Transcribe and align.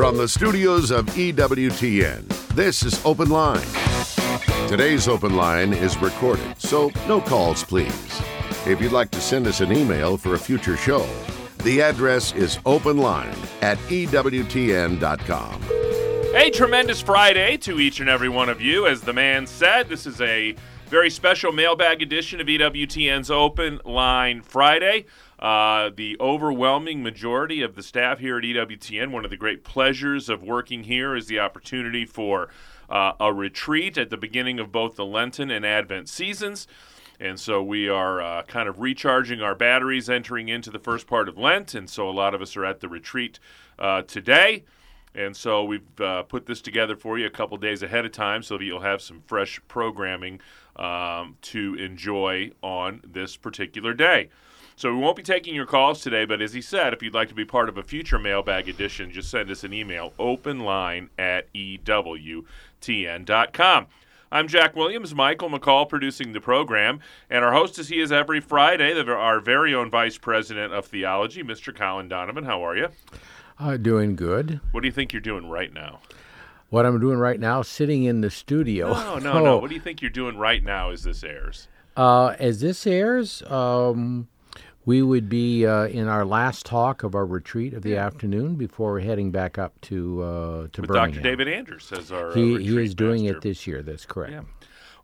From 0.00 0.16
the 0.16 0.28
studios 0.28 0.90
of 0.90 1.04
EWTN, 1.08 2.26
this 2.54 2.84
is 2.84 3.04
Open 3.04 3.28
Line. 3.28 3.60
Today's 4.66 5.06
Open 5.06 5.36
Line 5.36 5.74
is 5.74 5.98
recorded, 5.98 6.58
so 6.58 6.90
no 7.06 7.20
calls, 7.20 7.62
please. 7.62 8.22
If 8.66 8.80
you'd 8.80 8.92
like 8.92 9.10
to 9.10 9.20
send 9.20 9.46
us 9.46 9.60
an 9.60 9.70
email 9.70 10.16
for 10.16 10.32
a 10.32 10.38
future 10.38 10.78
show, 10.78 11.06
the 11.64 11.82
address 11.82 12.32
is 12.32 12.56
openline 12.64 13.36
at 13.60 13.76
EWTN.com. 13.90 15.62
A 16.34 16.48
tremendous 16.48 17.02
Friday 17.02 17.58
to 17.58 17.78
each 17.78 18.00
and 18.00 18.08
every 18.08 18.30
one 18.30 18.48
of 18.48 18.62
you. 18.62 18.86
As 18.86 19.02
the 19.02 19.12
man 19.12 19.46
said, 19.46 19.90
this 19.90 20.06
is 20.06 20.18
a 20.22 20.56
very 20.86 21.10
special 21.10 21.52
mailbag 21.52 22.00
edition 22.00 22.40
of 22.40 22.46
EWTN's 22.46 23.30
Open 23.30 23.80
Line 23.84 24.40
Friday. 24.40 25.04
Uh, 25.40 25.88
the 25.96 26.18
overwhelming 26.20 27.02
majority 27.02 27.62
of 27.62 27.74
the 27.74 27.82
staff 27.82 28.18
here 28.18 28.36
at 28.36 28.44
EWTN, 28.44 29.10
one 29.10 29.24
of 29.24 29.30
the 29.30 29.38
great 29.38 29.64
pleasures 29.64 30.28
of 30.28 30.42
working 30.42 30.84
here 30.84 31.16
is 31.16 31.28
the 31.28 31.40
opportunity 31.40 32.04
for 32.04 32.50
uh, 32.90 33.14
a 33.18 33.32
retreat 33.32 33.96
at 33.96 34.10
the 34.10 34.18
beginning 34.18 34.60
of 34.60 34.70
both 34.70 34.96
the 34.96 35.04
Lenten 35.04 35.50
and 35.50 35.64
Advent 35.64 36.10
seasons. 36.10 36.68
And 37.18 37.40
so 37.40 37.62
we 37.62 37.88
are 37.88 38.20
uh, 38.20 38.42
kind 38.42 38.68
of 38.68 38.80
recharging 38.80 39.40
our 39.40 39.54
batteries 39.54 40.10
entering 40.10 40.48
into 40.48 40.70
the 40.70 40.78
first 40.78 41.06
part 41.06 41.28
of 41.28 41.38
Lent. 41.38 41.74
And 41.74 41.88
so 41.88 42.08
a 42.08 42.12
lot 42.12 42.34
of 42.34 42.42
us 42.42 42.54
are 42.56 42.64
at 42.64 42.80
the 42.80 42.88
retreat 42.88 43.38
uh, 43.78 44.02
today. 44.02 44.64
And 45.14 45.34
so 45.36 45.64
we've 45.64 46.00
uh, 46.00 46.22
put 46.24 46.46
this 46.46 46.60
together 46.60 46.96
for 46.96 47.18
you 47.18 47.26
a 47.26 47.30
couple 47.30 47.56
days 47.56 47.82
ahead 47.82 48.04
of 48.04 48.12
time 48.12 48.42
so 48.42 48.58
that 48.58 48.64
you'll 48.64 48.80
have 48.80 49.02
some 49.02 49.22
fresh 49.26 49.60
programming 49.68 50.40
um, 50.76 51.36
to 51.42 51.74
enjoy 51.74 52.52
on 52.62 53.00
this 53.04 53.36
particular 53.36 53.92
day. 53.94 54.28
So 54.80 54.90
we 54.94 54.98
won't 54.98 55.16
be 55.18 55.22
taking 55.22 55.54
your 55.54 55.66
calls 55.66 56.00
today, 56.00 56.24
but 56.24 56.40
as 56.40 56.54
he 56.54 56.62
said, 56.62 56.94
if 56.94 57.02
you'd 57.02 57.12
like 57.12 57.28
to 57.28 57.34
be 57.34 57.44
part 57.44 57.68
of 57.68 57.76
a 57.76 57.82
future 57.82 58.18
mailbag 58.18 58.66
edition, 58.66 59.12
just 59.12 59.30
send 59.30 59.50
us 59.50 59.62
an 59.62 59.74
email, 59.74 60.14
openline 60.18 61.10
at 61.18 61.52
EWTN.com. 61.52 62.46
I'm 64.32 64.48
Jack 64.48 64.74
Williams, 64.74 65.14
Michael 65.14 65.50
McCall 65.50 65.86
producing 65.86 66.32
the 66.32 66.40
program, 66.40 67.00
and 67.28 67.44
our 67.44 67.52
host 67.52 67.78
as 67.78 67.90
he 67.90 68.00
is 68.00 68.10
every 68.10 68.40
Friday, 68.40 68.98
our 68.98 69.38
very 69.38 69.74
own 69.74 69.90
Vice 69.90 70.16
President 70.16 70.72
of 70.72 70.86
Theology, 70.86 71.42
Mr. 71.42 71.76
Colin 71.76 72.08
Donovan. 72.08 72.44
How 72.44 72.64
are 72.66 72.74
you? 72.74 72.88
Uh, 73.58 73.76
doing 73.76 74.16
good. 74.16 74.60
What 74.70 74.80
do 74.80 74.86
you 74.88 74.92
think 74.92 75.12
you're 75.12 75.20
doing 75.20 75.50
right 75.50 75.74
now? 75.74 76.00
What 76.70 76.86
I'm 76.86 76.98
doing 76.98 77.18
right 77.18 77.38
now, 77.38 77.60
sitting 77.60 78.04
in 78.04 78.22
the 78.22 78.30
studio. 78.30 78.94
No, 78.94 79.18
no, 79.18 79.32
oh. 79.34 79.44
no. 79.44 79.58
What 79.58 79.68
do 79.68 79.74
you 79.74 79.82
think 79.82 80.00
you're 80.00 80.10
doing 80.10 80.38
right 80.38 80.64
now 80.64 80.88
as 80.88 81.02
this 81.02 81.22
airs? 81.22 81.68
Uh, 81.98 82.34
as 82.38 82.62
this 82.62 82.86
airs, 82.86 83.42
um, 83.42 84.26
we 84.90 85.02
would 85.02 85.28
be 85.28 85.64
uh, 85.64 85.86
in 85.86 86.08
our 86.08 86.24
last 86.24 86.66
talk 86.66 87.04
of 87.04 87.14
our 87.14 87.24
retreat 87.24 87.74
of 87.74 87.82
the 87.82 87.90
yeah. 87.90 88.04
afternoon 88.04 88.56
before 88.56 88.90
we're 88.90 88.98
heading 88.98 89.30
back 89.30 89.56
up 89.56 89.80
to 89.82 90.20
uh, 90.20 90.66
to 90.72 90.80
With 90.80 90.88
Birmingham. 90.88 91.12
Dr. 91.12 91.22
David 91.22 91.46
Andrews 91.46 91.92
as 91.92 92.10
our 92.10 92.34
he, 92.34 92.56
uh, 92.56 92.58
he 92.58 92.82
is 92.82 92.92
doing 92.96 93.22
master. 93.22 93.36
it 93.36 93.42
this 93.42 93.68
year. 93.68 93.84
That's 93.84 94.04
correct. 94.04 94.32
Yeah. 94.32 94.42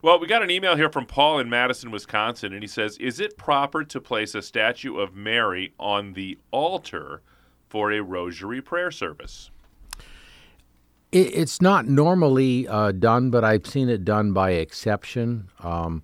Well, 0.02 0.18
we 0.18 0.26
got 0.26 0.42
an 0.42 0.50
email 0.50 0.74
here 0.74 0.90
from 0.90 1.06
Paul 1.06 1.38
in 1.38 1.48
Madison, 1.48 1.92
Wisconsin, 1.92 2.52
and 2.52 2.64
he 2.64 2.66
says, 2.66 2.98
"Is 2.98 3.20
it 3.20 3.36
proper 3.36 3.84
to 3.84 4.00
place 4.00 4.34
a 4.34 4.42
statue 4.42 4.98
of 4.98 5.14
Mary 5.14 5.72
on 5.78 6.14
the 6.14 6.36
altar?" 6.50 7.22
for 7.68 7.90
a 7.90 8.00
rosary 8.00 8.62
prayer 8.62 8.92
service? 8.92 9.50
It's 11.12 11.60
not 11.60 11.86
normally 11.86 12.66
uh, 12.68 12.92
done, 12.92 13.30
but 13.30 13.42
I've 13.42 13.66
seen 13.66 13.88
it 13.88 14.04
done 14.04 14.32
by 14.32 14.52
exception. 14.52 15.48
Um, 15.62 16.02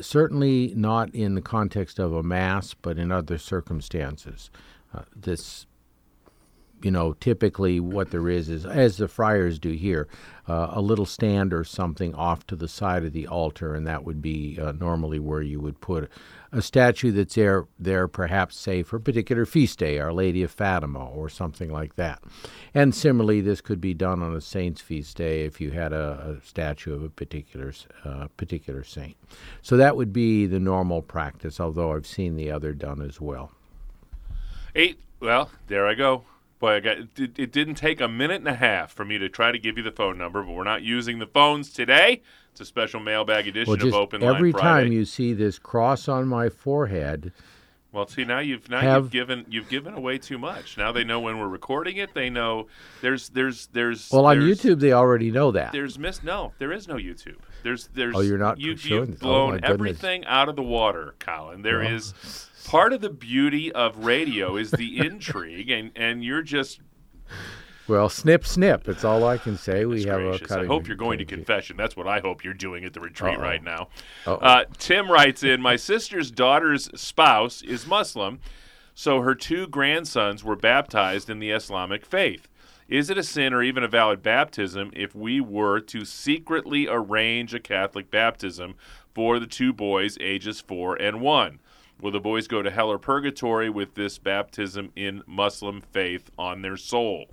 certainly 0.00 0.72
not 0.76 1.14
in 1.14 1.34
the 1.34 1.40
context 1.40 1.98
of 1.98 2.12
a 2.12 2.22
mass, 2.22 2.74
but 2.74 2.98
in 2.98 3.10
other 3.12 3.38
circumstances. 3.38 4.50
Uh, 4.94 5.02
this 5.14 5.66
you 6.82 6.90
know, 6.90 7.12
typically 7.14 7.80
what 7.80 8.10
there 8.10 8.28
is 8.28 8.48
is, 8.48 8.64
as 8.64 8.96
the 8.96 9.08
friars 9.08 9.58
do 9.58 9.70
here, 9.72 10.08
uh, 10.48 10.68
a 10.72 10.80
little 10.80 11.06
stand 11.06 11.52
or 11.52 11.64
something 11.64 12.14
off 12.14 12.46
to 12.46 12.56
the 12.56 12.68
side 12.68 13.04
of 13.04 13.12
the 13.12 13.26
altar, 13.26 13.74
and 13.74 13.86
that 13.86 14.04
would 14.04 14.22
be 14.22 14.58
uh, 14.60 14.72
normally 14.72 15.18
where 15.18 15.42
you 15.42 15.60
would 15.60 15.80
put 15.80 16.10
a 16.52 16.62
statue 16.62 17.12
that's 17.12 17.34
there, 17.34 17.66
there 17.78 18.08
perhaps, 18.08 18.56
say, 18.56 18.82
for 18.82 18.96
a 18.96 19.00
particular 19.00 19.44
feast 19.44 19.78
day, 19.78 19.98
Our 19.98 20.12
Lady 20.12 20.42
of 20.42 20.50
Fatima, 20.50 21.04
or 21.04 21.28
something 21.28 21.70
like 21.70 21.96
that. 21.96 22.22
And 22.72 22.94
similarly, 22.94 23.40
this 23.42 23.60
could 23.60 23.80
be 23.80 23.92
done 23.92 24.22
on 24.22 24.34
a 24.34 24.40
saint's 24.40 24.80
feast 24.80 25.16
day 25.16 25.44
if 25.44 25.60
you 25.60 25.72
had 25.72 25.92
a, 25.92 26.38
a 26.40 26.46
statue 26.46 26.94
of 26.94 27.02
a 27.02 27.10
particular 27.10 27.72
uh, 28.04 28.28
particular 28.36 28.84
saint. 28.84 29.16
So 29.60 29.76
that 29.76 29.96
would 29.96 30.12
be 30.12 30.46
the 30.46 30.60
normal 30.60 31.02
practice, 31.02 31.60
although 31.60 31.92
I've 31.92 32.06
seen 32.06 32.36
the 32.36 32.50
other 32.50 32.72
done 32.72 33.02
as 33.02 33.20
well. 33.20 33.52
Eight. 34.74 34.98
Well, 35.20 35.50
there 35.66 35.86
I 35.86 35.94
go. 35.94 36.24
Boy, 36.58 36.74
I 36.74 36.80
got 36.80 36.98
it, 36.98 37.38
it, 37.38 37.52
didn't 37.52 37.76
take 37.76 38.00
a 38.00 38.08
minute 38.08 38.38
and 38.38 38.48
a 38.48 38.54
half 38.54 38.92
for 38.92 39.04
me 39.04 39.16
to 39.18 39.28
try 39.28 39.52
to 39.52 39.58
give 39.58 39.76
you 39.76 39.84
the 39.84 39.92
phone 39.92 40.18
number, 40.18 40.42
but 40.42 40.52
we're 40.52 40.64
not 40.64 40.82
using 40.82 41.20
the 41.20 41.26
phones 41.26 41.72
today. 41.72 42.20
It's 42.50 42.60
a 42.60 42.64
special 42.64 42.98
mailbag 42.98 43.46
edition 43.46 43.78
well, 43.78 43.86
of 43.86 43.94
Open 43.94 44.20
Line 44.20 44.34
Every 44.34 44.52
time 44.52 44.90
you 44.90 45.04
see 45.04 45.32
this 45.32 45.58
cross 45.58 46.08
on 46.08 46.26
my 46.26 46.48
forehead. 46.48 47.32
Well, 47.92 48.06
see 48.06 48.24
now 48.24 48.40
you've 48.40 48.68
now 48.68 48.80
have, 48.80 49.04
you've 49.04 49.12
given 49.12 49.46
you've 49.48 49.68
given 49.70 49.94
away 49.94 50.18
too 50.18 50.36
much. 50.36 50.76
Now 50.76 50.92
they 50.92 51.04
know 51.04 51.20
when 51.20 51.38
we're 51.38 51.48
recording 51.48 51.96
it. 51.96 52.12
They 52.12 52.28
know 52.28 52.66
there's 53.00 53.30
there's 53.30 53.68
there's 53.68 54.10
well 54.10 54.26
on 54.26 54.38
there's, 54.38 54.60
YouTube 54.60 54.80
they 54.80 54.92
already 54.92 55.30
know 55.30 55.52
that. 55.52 55.72
There's 55.72 55.98
miss 55.98 56.22
no 56.22 56.52
there 56.58 56.70
is 56.70 56.86
no 56.86 56.96
YouTube. 56.96 57.38
There's 57.62 57.88
there's 57.94 58.14
oh 58.14 58.20
you're 58.20 58.36
not 58.36 58.60
you, 58.60 58.76
showing 58.76 59.10
you've 59.10 59.22
oh, 59.22 59.26
blown 59.26 59.60
oh, 59.64 59.68
everything 59.68 60.26
out 60.26 60.50
of 60.50 60.56
the 60.56 60.62
water, 60.62 61.14
Colin. 61.18 61.62
There 61.62 61.78
well. 61.78 61.94
is 61.94 62.47
part 62.68 62.92
of 62.92 63.00
the 63.00 63.08
beauty 63.08 63.72
of 63.72 64.04
radio 64.04 64.56
is 64.56 64.70
the 64.70 64.98
intrigue, 65.06 65.70
and 65.70 65.90
and 65.96 66.22
you're 66.22 66.42
just 66.42 66.80
well, 67.88 68.10
snip, 68.10 68.44
snip. 68.44 68.84
That's 68.84 69.02
all 69.02 69.24
I 69.24 69.38
can 69.38 69.56
say. 69.56 69.86
We 69.86 70.04
have 70.04 70.20
gracious. 70.20 70.50
a. 70.50 70.60
I 70.60 70.66
hope 70.66 70.86
you're 70.86 70.96
going 70.96 71.18
to 71.18 71.24
confession. 71.24 71.78
That's 71.78 71.96
what 71.96 72.06
I 72.06 72.20
hope 72.20 72.44
you're 72.44 72.52
doing 72.52 72.84
at 72.84 72.92
the 72.92 73.00
retreat 73.00 73.38
Uh-oh. 73.38 73.42
right 73.42 73.64
now. 73.64 73.88
Uh-oh. 74.26 74.34
Uh, 74.34 74.64
Tim 74.76 75.10
writes 75.10 75.42
in 75.42 75.62
My 75.62 75.76
sister's 75.76 76.30
daughter's 76.30 76.90
spouse 77.00 77.62
is 77.62 77.86
Muslim, 77.86 78.40
so 78.94 79.22
her 79.22 79.34
two 79.34 79.66
grandsons 79.66 80.44
were 80.44 80.56
baptized 80.56 81.30
in 81.30 81.38
the 81.38 81.50
Islamic 81.50 82.04
faith. 82.04 82.46
Is 82.88 83.08
it 83.08 83.16
a 83.16 83.22
sin 83.22 83.54
or 83.54 83.62
even 83.62 83.82
a 83.82 83.88
valid 83.88 84.22
baptism 84.22 84.90
if 84.94 85.14
we 85.14 85.40
were 85.40 85.80
to 85.80 86.04
secretly 86.04 86.86
arrange 86.88 87.54
a 87.54 87.60
Catholic 87.60 88.10
baptism 88.10 88.74
for 89.14 89.38
the 89.38 89.46
two 89.46 89.72
boys, 89.72 90.18
ages 90.20 90.60
four 90.60 90.94
and 90.96 91.22
one? 91.22 91.60
Will 92.00 92.12
the 92.12 92.20
boys 92.20 92.46
go 92.46 92.62
to 92.62 92.70
hell 92.70 92.90
or 92.90 92.98
purgatory 92.98 93.68
with 93.68 93.94
this 93.94 94.18
baptism 94.18 94.92
in 94.94 95.22
Muslim 95.26 95.80
faith 95.80 96.30
on 96.38 96.62
their 96.62 96.76
soul? 96.76 97.26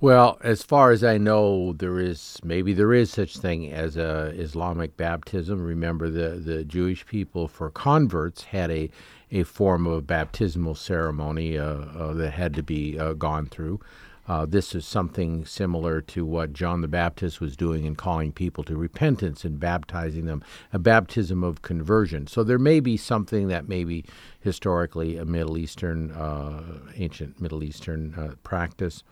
Well, 0.00 0.38
as 0.42 0.62
far 0.62 0.90
as 0.90 1.02
I 1.02 1.16
know, 1.16 1.72
there 1.72 1.98
is 1.98 2.38
maybe 2.44 2.74
there 2.74 2.92
is 2.92 3.10
such 3.10 3.38
thing 3.38 3.72
as 3.72 3.96
a 3.96 4.32
Islamic 4.34 4.96
baptism. 4.96 5.62
Remember, 5.62 6.10
the 6.10 6.36
the 6.36 6.64
Jewish 6.64 7.06
people 7.06 7.48
for 7.48 7.70
converts 7.70 8.44
had 8.44 8.70
a 8.70 8.90
a 9.32 9.42
form 9.42 9.86
of 9.86 10.06
baptismal 10.06 10.74
ceremony 10.74 11.58
uh, 11.58 11.64
uh, 11.64 12.12
that 12.14 12.32
had 12.32 12.54
to 12.54 12.62
be 12.62 12.98
uh, 12.98 13.14
gone 13.14 13.46
through. 13.46 13.80
Uh, 14.28 14.44
this 14.44 14.74
is 14.74 14.84
something 14.84 15.44
similar 15.44 16.00
to 16.00 16.24
what 16.24 16.52
John 16.52 16.80
the 16.80 16.88
Baptist 16.88 17.40
was 17.40 17.56
doing 17.56 17.84
in 17.84 17.94
calling 17.94 18.32
people 18.32 18.64
to 18.64 18.76
repentance 18.76 19.44
and 19.44 19.60
baptizing 19.60 20.26
them, 20.26 20.42
a 20.72 20.78
baptism 20.78 21.44
of 21.44 21.62
conversion. 21.62 22.26
So 22.26 22.42
there 22.42 22.58
may 22.58 22.80
be 22.80 22.96
something 22.96 23.48
that 23.48 23.68
may 23.68 23.84
be 23.84 24.04
historically 24.40 25.16
a 25.16 25.24
Middle 25.24 25.56
Eastern, 25.56 26.10
uh, 26.10 26.80
ancient 26.96 27.40
Middle 27.40 27.62
Eastern 27.62 28.14
uh, 28.14 28.34
practice. 28.42 29.04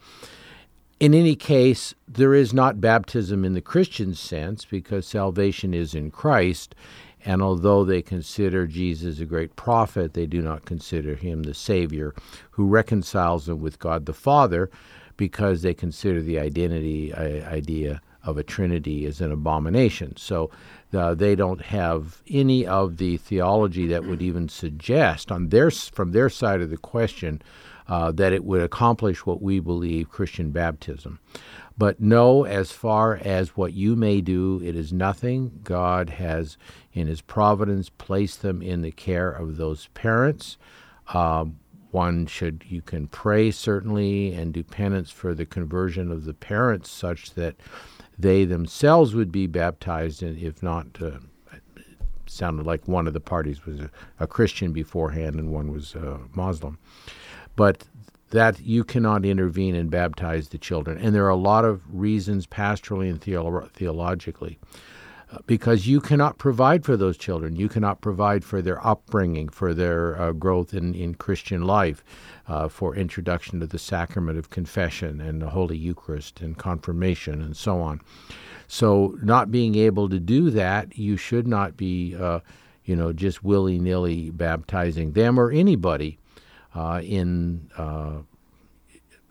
In 0.98 1.14
any 1.14 1.36
case, 1.36 1.94
there 2.08 2.34
is 2.34 2.54
not 2.54 2.80
baptism 2.80 3.44
in 3.44 3.54
the 3.54 3.60
Christian 3.60 4.14
sense 4.14 4.64
because 4.64 5.06
salvation 5.06 5.74
is 5.74 5.94
in 5.94 6.10
Christ. 6.10 6.74
And 7.24 7.40
although 7.40 7.84
they 7.84 8.02
consider 8.02 8.66
Jesus 8.66 9.18
a 9.18 9.24
great 9.24 9.56
prophet, 9.56 10.14
they 10.14 10.26
do 10.26 10.42
not 10.42 10.66
consider 10.66 11.14
him 11.14 11.42
the 11.42 11.54
Savior 11.54 12.14
who 12.52 12.66
reconciles 12.66 13.46
them 13.46 13.60
with 13.60 13.78
God 13.78 14.06
the 14.06 14.12
Father 14.12 14.70
because 15.16 15.62
they 15.62 15.74
consider 15.74 16.20
the 16.20 16.38
identity 16.38 17.14
idea 17.14 18.00
of 18.22 18.38
a 18.38 18.42
trinity 18.42 19.04
as 19.06 19.20
an 19.20 19.30
abomination. 19.30 20.16
So 20.16 20.50
uh, 20.92 21.14
they 21.14 21.34
don't 21.34 21.60
have 21.60 22.22
any 22.28 22.66
of 22.66 22.96
the 22.96 23.16
theology 23.18 23.86
that 23.88 24.04
would 24.04 24.22
even 24.22 24.48
suggest 24.48 25.30
on 25.30 25.48
their 25.48 25.70
from 25.70 26.12
their 26.12 26.30
side 26.30 26.60
of 26.60 26.70
the 26.70 26.76
question 26.76 27.42
uh, 27.86 28.12
that 28.12 28.32
it 28.32 28.44
would 28.44 28.62
accomplish 28.62 29.26
what 29.26 29.42
we 29.42 29.60
believe 29.60 30.08
Christian 30.08 30.50
baptism. 30.50 31.18
But 31.76 32.00
no, 32.00 32.44
as 32.44 32.70
far 32.70 33.16
as 33.16 33.56
what 33.56 33.72
you 33.72 33.96
may 33.96 34.20
do, 34.20 34.60
it 34.64 34.76
is 34.76 34.92
nothing. 34.92 35.60
God 35.64 36.08
has, 36.10 36.56
in 36.92 37.08
His 37.08 37.20
providence, 37.20 37.90
placed 37.90 38.42
them 38.42 38.62
in 38.62 38.82
the 38.82 38.92
care 38.92 39.30
of 39.30 39.56
those 39.56 39.88
parents. 39.88 40.56
Um, 41.12 41.58
one 41.94 42.26
should 42.26 42.64
you 42.68 42.82
can 42.82 43.06
pray 43.06 43.50
certainly 43.50 44.34
and 44.34 44.52
do 44.52 44.64
penance 44.64 45.10
for 45.10 45.32
the 45.32 45.46
conversion 45.46 46.10
of 46.10 46.24
the 46.24 46.34
parents 46.34 46.90
such 46.90 47.34
that 47.34 47.54
they 48.18 48.44
themselves 48.44 49.14
would 49.14 49.30
be 49.30 49.46
baptized 49.46 50.22
and 50.22 50.36
if 50.36 50.62
not 50.62 50.86
uh, 51.00 51.12
sounded 52.26 52.66
like 52.66 52.88
one 52.88 53.06
of 53.06 53.12
the 53.12 53.20
parties 53.20 53.64
was 53.64 53.80
a, 53.80 53.90
a, 54.18 54.26
Christian 54.26 54.72
beforehand 54.72 55.36
and 55.36 55.52
one 55.52 55.70
was 55.70 55.94
a 55.94 56.20
Muslim 56.34 56.78
but 57.54 57.84
that 58.30 58.60
you 58.60 58.82
cannot 58.82 59.24
intervene 59.24 59.76
and 59.76 59.90
baptize 59.92 60.48
the 60.48 60.58
children. 60.58 60.98
And 60.98 61.14
there 61.14 61.24
are 61.24 61.28
a 61.28 61.36
lot 61.36 61.64
of 61.64 61.82
reasons, 61.88 62.48
pastorally 62.48 63.08
and 63.08 63.20
theolo- 63.20 63.70
theologically, 63.70 64.58
uh, 64.62 64.78
because 65.46 65.86
you 65.86 66.00
cannot 66.00 66.38
provide 66.38 66.84
for 66.84 66.96
those 66.96 67.16
children. 67.16 67.56
You 67.56 67.68
cannot 67.68 68.00
provide 68.00 68.44
for 68.44 68.62
their 68.62 68.84
upbringing, 68.86 69.48
for 69.48 69.74
their 69.74 70.20
uh, 70.20 70.32
growth 70.32 70.74
in, 70.74 70.94
in 70.94 71.14
Christian 71.14 71.64
life, 71.64 72.04
uh, 72.46 72.68
for 72.68 72.94
introduction 72.94 73.60
to 73.60 73.66
the 73.66 73.78
sacrament 73.78 74.38
of 74.38 74.50
confession 74.50 75.20
and 75.20 75.40
the 75.40 75.50
Holy 75.50 75.76
Eucharist 75.76 76.40
and 76.40 76.56
confirmation 76.56 77.42
and 77.42 77.56
so 77.56 77.80
on. 77.80 78.00
So, 78.66 79.18
not 79.22 79.50
being 79.50 79.74
able 79.74 80.08
to 80.08 80.18
do 80.18 80.50
that, 80.50 80.96
you 80.96 81.16
should 81.16 81.46
not 81.46 81.76
be, 81.76 82.16
uh, 82.16 82.40
you 82.84 82.96
know, 82.96 83.12
just 83.12 83.44
willy 83.44 83.78
nilly 83.78 84.30
baptizing 84.30 85.12
them 85.12 85.38
or 85.38 85.50
anybody 85.50 86.18
uh, 86.74 87.00
in 87.04 87.70
uh, 87.76 88.22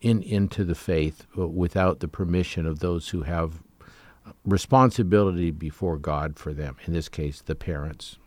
in 0.01 0.21
into 0.21 0.63
the 0.63 0.75
faith 0.75 1.25
uh, 1.37 1.47
without 1.47 1.99
the 1.99 2.07
permission 2.07 2.65
of 2.65 2.79
those 2.79 3.09
who 3.09 3.23
have 3.23 3.63
responsibility 4.45 5.51
before 5.51 5.97
God 5.97 6.37
for 6.37 6.53
them. 6.53 6.77
In 6.85 6.93
this 6.93 7.09
case, 7.09 7.41
the 7.41 7.55
parents. 7.55 8.17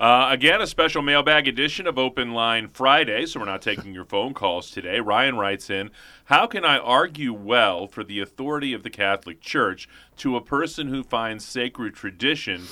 Uh, 0.00 0.28
again, 0.30 0.60
a 0.60 0.66
special 0.66 1.02
mailbag 1.02 1.48
edition 1.48 1.84
of 1.84 1.98
Open 1.98 2.32
Line 2.32 2.68
Friday, 2.68 3.26
so 3.26 3.40
we're 3.40 3.46
not 3.46 3.62
taking 3.62 3.92
your 3.92 4.04
phone 4.04 4.32
calls 4.32 4.70
today. 4.70 5.00
Ryan 5.00 5.36
writes 5.36 5.70
in 5.70 5.90
How 6.26 6.46
can 6.46 6.64
I 6.64 6.78
argue 6.78 7.32
well 7.32 7.88
for 7.88 8.04
the 8.04 8.20
authority 8.20 8.72
of 8.72 8.84
the 8.84 8.90
Catholic 8.90 9.40
Church 9.40 9.88
to 10.18 10.36
a 10.36 10.40
person 10.40 10.86
who 10.86 11.02
finds 11.02 11.44
sacred 11.44 11.94
tradition 11.94 12.62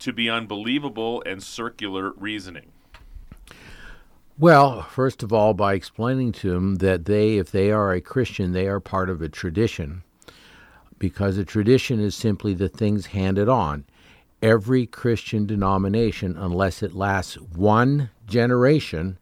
to 0.00 0.12
be 0.12 0.28
unbelievable 0.28 1.22
and 1.24 1.42
circular 1.42 2.12
reasoning? 2.18 2.72
Well, 4.38 4.82
first 4.82 5.22
of 5.22 5.32
all, 5.32 5.54
by 5.54 5.72
explaining 5.72 6.32
to 6.32 6.50
them 6.50 6.74
that 6.76 7.06
they, 7.06 7.38
if 7.38 7.50
they 7.50 7.70
are 7.70 7.92
a 7.92 8.02
Christian, 8.02 8.52
they 8.52 8.66
are 8.66 8.80
part 8.80 9.08
of 9.08 9.22
a 9.22 9.28
tradition, 9.30 10.02
because 10.98 11.38
a 11.38 11.44
tradition 11.44 12.00
is 12.00 12.14
simply 12.14 12.54
the 12.54 12.68
things 12.68 13.06
handed 13.06 13.48
on. 13.48 13.84
Every 14.42 14.86
Christian 14.86 15.46
denomination, 15.46 16.36
unless 16.36 16.82
it 16.82 16.94
lasts 16.94 17.34
one 17.34 18.10
generation, 18.26 19.18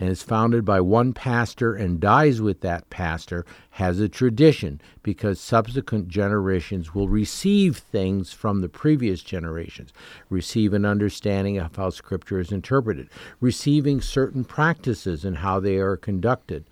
and 0.00 0.08
is 0.08 0.22
founded 0.22 0.64
by 0.64 0.80
one 0.80 1.12
pastor 1.12 1.74
and 1.74 2.00
dies 2.00 2.40
with 2.40 2.62
that 2.62 2.88
pastor 2.88 3.44
has 3.72 4.00
a 4.00 4.08
tradition 4.08 4.80
because 5.02 5.38
subsequent 5.38 6.08
generations 6.08 6.94
will 6.94 7.08
receive 7.08 7.76
things 7.76 8.32
from 8.32 8.62
the 8.62 8.68
previous 8.68 9.22
generations, 9.22 9.92
receive 10.30 10.72
an 10.72 10.86
understanding 10.86 11.58
of 11.58 11.76
how 11.76 11.90
Scripture 11.90 12.40
is 12.40 12.50
interpreted, 12.50 13.10
receiving 13.40 14.00
certain 14.00 14.42
practices 14.42 15.24
and 15.24 15.36
how 15.38 15.60
they 15.60 15.76
are 15.76 15.98
conducted. 15.98 16.64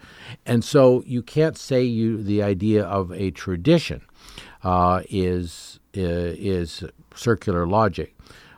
And 0.47 0.65
so 0.65 1.03
you 1.07 1.23
can't 1.23 1.59
say 1.59 1.83
you 1.85 2.23
the 2.23 2.43
idea 2.43 2.83
of 2.83 3.13
a 3.13 3.31
tradition 3.31 4.01
uh, 4.69 5.01
is, 5.09 5.81
uh, 5.97 6.37
is 6.37 6.85
circular 7.15 7.67
logic. 7.67 8.15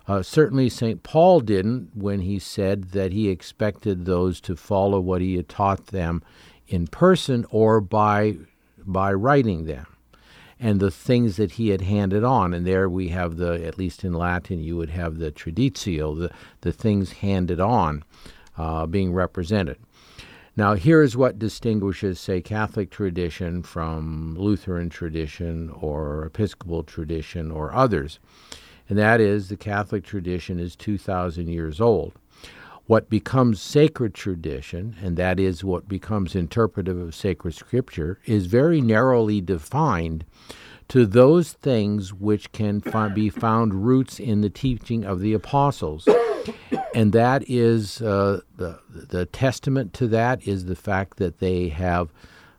Uh, 0.09 0.25
certainly, 0.25 0.69
St. 0.69 1.05
Paul 1.05 1.39
didn't 1.39 1.91
when 1.95 2.23
he 2.23 2.41
said 2.41 2.91
that 2.91 3.13
he 3.13 3.29
expected 3.29 4.07
those 4.07 4.41
to 4.41 4.57
follow 4.57 4.99
what 4.99 5.21
he 5.21 5.37
had 5.37 5.49
taught 5.49 5.87
them 5.87 6.21
in 6.67 6.89
person 6.89 7.47
or 7.51 7.81
by, 7.81 8.39
by 8.85 9.13
writing 9.13 9.67
them 9.67 9.87
and 10.59 10.81
the 10.81 10.91
things 10.91 11.37
that 11.37 11.53
he 11.53 11.69
had 11.69 11.83
handed 11.83 12.25
on. 12.25 12.55
And 12.55 12.67
there 12.67 12.89
we 12.89 13.11
have 13.11 13.37
the, 13.37 13.65
at 13.65 13.79
least 13.79 14.03
in 14.03 14.13
Latin, 14.13 14.59
you 14.59 14.77
would 14.77 14.91
have 14.91 15.19
the 15.19 15.31
traditio, 15.31 16.19
the, 16.19 16.31
the 16.63 16.73
things 16.73 17.13
handed 17.13 17.61
on 17.61 18.03
uh, 18.59 18.85
being 18.87 19.13
represented. 19.13 19.79
Now, 20.61 20.75
here's 20.75 21.17
what 21.17 21.39
distinguishes, 21.39 22.21
say, 22.21 22.43
Catholic 22.43 22.91
tradition 22.91 23.63
from 23.63 24.37
Lutheran 24.39 24.91
tradition 24.91 25.71
or 25.71 26.27
Episcopal 26.27 26.83
tradition 26.83 27.51
or 27.51 27.73
others 27.73 28.19
and 28.87 28.99
that 28.99 29.23
is 29.23 29.49
the 29.49 29.57
Catholic 29.57 30.05
tradition 30.05 30.59
is 30.59 30.77
2,000 30.77 31.49
years 31.49 31.81
old. 31.81 32.13
What 32.87 33.09
becomes 33.09 33.63
sacred 33.63 34.15
tradition, 34.15 34.97
and 35.01 35.17
that 35.17 35.41
is 35.41 35.65
what 35.65 35.89
becomes 35.89 36.35
interpretive 36.35 36.99
of 36.99 37.15
sacred 37.15 37.55
scripture, 37.55 38.19
is 38.27 38.45
very 38.47 38.83
narrowly 38.83 39.41
defined 39.41 40.27
to 40.91 41.07
those 41.07 41.53
things 41.53 42.13
which 42.13 42.53
can 42.53 42.83
be 43.15 43.31
found 43.31 43.87
roots 43.87 44.19
in 44.19 44.41
the 44.41 44.51
teaching 44.51 45.05
of 45.05 45.21
the 45.21 45.33
apostles. 45.33 46.07
And 46.95 47.13
that 47.13 47.49
is 47.49 48.03
uh, 48.03 48.41
the, 48.57 48.81
the 48.89 49.27
testament 49.27 49.93
to 49.95 50.09
that 50.09 50.49
is 50.49 50.65
the 50.65 50.75
fact 50.75 51.19
that 51.19 51.39
they 51.39 51.69
have 51.69 52.09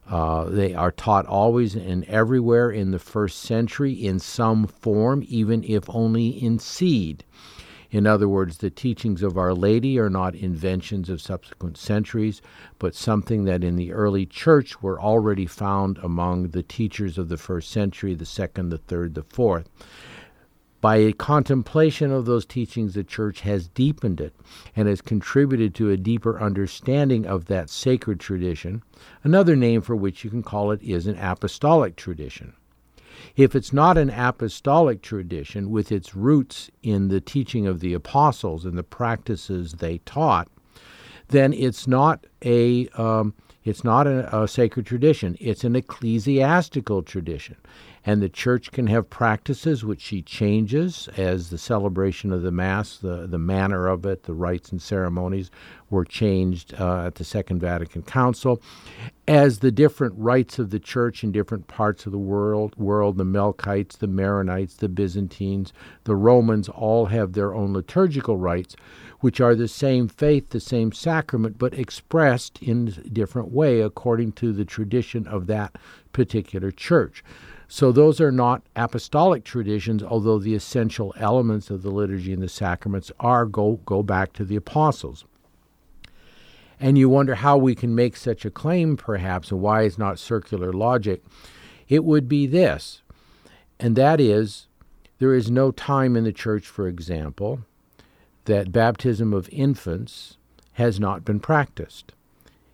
uh, 0.07 0.45
they 0.45 0.73
are 0.73 0.91
taught 0.91 1.25
always 1.25 1.75
and 1.75 2.05
everywhere 2.05 2.69
in 2.69 2.91
the 2.91 2.99
first 2.99 3.39
century 3.39 3.93
in 3.93 4.19
some 4.19 4.67
form, 4.67 5.23
even 5.27 5.63
if 5.63 5.89
only 5.89 6.29
in 6.29 6.59
seed. 6.59 7.23
In 7.91 8.07
other 8.07 8.29
words, 8.29 8.57
the 8.57 8.69
teachings 8.69 9.21
of 9.21 9.37
Our 9.37 9.53
Lady 9.53 9.99
are 9.99 10.09
not 10.09 10.33
inventions 10.33 11.09
of 11.09 11.21
subsequent 11.21 11.77
centuries, 11.77 12.41
but 12.79 12.95
something 12.95 13.43
that 13.43 13.65
in 13.65 13.75
the 13.75 13.91
early 13.91 14.25
church 14.25 14.81
were 14.81 14.99
already 14.99 15.45
found 15.45 15.97
among 15.97 16.49
the 16.49 16.63
teachers 16.63 17.17
of 17.17 17.27
the 17.27 17.35
first 17.35 17.69
century, 17.69 18.15
the 18.15 18.25
second, 18.25 18.69
the 18.69 18.77
third, 18.77 19.13
the 19.13 19.23
fourth. 19.23 19.69
By 20.79 20.95
a 20.95 21.11
contemplation 21.11 22.11
of 22.11 22.25
those 22.25 22.45
teachings, 22.45 22.93
the 22.93 23.03
church 23.03 23.41
has 23.41 23.67
deepened 23.67 24.21
it 24.21 24.33
and 24.73 24.87
has 24.87 25.01
contributed 25.01 25.75
to 25.75 25.89
a 25.89 25.97
deeper 25.97 26.41
understanding 26.41 27.25
of 27.25 27.45
that 27.47 27.69
sacred 27.69 28.21
tradition. 28.21 28.83
Another 29.21 29.57
name 29.57 29.81
for 29.81 29.97
which 29.97 30.23
you 30.23 30.29
can 30.29 30.43
call 30.43 30.71
it 30.71 30.81
is 30.81 31.07
an 31.07 31.17
apostolic 31.17 31.97
tradition. 31.97 32.53
If 33.35 33.55
it's 33.55 33.73
not 33.73 33.97
an 33.97 34.09
apostolic 34.09 35.01
tradition 35.01 35.69
with 35.69 35.91
its 35.91 36.15
roots 36.15 36.69
in 36.83 37.07
the 37.07 37.21
teaching 37.21 37.67
of 37.67 37.79
the 37.79 37.93
apostles 37.93 38.65
and 38.65 38.77
the 38.77 38.83
practices 38.83 39.73
they 39.73 39.99
taught, 39.99 40.47
then 41.29 41.53
it's 41.53 41.87
not 41.87 42.25
a 42.43 42.87
um, 42.89 43.33
it's 43.63 43.83
not 43.83 44.07
a, 44.07 44.35
a, 44.35 44.47
sacred 44.47 44.85
tradition. 44.85 45.37
It's 45.39 45.63
an 45.63 45.75
ecclesiastical 45.75 47.03
tradition. 47.03 47.57
And 48.03 48.21
the 48.21 48.29
church 48.29 48.71
can 48.71 48.87
have 48.87 49.11
practices 49.11 49.85
which 49.85 50.01
she 50.01 50.23
changes 50.23 51.07
as 51.17 51.49
the 51.49 51.57
celebration 51.59 52.31
of 52.31 52.41
the 52.41 52.51
Mass, 52.51 52.97
the, 52.97 53.27
the 53.27 53.37
manner 53.37 53.87
of 53.87 54.05
it, 54.05 54.23
the 54.23 54.33
rites 54.33 54.71
and 54.71 54.81
ceremonies 54.81 55.51
were 55.91 56.05
changed 56.05 56.73
uh, 56.79 57.05
at 57.05 57.15
the 57.15 57.23
Second 57.23 57.59
Vatican 57.59 58.01
Council. 58.01 58.59
As 59.27 59.59
the 59.59 59.71
different 59.71 60.15
rites 60.17 60.57
of 60.57 60.71
the 60.71 60.79
church 60.79 61.23
in 61.23 61.31
different 61.31 61.67
parts 61.67 62.07
of 62.07 62.11
the 62.11 62.17
world, 62.17 62.75
world 62.75 63.17
the 63.17 63.23
Melkites, 63.23 63.97
the 63.97 64.07
Maronites, 64.07 64.77
the 64.77 64.89
Byzantines, 64.89 65.71
the 66.05 66.15
Romans 66.15 66.69
all 66.69 67.05
have 67.07 67.33
their 67.33 67.53
own 67.53 67.71
liturgical 67.73 68.37
rites 68.37 68.75
which 69.21 69.39
are 69.39 69.55
the 69.55 69.67
same 69.67 70.07
faith, 70.07 70.49
the 70.49 70.59
same 70.59 70.91
sacrament, 70.91 71.57
but 71.57 71.75
expressed 71.75 72.61
in 72.61 72.87
a 73.05 73.09
different 73.09 73.51
way 73.51 73.79
according 73.79 74.31
to 74.33 74.51
the 74.51 74.65
tradition 74.65 75.27
of 75.27 75.47
that 75.47 75.75
particular 76.11 76.71
church. 76.71 77.23
So 77.73 77.93
those 77.93 78.19
are 78.19 78.33
not 78.33 78.63
apostolic 78.75 79.45
traditions, 79.45 80.03
although 80.03 80.39
the 80.39 80.55
essential 80.55 81.13
elements 81.15 81.69
of 81.69 81.83
the 81.83 81.89
liturgy 81.89 82.33
and 82.33 82.43
the 82.43 82.49
sacraments 82.49 83.13
are 83.17 83.45
go, 83.45 83.79
go 83.85 84.03
back 84.03 84.33
to 84.33 84.43
the 84.43 84.57
apostles. 84.57 85.23
And 86.81 86.97
you 86.97 87.07
wonder 87.07 87.35
how 87.35 87.57
we 87.57 87.73
can 87.73 87.95
make 87.95 88.17
such 88.17 88.43
a 88.43 88.51
claim, 88.51 88.97
perhaps, 88.97 89.51
and 89.51 89.61
why 89.61 89.83
it's 89.83 89.97
not 89.97 90.19
circular 90.19 90.73
logic. 90.73 91.23
It 91.87 92.03
would 92.03 92.27
be 92.27 92.45
this, 92.45 93.03
and 93.79 93.95
that 93.95 94.19
is 94.19 94.67
there 95.19 95.33
is 95.33 95.49
no 95.49 95.71
time 95.71 96.17
in 96.17 96.25
the 96.25 96.33
church, 96.33 96.67
for 96.67 96.89
example, 96.89 97.61
that 98.43 98.73
baptism 98.73 99.33
of 99.33 99.47
infants 99.49 100.35
has 100.73 100.99
not 100.99 101.23
been 101.23 101.39
practiced. 101.39 102.11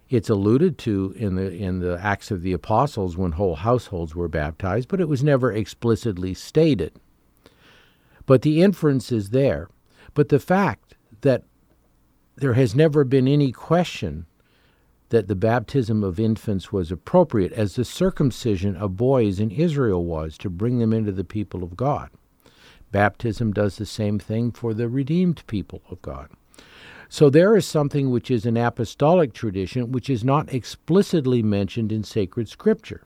It's 0.10 0.30
alluded 0.30 0.78
to 0.80 1.14
in 1.18 1.36
the 1.36 1.52
in 1.52 1.80
the 1.80 2.00
Acts 2.02 2.32
of 2.32 2.42
the 2.42 2.54
Apostles 2.54 3.18
when 3.18 3.34
whole 3.34 3.56
households 3.56 4.16
were 4.16 4.30
baptized, 4.30 4.88
but 4.88 5.02
it 5.02 5.10
was 5.10 5.24
never 5.24 5.52
explicitly 5.52 6.34
stated. 6.34 6.94
But 8.26 8.42
the 8.42 8.62
inference 8.62 9.12
is 9.12 9.32
there. 9.32 9.70
But 10.14 10.30
the 10.30 10.40
fact 10.40 10.96
that 11.22 11.44
there 12.36 12.54
has 12.54 12.76
never 12.76 13.04
been 13.04 13.28
any 13.28 13.52
question 13.52 14.26
that 15.10 15.28
the 15.28 15.36
baptism 15.36 16.04
of 16.04 16.20
infants 16.20 16.72
was 16.72 16.92
appropriate 16.92 17.54
as 17.54 17.76
the 17.76 17.86
circumcision 17.86 18.76
of 18.76 18.98
boys 18.98 19.40
in 19.40 19.52
Israel 19.52 20.04
was 20.04 20.38
to 20.38 20.50
bring 20.50 20.80
them 20.80 20.94
into 20.94 21.12
the 21.12 21.24
people 21.24 21.64
of 21.64 21.78
God. 21.78 22.10
Baptism 22.92 23.54
does 23.54 23.78
the 23.78 23.86
same 23.86 24.20
thing 24.20 24.52
for 24.52 24.74
the 24.74 24.90
redeemed 24.90 25.44
people 25.48 25.82
of 25.90 26.02
God. 26.02 26.30
So 27.10 27.30
there 27.30 27.56
is 27.56 27.66
something 27.66 28.10
which 28.10 28.30
is 28.30 28.46
an 28.46 28.58
apostolic 28.58 29.34
tradition 29.34 29.92
which 29.92 30.10
is 30.10 30.24
not 30.24 30.54
explicitly 30.54 31.42
mentioned 31.42 31.92
in 31.92 32.04
sacred 32.04 32.50
scripture. 32.50 33.02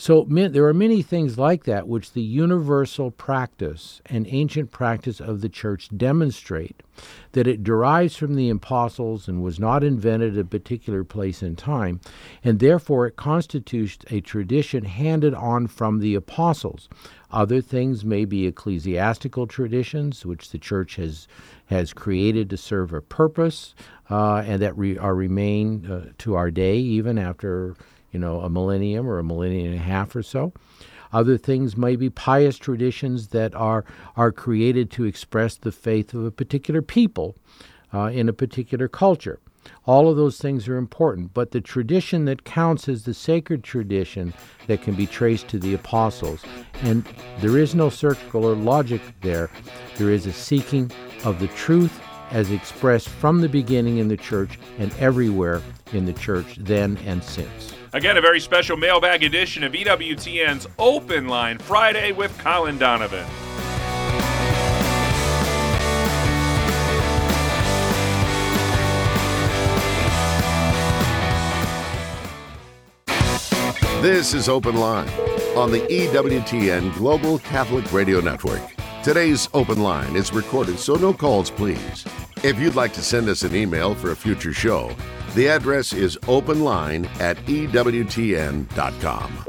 So 0.00 0.24
there 0.28 0.64
are 0.64 0.74
many 0.74 1.02
things 1.02 1.38
like 1.38 1.64
that 1.64 1.88
which 1.88 2.12
the 2.12 2.22
universal 2.22 3.10
practice 3.10 4.00
and 4.06 4.28
ancient 4.28 4.70
practice 4.70 5.18
of 5.18 5.40
the 5.40 5.48
church 5.48 5.88
demonstrate 5.94 6.84
that 7.32 7.48
it 7.48 7.64
derives 7.64 8.16
from 8.16 8.36
the 8.36 8.48
apostles 8.48 9.26
and 9.26 9.42
was 9.42 9.58
not 9.58 9.82
invented 9.82 10.38
at 10.38 10.42
a 10.42 10.44
particular 10.44 11.02
place 11.02 11.42
in 11.42 11.56
time, 11.56 12.00
and 12.44 12.60
therefore 12.60 13.08
it 13.08 13.16
constitutes 13.16 13.98
a 14.08 14.20
tradition 14.20 14.84
handed 14.84 15.34
on 15.34 15.66
from 15.66 15.98
the 15.98 16.14
apostles. 16.14 16.88
Other 17.32 17.60
things 17.60 18.04
may 18.04 18.24
be 18.24 18.46
ecclesiastical 18.46 19.48
traditions, 19.48 20.24
which 20.24 20.50
the 20.50 20.58
church 20.58 20.94
has 20.94 21.26
has 21.66 21.92
created 21.92 22.48
to 22.50 22.56
serve 22.56 22.92
a 22.92 23.00
purpose, 23.00 23.74
uh, 24.08 24.44
and 24.46 24.62
that 24.62 24.78
re- 24.78 24.96
are 24.96 25.16
remain 25.16 25.90
uh, 25.90 26.12
to 26.18 26.36
our 26.36 26.52
day, 26.52 26.76
even 26.78 27.18
after 27.18 27.74
you 28.12 28.18
know 28.18 28.40
a 28.40 28.48
millennium 28.48 29.08
or 29.08 29.18
a 29.18 29.24
millennium 29.24 29.72
and 29.72 29.74
a 29.76 29.82
half 29.82 30.14
or 30.16 30.22
so. 30.22 30.52
Other 31.12 31.38
things 31.38 31.76
may 31.76 31.96
be 31.96 32.10
pious 32.10 32.58
traditions 32.58 33.28
that 33.28 33.54
are, 33.54 33.84
are 34.16 34.32
created 34.32 34.90
to 34.92 35.04
express 35.04 35.56
the 35.56 35.72
faith 35.72 36.12
of 36.12 36.24
a 36.24 36.30
particular 36.30 36.82
people 36.82 37.36
uh, 37.94 38.10
in 38.12 38.28
a 38.28 38.32
particular 38.34 38.88
culture. 38.88 39.40
All 39.86 40.08
of 40.08 40.16
those 40.16 40.38
things 40.38 40.68
are 40.68 40.76
important, 40.76 41.34
but 41.34 41.50
the 41.50 41.60
tradition 41.60 42.24
that 42.26 42.44
counts 42.44 42.88
is 42.88 43.04
the 43.04 43.14
sacred 43.14 43.64
tradition 43.64 44.32
that 44.66 44.82
can 44.82 44.94
be 44.94 45.06
traced 45.06 45.48
to 45.48 45.58
the 45.58 45.74
apostles. 45.74 46.42
And 46.82 47.04
there 47.40 47.58
is 47.58 47.74
no 47.74 47.90
circular 47.90 48.54
logic 48.54 49.00
there. 49.20 49.50
There 49.96 50.10
is 50.10 50.26
a 50.26 50.32
seeking 50.32 50.90
of 51.24 51.40
the 51.40 51.48
truth 51.48 52.00
as 52.30 52.50
expressed 52.50 53.08
from 53.08 53.40
the 53.40 53.48
beginning 53.48 53.98
in 53.98 54.08
the 54.08 54.16
church 54.16 54.58
and 54.78 54.92
everywhere 54.98 55.62
in 55.92 56.04
the 56.04 56.12
church, 56.12 56.56
then 56.56 56.98
and 57.04 57.22
since. 57.22 57.77
Again, 57.92 58.18
a 58.18 58.20
very 58.20 58.38
special 58.38 58.76
mailbag 58.76 59.22
edition 59.22 59.64
of 59.64 59.72
EWTN's 59.72 60.66
Open 60.78 61.26
Line 61.26 61.58
Friday 61.58 62.12
with 62.12 62.36
Colin 62.38 62.76
Donovan. 62.76 63.26
This 74.02 74.34
is 74.34 74.48
Open 74.48 74.76
Line 74.76 75.08
on 75.56 75.72
the 75.72 75.80
EWTN 75.90 76.94
Global 76.94 77.38
Catholic 77.40 77.90
Radio 77.92 78.20
Network. 78.20 78.60
Today's 79.02 79.48
Open 79.54 79.82
Line 79.82 80.14
is 80.14 80.32
recorded, 80.32 80.78
so 80.78 80.94
no 80.94 81.12
calls, 81.14 81.50
please. 81.50 82.04
If 82.44 82.60
you'd 82.60 82.76
like 82.76 82.92
to 82.92 83.02
send 83.02 83.28
us 83.28 83.42
an 83.42 83.56
email 83.56 83.96
for 83.96 84.12
a 84.12 84.16
future 84.16 84.52
show, 84.52 84.94
the 85.34 85.48
address 85.48 85.92
is 85.92 86.16
openline 86.22 87.06
at 87.20 87.36
EWTN.com. 87.46 88.68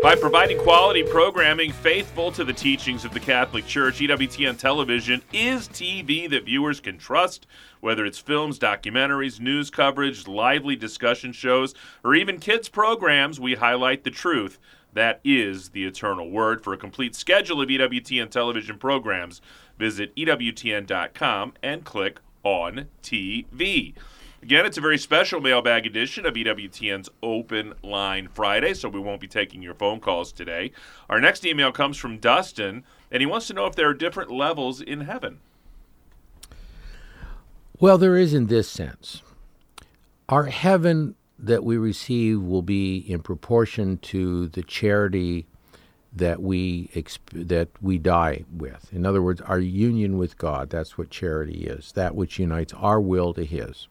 By 0.01 0.15
providing 0.15 0.57
quality 0.57 1.03
programming 1.03 1.71
faithful 1.71 2.31
to 2.31 2.43
the 2.43 2.51
teachings 2.51 3.05
of 3.05 3.13
the 3.13 3.19
Catholic 3.19 3.67
Church, 3.67 3.99
EWTN 3.99 4.57
Television 4.57 5.21
is 5.31 5.67
TV 5.67 6.27
that 6.31 6.45
viewers 6.45 6.79
can 6.79 6.97
trust, 6.97 7.45
whether 7.79 8.07
it's 8.07 8.17
films, 8.17 8.57
documentaries, 8.57 9.39
news 9.39 9.69
coverage, 9.69 10.27
lively 10.27 10.75
discussion 10.75 11.31
shows, 11.31 11.75
or 12.03 12.15
even 12.15 12.39
kids' 12.39 12.69
programs, 12.69 13.39
we 13.39 13.53
highlight 13.53 14.03
the 14.03 14.09
truth. 14.09 14.57
That 14.93 15.21
is 15.23 15.69
the 15.69 15.85
eternal 15.85 16.31
word. 16.31 16.63
For 16.63 16.73
a 16.73 16.77
complete 16.77 17.13
schedule 17.13 17.61
of 17.61 17.69
EWTN 17.69 18.31
television 18.31 18.79
programs, 18.79 19.41
visit 19.77 20.15
EWTN.com 20.15 21.53
and 21.61 21.85
click 21.85 22.19
on 22.43 22.87
TV. 23.03 23.93
Again, 24.41 24.65
it's 24.65 24.77
a 24.77 24.81
very 24.81 24.97
special 24.97 25.41
mailbag 25.41 25.85
edition 25.85 26.25
of 26.25 26.33
EWTN's 26.33 27.09
Open 27.21 27.73
Line 27.83 28.29
Friday, 28.29 28.73
so 28.73 28.87
we 28.87 28.99
won't 28.99 29.19
be 29.19 29.27
taking 29.27 29.61
your 29.61 29.73
phone 29.73 29.99
calls 29.99 30.31
today. 30.31 30.71
Our 31.09 31.19
next 31.19 31.45
email 31.45 31.73
comes 31.73 31.97
from 31.97 32.19
Dustin, 32.19 32.85
and 33.11 33.21
he 33.21 33.27
wants 33.27 33.47
to 33.47 33.53
know 33.53 33.65
if 33.65 33.75
there 33.75 33.89
are 33.89 33.93
different 33.93 34.31
levels 34.31 34.79
in 34.79 35.01
heaven. 35.01 35.39
Well, 37.79 37.97
there 37.97 38.15
is 38.15 38.33
in 38.33 38.47
this 38.47 38.69
sense. 38.69 39.21
Our 40.29 40.45
heaven 40.45 41.15
that 41.37 41.63
we 41.63 41.77
receive 41.77 42.41
will 42.41 42.61
be 42.61 42.97
in 42.97 43.21
proportion 43.21 43.97
to 43.97 44.47
the 44.49 44.63
charity 44.63 45.47
that 46.11 46.41
we 46.41 46.87
exp- 46.95 47.47
that 47.47 47.69
we 47.81 47.97
die 47.97 48.43
with. 48.51 48.89
In 48.91 49.05
other 49.05 49.21
words, 49.21 49.41
our 49.41 49.59
union 49.59 50.17
with 50.17 50.37
God. 50.37 50.69
That's 50.69 50.97
what 50.97 51.09
charity 51.09 51.67
is. 51.67 51.91
That 51.91 52.15
which 52.15 52.39
unites 52.39 52.73
our 52.73 52.99
will 52.99 53.33
to 53.33 53.45
His. 53.45 53.87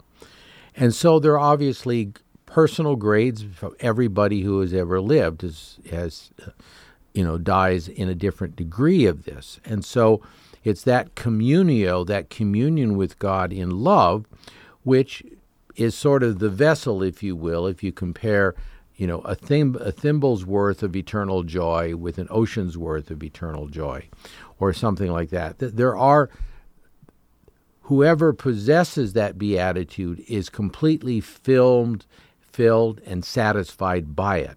And 0.76 0.94
so 0.94 1.18
there 1.18 1.32
are 1.32 1.38
obviously 1.52 2.12
personal 2.46 2.96
grades 2.96 3.44
everybody 3.80 4.42
who 4.42 4.60
has 4.60 4.72
ever 4.72 5.00
lived 5.00 5.42
has 5.90 6.30
you 7.18 7.24
know, 7.24 7.36
dies 7.36 7.88
in 7.88 8.08
a 8.08 8.14
different 8.14 8.54
degree 8.54 9.04
of 9.04 9.24
this. 9.24 9.58
And 9.64 9.84
so 9.84 10.22
it's 10.62 10.82
that 10.84 11.16
communio, 11.16 12.06
that 12.06 12.30
communion 12.30 12.96
with 12.96 13.18
God 13.18 13.52
in 13.52 13.70
love, 13.70 14.24
which 14.84 15.24
is 15.74 15.96
sort 15.96 16.22
of 16.22 16.38
the 16.38 16.48
vessel, 16.48 17.02
if 17.02 17.22
you 17.22 17.34
will, 17.34 17.66
if 17.66 17.82
you 17.82 17.90
compare, 17.90 18.54
you 18.98 19.06
know, 19.06 19.20
a, 19.20 19.34
thim- 19.36 19.78
a 19.80 19.92
thimble's 19.92 20.44
worth 20.44 20.82
of 20.82 20.94
eternal 20.96 21.44
joy 21.44 21.94
with 21.96 22.18
an 22.18 22.26
ocean's 22.30 22.76
worth 22.76 23.10
of 23.10 23.22
eternal 23.22 23.68
joy, 23.68 24.08
or 24.58 24.72
something 24.72 25.10
like 25.10 25.30
that. 25.30 25.54
There 25.60 25.96
are 25.96 26.28
whoever 27.82 28.32
possesses 28.32 29.12
that 29.12 29.38
beatitude 29.38 30.22
is 30.28 30.50
completely 30.50 31.20
filled, 31.20 32.06
filled 32.40 33.00
and 33.06 33.24
satisfied 33.24 34.16
by 34.16 34.38
it. 34.38 34.56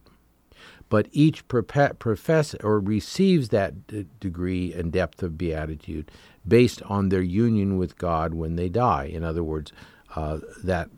But 0.90 1.08
each 1.12 1.48
profess 1.48 2.56
or 2.56 2.80
receives 2.80 3.50
that 3.50 3.88
d- 3.88 4.08
degree 4.20 4.74
and 4.74 4.92
depth 4.92 5.24
of 5.24 5.38
beatitude 5.38 6.12
based 6.46 6.82
on 6.84 7.10
their 7.10 7.22
union 7.22 7.78
with 7.78 7.98
God 7.98 8.34
when 8.34 8.56
they 8.56 8.68
die. 8.68 9.06
In 9.06 9.24
other 9.24 9.44
words, 9.44 9.72
uh, 10.16 10.40
that 10.64 10.90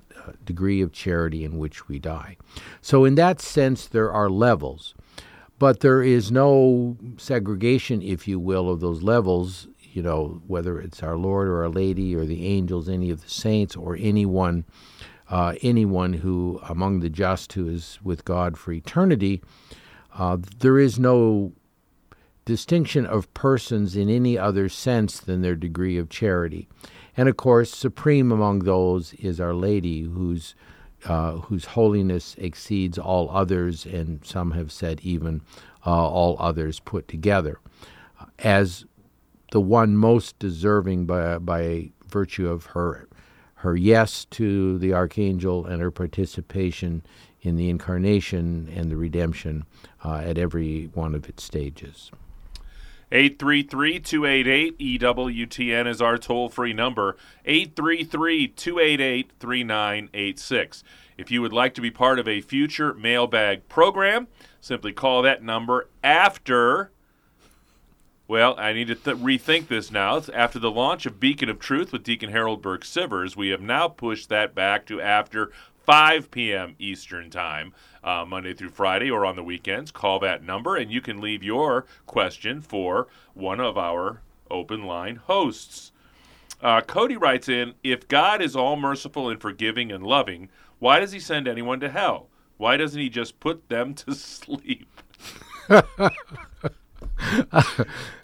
degree 0.46 0.82
of 0.82 0.92
charity 0.92 1.44
in 1.44 1.58
which 1.58 1.88
we 1.88 2.00
die. 2.00 2.38
So, 2.82 3.06
in 3.06 3.16
that 3.16 3.42
sense, 3.42 3.88
there 3.88 4.12
are 4.12 4.30
levels, 4.30 4.94
but 5.60 5.80
there 5.80 6.02
is 6.02 6.32
no 6.32 6.98
segregation, 7.18 8.02
if 8.02 8.28
you 8.28 8.40
will, 8.40 8.70
of 8.70 8.80
those 8.80 9.02
levels 9.02 9.68
you 9.94 10.02
know, 10.02 10.42
whether 10.48 10.80
it's 10.80 11.04
our 11.04 11.16
Lord 11.16 11.48
or 11.48 11.64
our 11.64 11.70
Lady 11.70 12.16
or 12.16 12.26
the 12.26 12.48
angels, 12.48 12.90
any 12.90 13.12
of 13.12 13.22
the 13.22 13.30
saints, 13.30 13.76
or 13.76 13.96
anyone, 13.96 14.66
uh, 15.30 15.54
anyone 15.62 16.14
who 16.14 16.60
among 16.68 17.00
the 17.00 17.10
just 17.10 17.54
who 17.54 17.68
is 17.68 18.00
with 18.04 18.26
God 18.26 18.58
for 18.58 18.72
eternity, 18.72 19.42
uh, 20.18 20.38
there 20.60 20.80
is 20.80 21.00
no 21.00 21.54
distinction 22.46 23.06
of 23.06 23.34
persons 23.34 23.96
in 23.96 24.10
any 24.10 24.38
other 24.38 24.68
sense 24.68 25.20
than 25.20 25.42
their 25.42 25.56
degree 25.56 25.98
of 25.98 26.10
charity. 26.10 26.68
And 27.16 27.30
of 27.30 27.38
course, 27.38 27.72
supreme 27.72 28.32
among 28.32 28.60
those 28.60 29.14
is 29.14 29.40
Our 29.40 29.54
Lady, 29.54 30.02
whose 30.02 30.56
uh, 31.06 31.34
whose 31.34 31.66
holiness 31.66 32.34
exceeds 32.38 32.98
all 32.98 33.30
others, 33.30 33.86
and 33.86 34.24
some 34.26 34.52
have 34.52 34.72
said 34.72 35.02
even 35.02 35.42
uh, 35.86 36.08
all 36.08 36.38
others 36.40 36.80
put 36.80 37.10
together. 37.10 37.60
As 38.40 38.86
the 39.52 39.60
one 39.60 39.98
most 39.98 40.40
deserving 40.40 41.06
by, 41.06 41.38
by 41.40 41.92
virtue 42.08 42.48
of 42.50 42.68
her 42.68 43.08
her 43.56 43.78
yes 43.78 44.26
to 44.26 44.78
the 44.80 44.94
archangel 44.94 45.66
and 45.66 45.82
her 45.82 45.92
participation 45.92 47.02
in 47.42 47.56
the 47.56 47.70
incarnation 47.70 48.70
and 48.76 48.92
the 48.92 48.98
redemption 48.98 49.64
uh, 50.04 50.16
at 50.16 50.38
every 50.38 50.90
one 50.94 51.16
of 51.16 51.30
its 51.30 51.44
stages. 51.44 52.12
833 53.14 54.00
288 54.00 54.80
EWTN 54.80 55.88
is 55.88 56.02
our 56.02 56.18
toll 56.18 56.50
free 56.50 56.74
number. 56.74 57.16
833 57.46 58.48
288 58.48 59.32
3986. 59.40 60.84
If 61.16 61.30
you 61.30 61.44
would 61.44 61.54
like 61.54 61.76
to 61.76 61.82
be 61.82 61.92
part 61.92 62.18
of 62.18 62.28
a 62.28 62.42
future 62.42 62.96
mailbag 62.96 63.70
program, 63.70 64.28
simply 64.60 64.94
call 64.94 65.22
that 65.22 65.44
number 65.44 65.88
after 66.04 66.90
well, 68.26 68.56
I 68.58 68.74
need 68.74 68.88
to 68.88 68.96
th- 68.96 69.18
rethink 69.18 69.68
this 69.68 69.92
now. 69.92 70.20
After 70.34 70.58
the 70.58 70.72
launch 70.72 71.06
of 71.06 71.20
Beacon 71.20 71.50
of 71.50 71.60
Truth 71.60 71.92
with 71.92 72.04
Deacon 72.04 72.32
Harold 72.32 72.62
Burke 72.62 72.84
Sivers, 72.84 73.36
we 73.36 73.50
have 73.50 73.62
now 73.62 73.90
pushed 73.90 74.30
that 74.30 74.56
back 74.56 74.88
to 74.88 75.02
after 75.02 75.52
5 75.86 76.32
p.m. 76.32 76.76
Eastern 76.80 77.30
Time, 77.30 77.74
uh, 78.04 78.26
Monday 78.28 78.54
through 78.54 78.70
Friday, 78.70 79.12
or 79.12 79.26
on 79.26 79.36
the 79.36 79.44
weekends. 79.44 79.92
Call 79.92 80.20
that 80.20 80.44
number, 80.44 80.76
and 80.76 80.92
you 80.92 81.02
can 81.02 81.20
leave 81.22 81.44
your 81.44 81.86
question 82.06 82.62
for 82.62 83.08
one 83.34 83.60
of 83.60 83.78
our 83.78 84.22
open 84.50 84.84
line 84.84 85.18
hosts. 85.18 85.92
Uh, 86.62 86.82
Cody 86.82 87.18
writes 87.18 87.50
in 87.50 87.74
If 87.84 88.08
God 88.08 88.42
is 88.42 88.56
all 88.56 88.76
merciful 88.78 89.30
and 89.30 89.42
forgiving 89.42 89.92
and 89.92 90.04
loving, 90.04 90.50
why 90.80 91.00
does 91.00 91.12
he 91.12 91.20
send 91.20 91.48
anyone 91.48 91.80
to 91.82 91.90
hell? 91.90 92.30
Why 92.58 92.78
doesn't 92.78 93.00
he 93.00 93.10
just 93.10 93.40
put 93.40 93.68
them 93.68 93.94
to 93.96 94.16
sleep? 94.16 94.88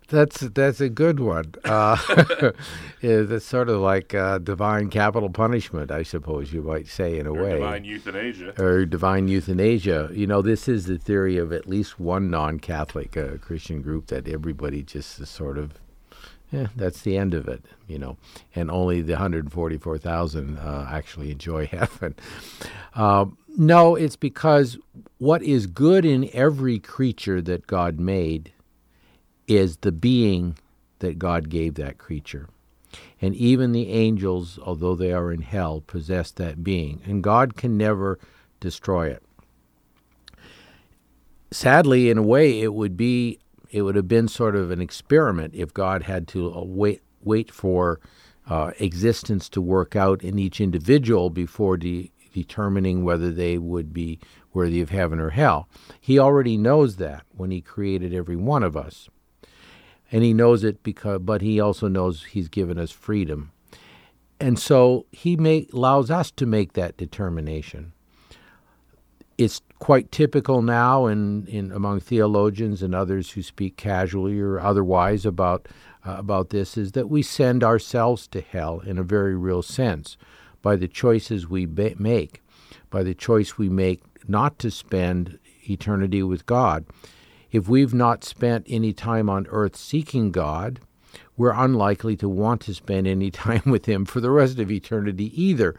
That's 0.10 0.40
that's 0.40 0.82
a 0.82 0.90
good 0.90 1.20
one. 1.20 1.54
Uh, 1.64 1.96
it's 3.02 3.46
sort 3.46 3.70
of 3.70 3.80
like 3.80 4.16
uh, 4.16 4.40
divine 4.40 4.90
capital 4.90 5.30
punishment, 5.30 5.92
I 5.92 6.02
suppose 6.04 6.52
you 6.52 6.64
might 6.64 6.88
say, 6.88 7.20
in 7.20 7.28
a 7.28 7.32
or 7.32 7.44
way. 7.44 7.54
divine 7.54 7.86
euthanasia. 7.86 8.62
or 8.62 8.86
divine 8.86 9.28
euthanasia. 9.28 10.10
You 10.12 10.26
know, 10.26 10.42
this 10.42 10.68
is 10.68 10.86
the 10.86 10.98
theory 10.98 11.38
of 11.38 11.54
at 11.54 11.68
least 11.68 12.00
one 12.00 12.30
non-Catholic 12.32 13.16
uh, 13.16 13.38
Christian 13.38 13.82
group 13.82 14.08
that 14.08 14.28
everybody 14.28 14.82
just 14.82 15.20
is 15.20 15.30
sort 15.30 15.60
of, 15.60 15.74
yeah, 16.52 16.68
that's 16.76 17.02
the 17.02 17.16
end 17.16 17.36
of 17.36 17.48
it. 17.48 17.64
You 17.88 18.00
know, 18.00 18.18
and 18.56 18.72
only 18.72 19.02
the 19.02 19.14
144,000 19.14 20.58
uh, 20.58 20.88
actually 20.92 21.30
enjoy 21.32 21.68
heaven. 21.72 22.16
Um, 22.96 23.38
no, 23.58 23.96
it's 23.96 24.16
because 24.16 24.78
what 25.20 25.44
is 25.44 25.68
good 25.68 26.04
in 26.04 26.30
every 26.34 26.80
creature 26.80 27.42
that 27.42 27.68
God 27.68 28.00
made 28.00 28.54
is 29.50 29.78
the 29.78 29.92
being 29.92 30.58
that 31.00 31.20
God 31.20 31.50
gave 31.50 31.74
that 31.76 31.98
creature. 31.98 32.48
And 33.22 33.36
even 33.36 33.72
the 33.72 33.90
angels, 33.90 34.60
although 34.64 34.96
they 34.96 35.12
are 35.12 35.32
in 35.32 35.42
hell, 35.42 35.82
possess 35.82 36.32
that 36.32 36.64
being. 36.64 37.02
And 37.06 37.24
God 37.24 37.58
can 37.58 37.78
never 37.78 38.20
destroy 38.60 39.10
it. 39.10 39.24
Sadly, 41.52 42.10
in 42.10 42.18
a 42.18 42.24
way, 42.24 42.62
it 42.62 42.74
would 42.74 42.96
be 42.96 43.40
it 43.72 43.84
would 43.84 43.96
have 43.96 44.08
been 44.08 44.28
sort 44.28 44.56
of 44.56 44.72
an 44.72 44.82
experiment 44.82 45.54
if 45.54 45.74
God 45.74 46.04
had 46.04 46.28
to 46.30 46.54
uh, 46.54 46.64
wait 46.64 47.02
wait 47.22 47.52
for 47.52 48.00
uh, 48.48 48.72
existence 48.80 49.50
to 49.50 49.62
work 49.62 49.96
out 49.96 50.24
in 50.24 50.40
each 50.40 50.60
individual 50.62 51.30
before 51.30 51.78
de- 51.78 52.12
determining 52.34 53.04
whether 53.04 53.32
they 53.32 53.58
would 53.58 53.94
be 53.94 54.20
worthy 54.54 54.82
of 54.82 54.90
heaven 54.90 55.20
or 55.20 55.32
hell. 55.32 55.68
He 56.00 56.18
already 56.18 56.58
knows 56.58 56.96
that 56.96 57.24
when 57.36 57.52
he 57.52 57.62
created 57.62 58.14
every 58.14 58.36
one 58.36 58.64
of 58.64 58.76
us 58.78 59.10
and 60.12 60.24
he 60.24 60.34
knows 60.34 60.64
it 60.64 60.82
because 60.84 61.20
but 61.22 61.42
he 61.42 61.60
also 61.60 61.88
knows 61.88 62.26
he's 62.26 62.50
given 62.50 62.78
us 62.78 62.92
freedom. 62.92 63.52
And 64.40 64.58
so 64.58 65.06
he 65.12 65.36
make, 65.36 65.72
allows 65.74 66.10
us 66.10 66.32
to 66.32 66.46
make 66.46 66.74
that 66.74 66.96
determination. 66.96 67.92
It's 69.38 69.62
quite 69.80 70.12
typical 70.12 70.62
now 70.62 71.08
in, 71.08 71.46
in 71.48 71.72
among 71.72 72.00
theologians 72.02 72.82
and 72.82 72.94
others 72.94 73.32
who 73.32 73.42
speak 73.42 73.78
casually 73.78 74.40
or 74.40 74.60
otherwise 74.60 75.26
about 75.26 75.68
uh, 76.06 76.16
about 76.18 76.50
this 76.50 76.78
is 76.78 76.94
that 76.94 77.10
we 77.10 77.22
send 77.22 77.64
ourselves 77.64 78.28
to 78.28 78.42
hell 78.42 78.80
in 78.80 78.98
a 78.98 79.04
very 79.04 79.36
real 79.36 79.62
sense 79.62 80.18
by 80.62 80.76
the 80.76 80.88
choices 80.88 81.50
we 81.50 81.66
ba- 81.66 81.96
make 81.98 82.42
by 82.90 83.04
the 83.04 83.14
choice 83.14 83.58
we 83.58 83.70
make 83.70 84.02
not 84.28 84.60
to 84.60 84.72
spend 84.72 85.40
eternity 85.70 86.24
with 86.24 86.46
God 86.46 86.86
if 87.52 87.68
we've 87.68 87.94
not 87.94 88.24
spent 88.24 88.66
any 88.70 88.94
time 88.94 89.30
on 89.30 89.48
earth 89.50 89.76
seeking 89.76 90.32
God, 90.32 90.80
we're 91.38 91.54
unlikely 91.54 92.16
to 92.18 92.30
want 92.30 92.62
to 92.62 92.74
spend 92.74 93.08
any 93.08 93.32
time 93.46 93.64
with 93.66 93.86
Him 93.86 94.06
for 94.06 94.20
the 94.20 94.32
rest 94.32 94.60
of 94.60 94.72
eternity 94.72 95.32
either. 95.42 95.76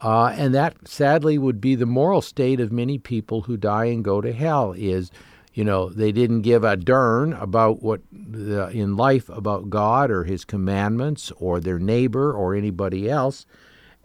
Uh, 0.00 0.32
and 0.36 0.54
that 0.54 0.86
sadly 0.86 1.38
would 1.38 1.60
be 1.60 1.74
the 1.74 1.86
moral 1.86 2.22
state 2.22 2.60
of 2.60 2.70
many 2.70 2.98
people 2.98 3.42
who 3.42 3.56
die 3.56 3.86
and 3.86 4.04
go 4.04 4.20
to 4.20 4.32
hell 4.32 4.72
is 4.72 5.10
you 5.54 5.64
know 5.64 5.88
they 5.88 6.12
didn't 6.12 6.42
give 6.42 6.62
a 6.62 6.76
darn 6.76 7.32
about 7.32 7.82
what 7.82 8.00
the, 8.12 8.68
in 8.68 8.96
life 8.96 9.28
about 9.28 9.68
god 9.68 10.08
or 10.08 10.22
his 10.22 10.44
commandments 10.44 11.32
or 11.38 11.58
their 11.58 11.80
neighbor 11.80 12.32
or 12.32 12.54
anybody 12.54 13.10
else 13.10 13.44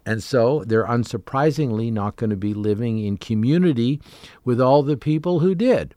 and 0.04 0.24
so 0.24 0.64
they're 0.66 0.88
unsurprisingly 0.88 1.94
not 1.94 2.16
going 2.16 2.32
to 2.32 2.36
be 2.36 2.56
living 2.56 2.98
in 2.98 3.18
community 3.18 4.02
with 4.44 4.60
all 4.60 4.82
the 4.82 4.98
people 4.98 5.42
who 5.42 5.54
did 5.54 5.94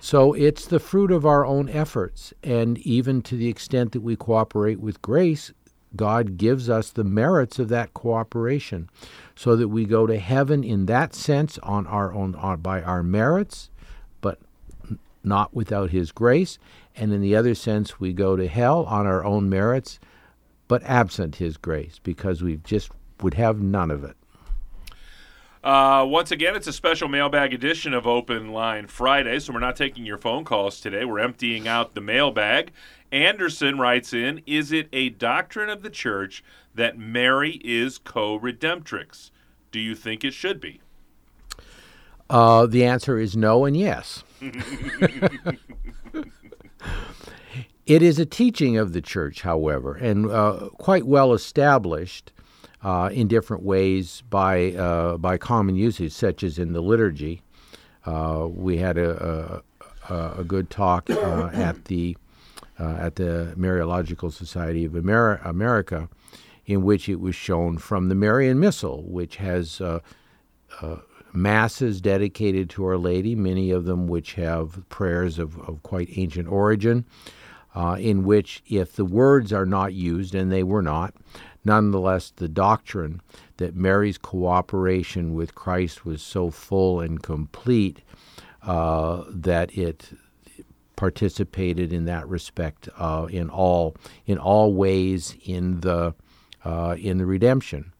so 0.00 0.32
it's 0.32 0.66
the 0.66 0.80
fruit 0.80 1.10
of 1.10 1.26
our 1.26 1.44
own 1.44 1.68
efforts. 1.68 2.32
And 2.42 2.78
even 2.78 3.22
to 3.22 3.36
the 3.36 3.48
extent 3.48 3.92
that 3.92 4.00
we 4.00 4.16
cooperate 4.16 4.80
with 4.80 5.02
grace, 5.02 5.52
God 5.96 6.36
gives 6.36 6.68
us 6.68 6.90
the 6.90 7.04
merits 7.04 7.58
of 7.58 7.68
that 7.70 7.94
cooperation 7.94 8.90
so 9.34 9.56
that 9.56 9.68
we 9.68 9.84
go 9.84 10.06
to 10.06 10.18
heaven 10.18 10.62
in 10.62 10.86
that 10.86 11.14
sense 11.14 11.58
on 11.58 11.86
our 11.86 12.12
own 12.12 12.34
on, 12.34 12.60
by 12.60 12.82
our 12.82 13.02
merits, 13.02 13.70
but 14.20 14.38
not 15.24 15.54
without 15.54 15.90
his 15.90 16.12
grace. 16.12 16.58
And 16.94 17.12
in 17.12 17.20
the 17.20 17.34
other 17.34 17.54
sense, 17.54 17.98
we 17.98 18.12
go 18.12 18.36
to 18.36 18.48
hell 18.48 18.84
on 18.84 19.06
our 19.06 19.24
own 19.24 19.48
merits, 19.48 19.98
but 20.66 20.82
absent 20.82 21.36
his 21.36 21.56
grace 21.56 21.98
because 22.02 22.42
we 22.42 22.58
just 22.58 22.90
would 23.22 23.34
have 23.34 23.60
none 23.60 23.90
of 23.90 24.04
it. 24.04 24.17
Uh, 25.68 26.02
once 26.02 26.30
again, 26.30 26.56
it's 26.56 26.66
a 26.66 26.72
special 26.72 27.08
mailbag 27.08 27.52
edition 27.52 27.92
of 27.92 28.06
Open 28.06 28.52
Line 28.54 28.86
Friday, 28.86 29.38
so 29.38 29.52
we're 29.52 29.60
not 29.60 29.76
taking 29.76 30.06
your 30.06 30.16
phone 30.16 30.42
calls 30.42 30.80
today. 30.80 31.04
We're 31.04 31.18
emptying 31.18 31.68
out 31.68 31.92
the 31.92 32.00
mailbag. 32.00 32.72
Anderson 33.12 33.78
writes 33.78 34.14
in 34.14 34.40
Is 34.46 34.72
it 34.72 34.88
a 34.94 35.10
doctrine 35.10 35.68
of 35.68 35.82
the 35.82 35.90
church 35.90 36.42
that 36.74 36.96
Mary 36.96 37.60
is 37.62 37.98
co 37.98 38.40
redemptrix? 38.40 39.30
Do 39.70 39.78
you 39.78 39.94
think 39.94 40.24
it 40.24 40.32
should 40.32 40.58
be? 40.58 40.80
Uh, 42.30 42.64
the 42.64 42.86
answer 42.86 43.18
is 43.18 43.36
no 43.36 43.66
and 43.66 43.76
yes. 43.76 44.24
it 47.84 48.02
is 48.02 48.18
a 48.18 48.24
teaching 48.24 48.78
of 48.78 48.94
the 48.94 49.02
church, 49.02 49.42
however, 49.42 49.96
and 49.96 50.30
uh, 50.30 50.70
quite 50.78 51.04
well 51.04 51.34
established 51.34 52.32
uh, 52.82 53.10
in 53.12 53.26
different 53.28 53.62
ways 53.62 54.22
by 54.30 54.72
uh, 54.72 55.16
by 55.16 55.36
common 55.36 55.76
usage, 55.76 56.12
such 56.12 56.42
as 56.42 56.58
in 56.58 56.72
the 56.72 56.80
liturgy. 56.80 57.42
Uh, 58.06 58.48
we 58.48 58.78
had 58.78 58.96
a, 58.96 59.62
a, 60.08 60.14
a 60.38 60.44
good 60.44 60.70
talk 60.70 61.10
uh, 61.10 61.50
at 61.52 61.86
the 61.86 62.16
uh, 62.78 62.96
at 63.00 63.16
the 63.16 63.52
Mariological 63.56 64.32
Society 64.32 64.84
of 64.84 64.92
Ameri- 64.92 65.44
America, 65.44 66.08
in 66.66 66.82
which 66.82 67.08
it 67.08 67.20
was 67.20 67.34
shown 67.34 67.78
from 67.78 68.08
the 68.08 68.14
Marian 68.14 68.60
Missal, 68.60 69.02
which 69.02 69.36
has 69.36 69.80
uh, 69.80 69.98
masses 71.32 72.00
dedicated 72.00 72.70
to 72.70 72.84
Our 72.84 72.96
Lady, 72.96 73.34
many 73.34 73.72
of 73.72 73.84
them 73.84 74.06
which 74.06 74.34
have 74.34 74.88
prayers 74.88 75.38
of, 75.38 75.58
of 75.58 75.82
quite 75.82 76.08
ancient 76.16 76.48
origin. 76.48 77.04
in 77.98 78.24
which, 78.24 78.62
if 78.68 78.94
the 78.94 79.04
words 79.04 79.52
are 79.52 79.66
not 79.66 79.92
used, 79.92 80.34
and 80.34 80.52
they 80.52 80.62
were 80.62 80.82
not, 80.82 81.14
nonetheless, 81.68 82.32
the 82.34 82.48
doctrine 82.48 83.20
that 83.58 83.76
Mary's 83.76 84.18
cooperation 84.18 85.34
with 85.34 85.54
Christ 85.54 86.04
was 86.04 86.22
so 86.22 86.50
full 86.50 87.00
and 87.00 87.22
complete 87.22 88.00
uh, 88.62 89.24
that 89.28 89.76
it 89.76 90.10
participated 90.96 91.92
in 91.92 92.06
that 92.06 92.26
respect 92.26 92.88
uh, 92.98 93.28
in 93.30 93.50
all 93.50 93.94
in 94.26 94.38
all 94.38 94.72
ways 94.72 95.36
in 95.44 95.80
the 95.80 96.14
uh, 96.64 96.96
in 96.98 97.18
the 97.18 97.26
redemption. 97.26 97.92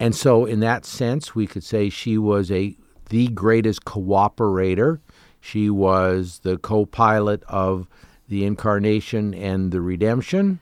And 0.00 0.14
so, 0.14 0.44
in 0.44 0.60
that 0.60 0.84
sense, 0.84 1.34
we 1.34 1.46
could 1.46 1.64
say 1.64 1.88
she 1.88 2.18
was 2.18 2.50
a 2.50 2.76
the 3.08 3.28
greatest 3.28 3.84
cooperator. 3.84 4.98
She 5.40 5.70
was 5.70 6.40
the 6.42 6.58
co-pilot 6.58 7.42
of 7.48 7.86
the 8.28 8.44
incarnation 8.44 9.32
and 9.32 9.70
the 9.70 9.80
redemption 9.80 10.60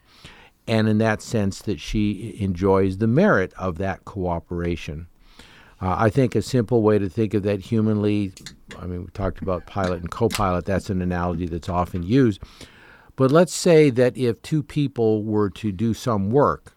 and 0.66 0.88
in 0.88 0.98
that 0.98 1.22
sense 1.22 1.62
that 1.62 1.80
she 1.80 2.36
enjoys 2.40 2.98
the 2.98 3.06
merit 3.06 3.52
of 3.58 3.78
that 3.78 4.04
cooperation. 4.04 5.06
Uh, 5.80 5.94
I 5.98 6.10
think 6.10 6.34
a 6.34 6.42
simple 6.42 6.82
way 6.82 6.98
to 6.98 7.08
think 7.08 7.34
of 7.34 7.42
that 7.42 7.60
humanly, 7.60 8.32
I 8.78 8.86
mean, 8.86 9.02
we 9.02 9.10
talked 9.12 9.42
about 9.42 9.66
pilot 9.66 10.00
and 10.00 10.10
co 10.10 10.28
pilot, 10.28 10.64
that's 10.64 10.90
an 10.90 11.02
analogy 11.02 11.46
that's 11.46 11.68
often 11.68 12.02
used. 12.02 12.40
But 13.14 13.30
let's 13.30 13.54
say 13.54 13.90
that 13.90 14.16
if 14.16 14.40
two 14.42 14.62
people 14.62 15.22
were 15.22 15.50
to 15.50 15.72
do 15.72 15.94
some 15.94 16.30
work 16.30 16.76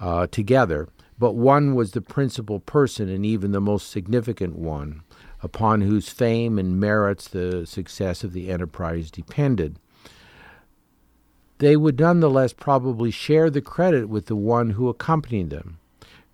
uh, 0.00 0.26
together, 0.28 0.88
but 1.18 1.34
one 1.34 1.74
was 1.74 1.92
the 1.92 2.00
principal 2.00 2.60
person 2.60 3.08
and 3.08 3.24
even 3.24 3.52
the 3.52 3.60
most 3.60 3.90
significant 3.90 4.56
one, 4.56 5.02
upon 5.40 5.80
whose 5.80 6.08
fame 6.08 6.58
and 6.58 6.80
merits 6.80 7.28
the 7.28 7.66
success 7.66 8.24
of 8.24 8.32
the 8.32 8.50
enterprise 8.50 9.10
depended 9.10 9.78
they 11.62 11.76
would 11.76 12.00
nonetheless 12.00 12.52
probably 12.52 13.12
share 13.12 13.48
the 13.48 13.60
credit 13.60 14.08
with 14.08 14.26
the 14.26 14.34
one 14.34 14.70
who 14.70 14.88
accompanied 14.88 15.50
them. 15.50 15.78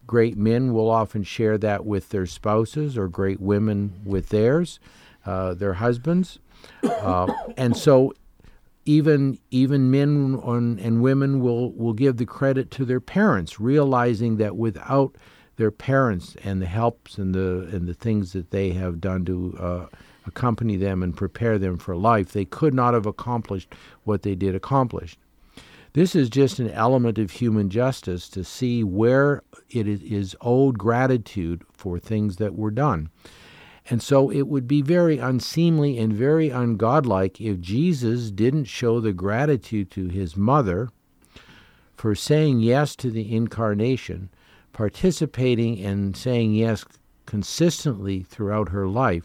Great 0.06 0.38
men 0.38 0.72
will 0.72 0.88
often 0.88 1.22
share 1.22 1.58
that 1.58 1.84
with 1.84 2.08
their 2.08 2.24
spouses, 2.24 2.96
or 2.96 3.08
great 3.08 3.38
women 3.38 3.92
with 4.06 4.30
theirs, 4.30 4.80
uh, 5.26 5.52
their 5.52 5.74
husbands. 5.74 6.38
Uh, 6.82 7.30
and 7.58 7.76
so 7.76 8.14
even 8.86 9.38
even 9.50 9.90
men 9.90 10.40
and 10.80 11.02
women 11.02 11.40
will, 11.40 11.72
will 11.72 11.92
give 11.92 12.16
the 12.16 12.24
credit 12.24 12.70
to 12.70 12.86
their 12.86 12.98
parents, 12.98 13.60
realizing 13.60 14.38
that 14.38 14.56
without 14.56 15.14
their 15.56 15.70
parents 15.70 16.36
and 16.42 16.62
the 16.62 16.66
helps 16.66 17.18
and 17.18 17.34
the 17.34 17.68
and 17.70 17.86
the 17.86 17.92
things 17.92 18.32
that 18.32 18.50
they 18.50 18.70
have 18.70 18.98
done 18.98 19.26
to 19.26 19.54
uh, 19.60 19.86
accompany 20.28 20.76
them 20.76 21.02
and 21.02 21.16
prepare 21.16 21.58
them 21.58 21.78
for 21.78 21.96
life, 21.96 22.32
they 22.32 22.44
could 22.44 22.74
not 22.74 22.94
have 22.94 23.06
accomplished 23.06 23.74
what 24.04 24.22
they 24.22 24.34
did 24.34 24.54
accomplish. 24.54 25.16
This 25.94 26.14
is 26.14 26.28
just 26.28 26.58
an 26.58 26.70
element 26.70 27.18
of 27.18 27.30
human 27.30 27.70
justice 27.70 28.28
to 28.28 28.44
see 28.44 28.84
where 28.84 29.42
it 29.70 29.88
is 29.88 30.36
owed 30.40 30.78
gratitude 30.78 31.64
for 31.72 31.98
things 31.98 32.36
that 32.36 32.54
were 32.54 32.70
done. 32.70 33.08
And 33.90 34.02
so 34.02 34.30
it 34.30 34.48
would 34.48 34.68
be 34.68 34.82
very 34.82 35.18
unseemly 35.18 35.96
and 35.98 36.12
very 36.12 36.50
ungodlike 36.50 37.40
if 37.40 37.60
Jesus 37.60 38.30
didn't 38.30 38.66
show 38.66 39.00
the 39.00 39.14
gratitude 39.14 39.90
to 39.92 40.08
his 40.08 40.36
mother 40.36 40.90
for 41.96 42.14
saying 42.14 42.60
yes 42.60 42.94
to 42.96 43.10
the 43.10 43.34
incarnation, 43.34 44.28
participating 44.72 45.82
and 45.82 46.14
saying 46.14 46.54
yes 46.54 46.84
consistently 47.24 48.22
throughout 48.22 48.68
her 48.68 48.86
life 48.86 49.24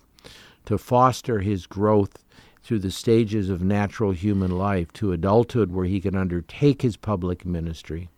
to 0.65 0.77
foster 0.77 1.39
his 1.39 1.67
growth 1.67 2.23
through 2.63 2.79
the 2.79 2.91
stages 2.91 3.49
of 3.49 3.61
natural 3.61 4.11
human 4.11 4.51
life 4.51 4.91
to 4.93 5.11
adulthood 5.11 5.71
where 5.71 5.85
he 5.85 5.99
can 5.99 6.15
undertake 6.15 6.81
his 6.81 6.95
public 6.95 7.45
ministry 7.45 8.09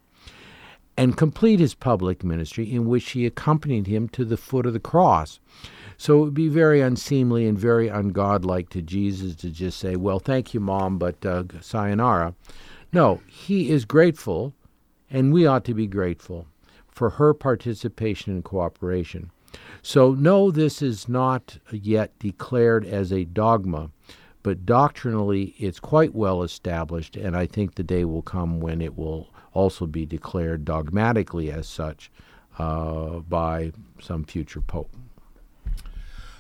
and 0.98 1.18
complete 1.18 1.60
his 1.60 1.74
public 1.74 2.24
ministry 2.24 2.72
in 2.72 2.86
which 2.86 3.12
he 3.12 3.26
accompanied 3.26 3.88
him 3.88 4.08
to 4.10 4.24
the 4.24 4.38
foot 4.38 4.66
of 4.66 4.74
the 4.74 4.80
cross. 4.80 5.40
So 5.98 6.18
it 6.18 6.26
would 6.26 6.34
be 6.34 6.48
very 6.48 6.82
unseemly 6.82 7.48
and 7.48 7.58
very 7.58 7.90
ungodlike 7.90 8.70
to 8.70 8.82
Jesus 8.82 9.36
to 9.38 9.50
just 9.50 9.78
say, 9.78 9.96
Well, 9.96 10.20
thank 10.20 10.54
you, 10.54 10.60
Mom, 10.60 10.98
but 10.98 11.26
uh, 11.26 11.44
sayonara. 11.62 12.36
No, 12.94 13.22
he 13.28 13.70
is 13.70 13.84
grateful, 13.86 14.54
and 15.10 15.34
we 15.34 15.46
ought 15.46 15.66
to 15.66 15.74
be 15.74 15.88
grateful 15.88 16.48
for 16.88 17.12
her 17.12 17.34
participation 17.34 18.34
and 18.34 18.44
cooperation. 18.44 19.32
So, 19.88 20.16
no, 20.16 20.50
this 20.50 20.82
is 20.82 21.08
not 21.08 21.60
yet 21.72 22.18
declared 22.18 22.88
as 22.88 23.14
a 23.14 23.24
dogma, 23.24 23.92
but 24.42 24.66
doctrinally 24.66 25.54
it's 25.60 25.80
quite 25.80 26.16
well 26.16 26.42
established, 26.42 27.16
and 27.16 27.38
I 27.38 27.46
think 27.46 27.76
the 27.76 27.84
day 27.84 28.04
will 28.04 28.24
come 28.24 28.60
when 28.60 28.82
it 28.82 28.98
will 28.98 29.30
also 29.54 29.86
be 29.86 30.08
declared 30.08 30.66
dogmatically 30.66 31.52
as 31.52 31.68
such 31.68 32.10
uh, 32.58 33.20
by 33.20 33.74
some 34.02 34.24
future 34.24 34.60
pope. 34.60 34.90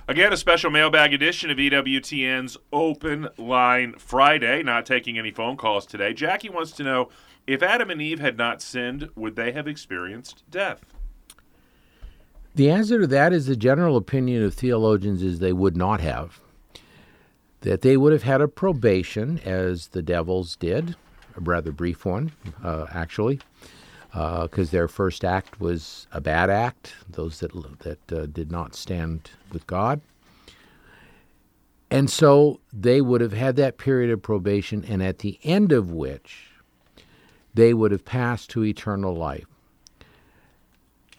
Again, 0.08 0.34
a 0.34 0.38
special 0.38 0.72
mailbag 0.72 1.14
edition 1.14 1.52
of 1.52 1.60
EWTN's 1.60 2.58
Open 2.74 3.30
Line 3.38 3.94
Friday. 4.00 4.64
Not 4.64 4.88
taking 4.88 5.20
any 5.20 5.30
phone 5.30 5.56
calls 5.56 5.86
today. 5.86 6.16
Jackie 6.16 6.50
wants 6.50 6.72
to 6.72 6.84
know 6.84 7.10
if 7.46 7.62
Adam 7.62 7.92
and 7.92 8.02
Eve 8.02 8.20
had 8.20 8.40
not 8.40 8.64
sinned, 8.64 9.12
would 9.16 9.36
they 9.36 9.52
have 9.52 9.68
experienced 9.68 10.44
death? 10.50 10.95
The 12.56 12.70
answer 12.70 13.02
to 13.02 13.08
that 13.08 13.34
is 13.34 13.48
the 13.48 13.58
general 13.58 13.98
opinion 13.98 14.42
of 14.42 14.54
theologians 14.54 15.22
is 15.22 15.40
they 15.40 15.52
would 15.52 15.76
not 15.76 16.00
have. 16.00 16.40
That 17.62 17.82
they 17.82 17.98
would 17.98 18.14
have 18.14 18.24
had 18.24 18.40
a 18.40 18.48
probation, 18.48 19.40
as 19.44 19.88
the 19.88 20.02
devils 20.02 20.56
did, 20.56 20.96
a 21.36 21.42
rather 21.42 21.74
brief 21.74 22.06
one, 22.06 22.32
uh, 22.64 22.86
actually, 22.94 23.42
because 24.12 24.70
uh, 24.70 24.72
their 24.72 24.88
first 24.88 25.26
act 25.26 25.60
was 25.60 26.08
a 26.14 26.22
bad 26.22 26.50
act, 26.50 26.94
those 27.10 27.42
that, 27.42 27.52
that 27.80 28.18
uh, 28.18 28.26
did 28.28 28.52
not 28.52 28.74
stand 28.74 29.32
with 29.52 29.68
God. 29.68 30.00
And 31.92 32.10
so 32.10 32.62
they 32.72 33.02
would 33.02 33.20
have 33.20 33.34
had 33.34 33.58
that 33.58 33.78
period 33.78 34.12
of 34.12 34.22
probation, 34.22 34.86
and 34.86 35.04
at 35.04 35.20
the 35.20 35.40
end 35.44 35.74
of 35.74 35.92
which 35.92 36.52
they 37.54 37.74
would 37.74 37.92
have 37.92 38.06
passed 38.06 38.50
to 38.52 38.64
eternal 38.64 39.14
life. 39.14 39.46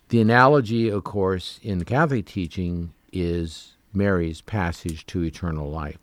The 0.08 0.20
analogy, 0.20 0.88
of 0.88 1.02
course, 1.02 1.58
in 1.62 1.84
Catholic 1.84 2.26
teaching 2.26 2.92
is 3.12 3.74
Mary's 3.92 4.40
passage 4.40 5.04
to 5.06 5.24
eternal 5.24 5.68
life. 5.68 5.98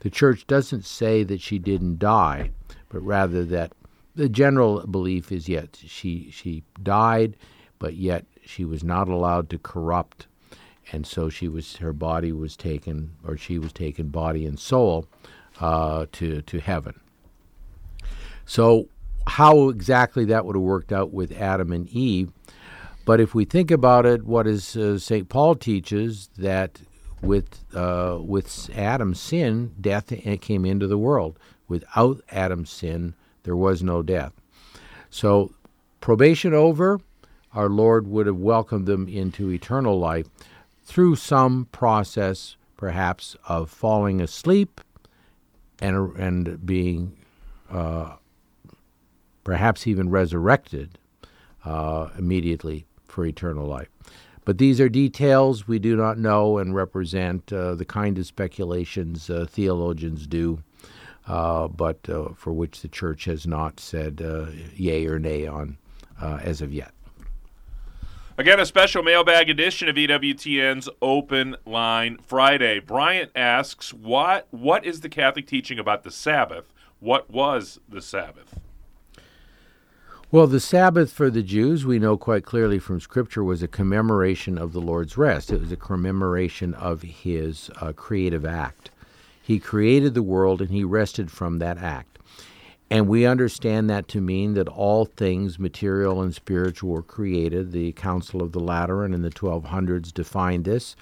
The 0.00 0.10
church 0.10 0.46
doesn't 0.46 0.84
say 0.84 1.24
that 1.24 1.40
she 1.40 1.58
didn't 1.58 1.98
die, 1.98 2.50
but 2.88 3.00
rather 3.00 3.44
that 3.46 3.72
the 4.14 4.28
general 4.28 4.86
belief 4.86 5.32
is 5.32 5.48
yet 5.48 5.76
she 5.84 6.30
she 6.30 6.62
died, 6.80 7.36
but 7.80 7.94
yet 7.94 8.24
she 8.44 8.64
was 8.64 8.84
not 8.84 9.08
allowed 9.08 9.50
to 9.50 9.58
corrupt, 9.58 10.28
and 10.92 11.04
so 11.04 11.28
she 11.28 11.48
was 11.48 11.76
her 11.76 11.92
body 11.92 12.30
was 12.30 12.56
taken, 12.56 13.16
or 13.26 13.36
she 13.36 13.58
was 13.58 13.72
taken 13.72 14.10
body 14.10 14.46
and 14.46 14.60
soul, 14.60 15.08
uh, 15.60 16.06
to 16.12 16.42
to 16.42 16.60
heaven. 16.60 17.00
So 18.46 18.88
how 19.26 19.70
exactly 19.70 20.24
that 20.26 20.44
would 20.44 20.54
have 20.54 20.62
worked 20.62 20.92
out 20.92 21.12
with 21.12 21.32
Adam 21.32 21.72
and 21.72 21.88
Eve 21.88 22.30
but 23.04 23.20
if 23.20 23.34
we 23.34 23.44
think 23.44 23.70
about 23.70 24.06
it, 24.06 24.24
what 24.24 24.46
is 24.46 24.76
uh, 24.76 24.98
St. 24.98 25.28
Paul 25.28 25.54
teaches 25.54 26.30
that 26.38 26.80
with 27.20 27.64
uh, 27.74 28.18
with 28.20 28.70
Adam's 28.76 29.20
sin, 29.20 29.74
death 29.80 30.12
came 30.40 30.64
into 30.64 30.86
the 30.86 30.98
world. 30.98 31.38
Without 31.68 32.20
Adam's 32.30 32.70
sin, 32.70 33.14
there 33.44 33.56
was 33.56 33.82
no 33.82 34.02
death. 34.02 34.32
So, 35.10 35.54
probation 36.00 36.52
over, 36.52 37.00
our 37.54 37.68
Lord 37.68 38.06
would 38.06 38.26
have 38.26 38.36
welcomed 38.36 38.86
them 38.86 39.08
into 39.08 39.50
eternal 39.50 39.98
life 39.98 40.26
through 40.82 41.16
some 41.16 41.66
process, 41.72 42.56
perhaps, 42.76 43.36
of 43.48 43.70
falling 43.70 44.20
asleep 44.20 44.80
and 45.80 46.16
and 46.16 46.64
being 46.64 47.16
uh, 47.70 48.16
perhaps 49.42 49.86
even 49.86 50.10
resurrected 50.10 50.98
uh, 51.64 52.08
immediately 52.18 52.86
for 53.14 53.24
eternal 53.24 53.66
life. 53.66 53.88
But 54.44 54.58
these 54.58 54.80
are 54.80 54.88
details 54.88 55.66
we 55.66 55.78
do 55.78 55.96
not 55.96 56.18
know 56.18 56.58
and 56.58 56.74
represent 56.74 57.50
uh, 57.52 57.76
the 57.76 57.84
kind 57.84 58.18
of 58.18 58.26
speculations 58.26 59.30
uh, 59.30 59.46
theologians 59.48 60.26
do, 60.26 60.62
uh, 61.26 61.68
but 61.68 62.06
uh, 62.10 62.30
for 62.34 62.52
which 62.52 62.82
the 62.82 62.88
church 62.88 63.24
has 63.24 63.46
not 63.46 63.80
said 63.80 64.20
uh, 64.22 64.46
yea 64.74 65.06
or 65.06 65.18
nay 65.18 65.46
on 65.46 65.78
uh, 66.20 66.40
as 66.42 66.60
of 66.60 66.74
yet. 66.74 66.92
Again, 68.36 68.58
a 68.58 68.66
special 68.66 69.04
mailbag 69.04 69.48
edition 69.48 69.88
of 69.88 69.94
EWTN's 69.94 70.88
Open 71.00 71.56
Line 71.64 72.18
Friday. 72.26 72.80
Bryant 72.80 73.30
asks, 73.36 73.94
"What 73.94 74.48
what 74.50 74.84
is 74.84 75.00
the 75.00 75.08
Catholic 75.08 75.46
teaching 75.46 75.78
about 75.78 76.02
the 76.02 76.10
Sabbath? 76.10 76.74
What 76.98 77.30
was 77.30 77.78
the 77.88 78.02
Sabbath?" 78.02 78.58
Well, 80.34 80.48
the 80.48 80.58
Sabbath 80.58 81.12
for 81.12 81.30
the 81.30 81.44
Jews, 81.44 81.86
we 81.86 82.00
know 82.00 82.16
quite 82.16 82.44
clearly 82.44 82.80
from 82.80 82.98
Scripture, 82.98 83.44
was 83.44 83.62
a 83.62 83.68
commemoration 83.68 84.58
of 84.58 84.72
the 84.72 84.80
Lord's 84.80 85.16
rest. 85.16 85.52
It 85.52 85.60
was 85.60 85.70
a 85.70 85.76
commemoration 85.76 86.74
of 86.74 87.02
his 87.02 87.70
uh, 87.80 87.92
creative 87.92 88.44
act. 88.44 88.90
He 89.40 89.60
created 89.60 90.14
the 90.14 90.24
world 90.24 90.60
and 90.60 90.72
he 90.72 90.82
rested 90.82 91.30
from 91.30 91.60
that 91.60 91.78
act. 91.78 92.18
And 92.90 93.06
we 93.06 93.24
understand 93.24 93.88
that 93.90 94.08
to 94.08 94.20
mean 94.20 94.54
that 94.54 94.66
all 94.66 95.04
things, 95.04 95.60
material 95.60 96.20
and 96.20 96.34
spiritual, 96.34 96.90
were 96.90 97.02
created. 97.04 97.70
The 97.70 97.92
Council 97.92 98.42
of 98.42 98.50
the 98.50 98.58
Lateran 98.58 99.14
in 99.14 99.22
the 99.22 99.30
1200s 99.30 100.12
defined 100.12 100.64
this 100.64 100.96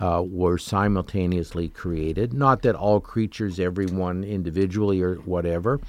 uh, 0.00 0.22
were 0.26 0.58
simultaneously 0.58 1.68
created. 1.68 2.32
Not 2.32 2.62
that 2.62 2.74
all 2.74 3.00
creatures, 3.00 3.60
everyone 3.60 4.24
individually 4.24 5.00
or 5.00 5.16
whatever, 5.16 5.80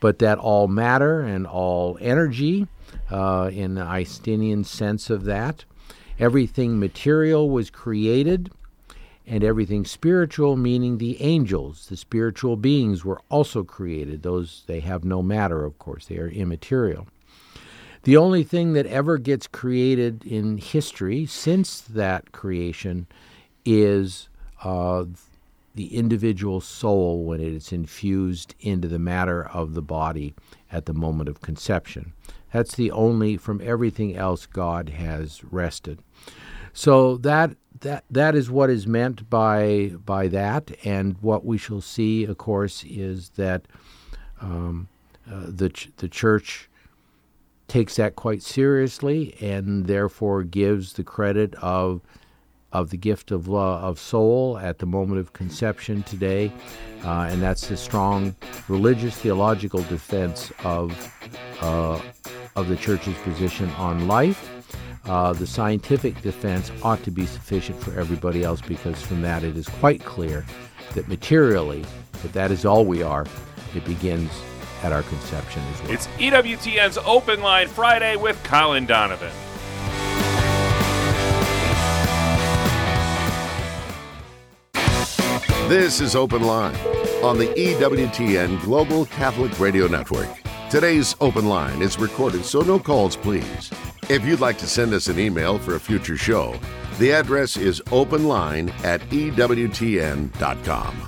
but 0.00 0.18
that 0.20 0.38
all 0.38 0.68
matter 0.68 1.20
and 1.20 1.46
all 1.46 1.98
energy, 2.00 2.66
uh, 3.10 3.50
in 3.52 3.74
the 3.74 3.82
Einsteinian 3.82 4.64
sense 4.64 5.10
of 5.10 5.24
that, 5.24 5.64
everything 6.18 6.78
material 6.78 7.50
was 7.50 7.70
created. 7.70 8.50
And 9.24 9.44
everything 9.44 9.84
spiritual, 9.84 10.56
meaning 10.56 10.98
the 10.98 11.22
angels, 11.22 11.86
the 11.86 11.96
spiritual 11.96 12.56
beings, 12.56 13.04
were 13.04 13.20
also 13.28 13.62
created. 13.62 14.24
Those, 14.24 14.64
they 14.66 14.80
have 14.80 15.04
no 15.04 15.22
matter, 15.22 15.64
of 15.64 15.78
course, 15.78 16.06
they 16.06 16.18
are 16.18 16.28
immaterial. 16.28 17.06
The 18.02 18.16
only 18.16 18.42
thing 18.42 18.72
that 18.72 18.86
ever 18.86 19.18
gets 19.18 19.46
created 19.46 20.24
in 20.24 20.58
history 20.58 21.24
since 21.24 21.80
that 21.80 22.32
creation 22.32 23.06
is 23.64 24.28
uh, 24.62 25.04
the 25.74 25.96
individual 25.96 26.60
soul 26.60 27.24
when 27.24 27.40
it 27.40 27.52
is 27.52 27.72
infused 27.72 28.54
into 28.60 28.88
the 28.88 28.98
matter 28.98 29.48
of 29.48 29.74
the 29.74 29.82
body 29.82 30.34
at 30.70 30.86
the 30.86 30.94
moment 30.94 31.28
of 31.28 31.40
conception. 31.40 32.12
That's 32.52 32.74
the 32.74 32.90
only, 32.90 33.36
from 33.36 33.60
everything 33.62 34.16
else, 34.16 34.46
God 34.46 34.90
has 34.90 35.42
rested. 35.44 36.00
So 36.72 37.16
that 37.18 37.56
that 37.80 38.04
that 38.10 38.34
is 38.34 38.50
what 38.50 38.70
is 38.70 38.86
meant 38.86 39.28
by 39.28 39.92
by 40.04 40.28
that, 40.28 40.70
and 40.84 41.16
what 41.20 41.44
we 41.44 41.58
shall 41.58 41.80
see, 41.80 42.24
of 42.24 42.38
course, 42.38 42.84
is 42.84 43.30
that 43.30 43.66
um, 44.40 44.88
uh, 45.30 45.46
the 45.48 45.68
ch- 45.68 45.90
the 45.96 46.08
church 46.08 46.68
takes 47.68 47.96
that 47.96 48.16
quite 48.16 48.42
seriously, 48.42 49.34
and 49.40 49.86
therefore 49.86 50.44
gives 50.44 50.94
the 50.94 51.04
credit 51.04 51.54
of 51.56 52.00
of 52.72 52.90
the 52.90 52.96
gift 52.96 53.30
of 53.30 53.48
love, 53.48 53.82
of 53.84 53.98
soul 53.98 54.58
at 54.58 54.78
the 54.78 54.86
moment 54.86 55.20
of 55.20 55.32
conception 55.32 56.02
today, 56.04 56.52
uh, 57.04 57.28
and 57.30 57.42
that's 57.42 57.68
the 57.68 57.76
strong 57.76 58.34
religious 58.68 59.16
theological 59.16 59.82
defense 59.84 60.52
of 60.64 60.90
uh, 61.60 62.00
of 62.56 62.68
the 62.68 62.76
church's 62.76 63.16
position 63.18 63.68
on 63.70 64.06
life. 64.06 64.48
Uh, 65.04 65.32
the 65.32 65.46
scientific 65.46 66.20
defense 66.22 66.70
ought 66.82 67.02
to 67.02 67.10
be 67.10 67.26
sufficient 67.26 67.78
for 67.82 67.98
everybody 67.98 68.44
else 68.44 68.60
because 68.60 69.00
from 69.02 69.20
that 69.20 69.42
it 69.42 69.56
is 69.56 69.68
quite 69.68 70.04
clear 70.04 70.44
that 70.94 71.08
materially, 71.08 71.80
if 72.24 72.32
that 72.32 72.50
is 72.50 72.64
all 72.64 72.84
we 72.84 73.02
are, 73.02 73.26
it 73.74 73.84
begins 73.84 74.30
at 74.82 74.92
our 74.92 75.02
conception 75.02 75.62
as 75.72 75.82
well. 75.82 75.90
It's 75.92 76.06
EWTN's 76.18 76.98
Open 76.98 77.40
Line 77.42 77.68
Friday 77.68 78.16
with 78.16 78.42
Colin 78.44 78.86
Donovan. 78.86 79.32
This 85.72 86.02
is 86.02 86.14
Open 86.14 86.42
Line 86.42 86.76
on 87.24 87.38
the 87.38 87.46
EWTN 87.46 88.60
Global 88.60 89.06
Catholic 89.06 89.58
Radio 89.58 89.86
Network. 89.86 90.28
Today's 90.68 91.16
Open 91.18 91.46
Line 91.46 91.80
is 91.80 91.98
recorded, 91.98 92.44
so 92.44 92.60
no 92.60 92.78
calls, 92.78 93.16
please. 93.16 93.70
If 94.10 94.22
you'd 94.26 94.40
like 94.40 94.58
to 94.58 94.66
send 94.66 94.92
us 94.92 95.06
an 95.06 95.18
email 95.18 95.58
for 95.58 95.76
a 95.76 95.80
future 95.80 96.18
show, 96.18 96.60
the 96.98 97.12
address 97.12 97.56
is 97.56 97.80
openline 97.86 98.68
at 98.84 99.00
EWTN.com. 99.08 99.48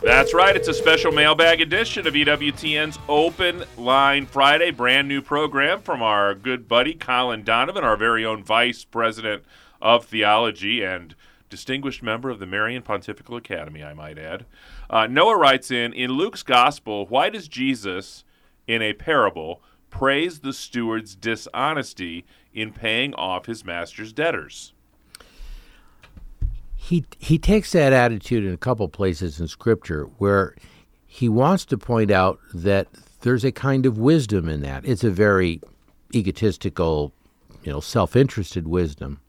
That's 0.02 0.32
right. 0.32 0.56
It's 0.56 0.68
a 0.68 0.72
special 0.72 1.12
mailbag 1.12 1.60
edition 1.60 2.06
of 2.06 2.14
EWTN's 2.14 2.98
Open 3.06 3.64
Line 3.76 4.24
Friday, 4.24 4.70
brand 4.70 5.08
new 5.08 5.20
program 5.20 5.82
from 5.82 6.00
our 6.00 6.34
good 6.34 6.68
buddy 6.68 6.94
Colin 6.94 7.44
Donovan, 7.44 7.84
our 7.84 7.98
very 7.98 8.24
own 8.24 8.42
Vice 8.42 8.82
President 8.82 9.44
of 9.82 10.06
Theology 10.06 10.82
and 10.82 11.14
distinguished 11.54 12.02
member 12.02 12.30
of 12.30 12.40
the 12.40 12.46
Marian 12.46 12.82
Pontifical 12.82 13.36
Academy, 13.36 13.84
I 13.84 13.94
might 13.94 14.18
add. 14.18 14.44
Uh, 14.90 15.06
Noah 15.06 15.36
writes 15.36 15.70
in 15.70 15.92
In 15.92 16.10
Luke's 16.10 16.42
Gospel, 16.42 17.06
why 17.06 17.30
does 17.30 17.46
Jesus, 17.46 18.24
in 18.66 18.82
a 18.82 18.92
parable, 18.92 19.62
praise 19.88 20.40
the 20.40 20.52
steward's 20.52 21.14
dishonesty 21.14 22.24
in 22.52 22.72
paying 22.72 23.14
off 23.14 23.46
his 23.46 23.64
master's 23.64 24.12
debtors? 24.12 24.72
He, 26.74 27.04
he 27.20 27.38
takes 27.38 27.70
that 27.70 27.92
attitude 27.92 28.44
in 28.44 28.52
a 28.52 28.58
couple 28.58 28.88
places 28.88 29.38
in 29.38 29.46
Scripture 29.46 30.06
where 30.18 30.56
he 31.06 31.28
wants 31.28 31.64
to 31.66 31.78
point 31.78 32.10
out 32.10 32.40
that 32.52 32.88
there's 33.20 33.44
a 33.44 33.52
kind 33.52 33.86
of 33.86 33.96
wisdom 33.96 34.48
in 34.48 34.60
that. 34.62 34.84
It's 34.84 35.04
a 35.04 35.10
very 35.10 35.60
egotistical, 36.12 37.12
you 37.62 37.70
know, 37.70 37.78
self-interested 37.78 38.66
wisdom 38.66 39.20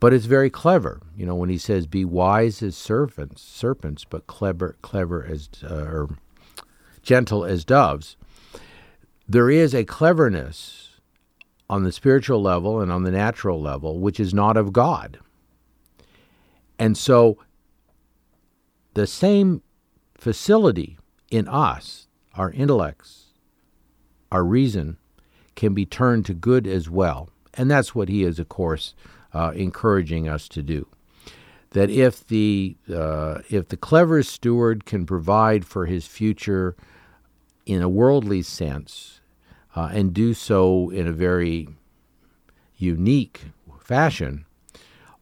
but 0.00 0.12
it's 0.12 0.26
very 0.26 0.50
clever. 0.50 1.00
You 1.16 1.26
know, 1.26 1.34
when 1.34 1.48
he 1.48 1.58
says, 1.58 1.86
"Be 1.86 2.04
wise 2.04 2.62
as 2.62 2.76
serpents, 2.76 3.42
serpents, 3.42 4.04
but 4.04 4.26
clever, 4.26 4.76
clever 4.82 5.24
as 5.24 5.48
uh, 5.62 5.74
or 5.74 6.08
gentle 7.02 7.44
as 7.44 7.64
doves." 7.64 8.16
There 9.28 9.50
is 9.50 9.74
a 9.74 9.84
cleverness 9.84 11.00
on 11.68 11.82
the 11.82 11.92
spiritual 11.92 12.40
level 12.40 12.80
and 12.80 12.90
on 12.90 13.02
the 13.02 13.10
natural 13.10 13.60
level 13.60 13.98
which 13.98 14.18
is 14.18 14.32
not 14.32 14.56
of 14.56 14.72
God. 14.72 15.18
And 16.78 16.96
so 16.96 17.38
the 18.94 19.06
same 19.06 19.62
facility 20.14 20.98
in 21.30 21.46
us, 21.46 22.08
our 22.34 22.50
intellects, 22.52 23.26
our 24.32 24.44
reason, 24.44 24.96
can 25.56 25.74
be 25.74 25.84
turned 25.84 26.24
to 26.26 26.34
good 26.34 26.66
as 26.66 26.88
well. 26.88 27.28
And 27.54 27.70
that's 27.70 27.94
what 27.94 28.08
he 28.08 28.22
is, 28.22 28.38
of 28.38 28.48
course, 28.48 28.94
uh, 29.32 29.52
encouraging 29.54 30.28
us 30.28 30.48
to 30.48 30.62
do. 30.62 30.86
That 31.70 31.90
if 31.90 32.26
the 32.26 32.76
uh, 32.92 33.42
if 33.50 33.68
the 33.68 33.76
clever 33.76 34.22
steward 34.22 34.86
can 34.86 35.04
provide 35.04 35.66
for 35.66 35.86
his 35.86 36.06
future 36.06 36.74
in 37.66 37.82
a 37.82 37.88
worldly 37.88 38.40
sense, 38.42 39.20
uh, 39.76 39.90
and 39.92 40.14
do 40.14 40.32
so 40.32 40.88
in 40.90 41.06
a 41.06 41.12
very 41.12 41.68
unique 42.76 43.42
fashion, 43.80 44.46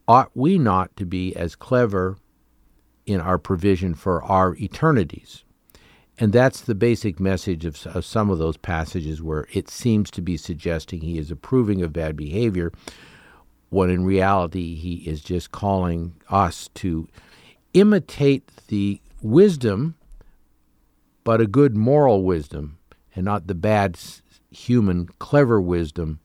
ought 0.06 0.30
we 0.34 0.58
not 0.58 0.96
to 0.96 1.04
be 1.04 1.34
as 1.34 1.56
clever 1.56 2.16
in 3.06 3.20
our 3.20 3.38
provision 3.38 3.94
for 3.94 4.22
our 4.22 4.54
eternities? 4.56 5.44
And 6.18 6.32
that's 6.32 6.60
the 6.62 6.74
basic 6.74 7.20
message 7.20 7.64
of, 7.64 7.86
of, 7.88 8.04
some 8.04 8.30
of 8.30 8.38
those 8.38 8.56
passages 8.56 9.22
where 9.22 9.46
it 9.52 9.68
seems 9.68 10.10
to 10.12 10.22
be 10.22 10.36
suggesting 10.36 11.00
he 11.00 11.18
is 11.18 11.30
approving 11.30 11.82
of 11.82 11.92
bad 11.92 12.16
behavior, 12.16 12.72
when 13.70 13.90
in 13.90 14.04
reality 14.04 14.74
he 14.74 14.96
is 15.08 15.22
just 15.22 15.50
calling 15.50 16.14
us 16.30 16.68
to 16.74 17.08
imitate 17.74 18.50
the 18.68 19.00
wisdom, 19.20 19.96
but 21.24 21.40
a 21.40 21.46
good 21.46 21.76
moral 21.76 22.22
wisdom, 22.22 22.78
and 23.14 23.24
not 23.24 23.46
the 23.46 23.54
bad 23.54 23.98
human 24.50 25.08
clever 25.18 25.60
wisdom 25.60 26.20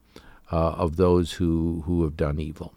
uh, 0.51 0.71
of 0.71 0.97
those 0.97 1.33
who, 1.33 1.83
who 1.85 2.03
have 2.03 2.15
done 2.15 2.39
evil. 2.39 2.73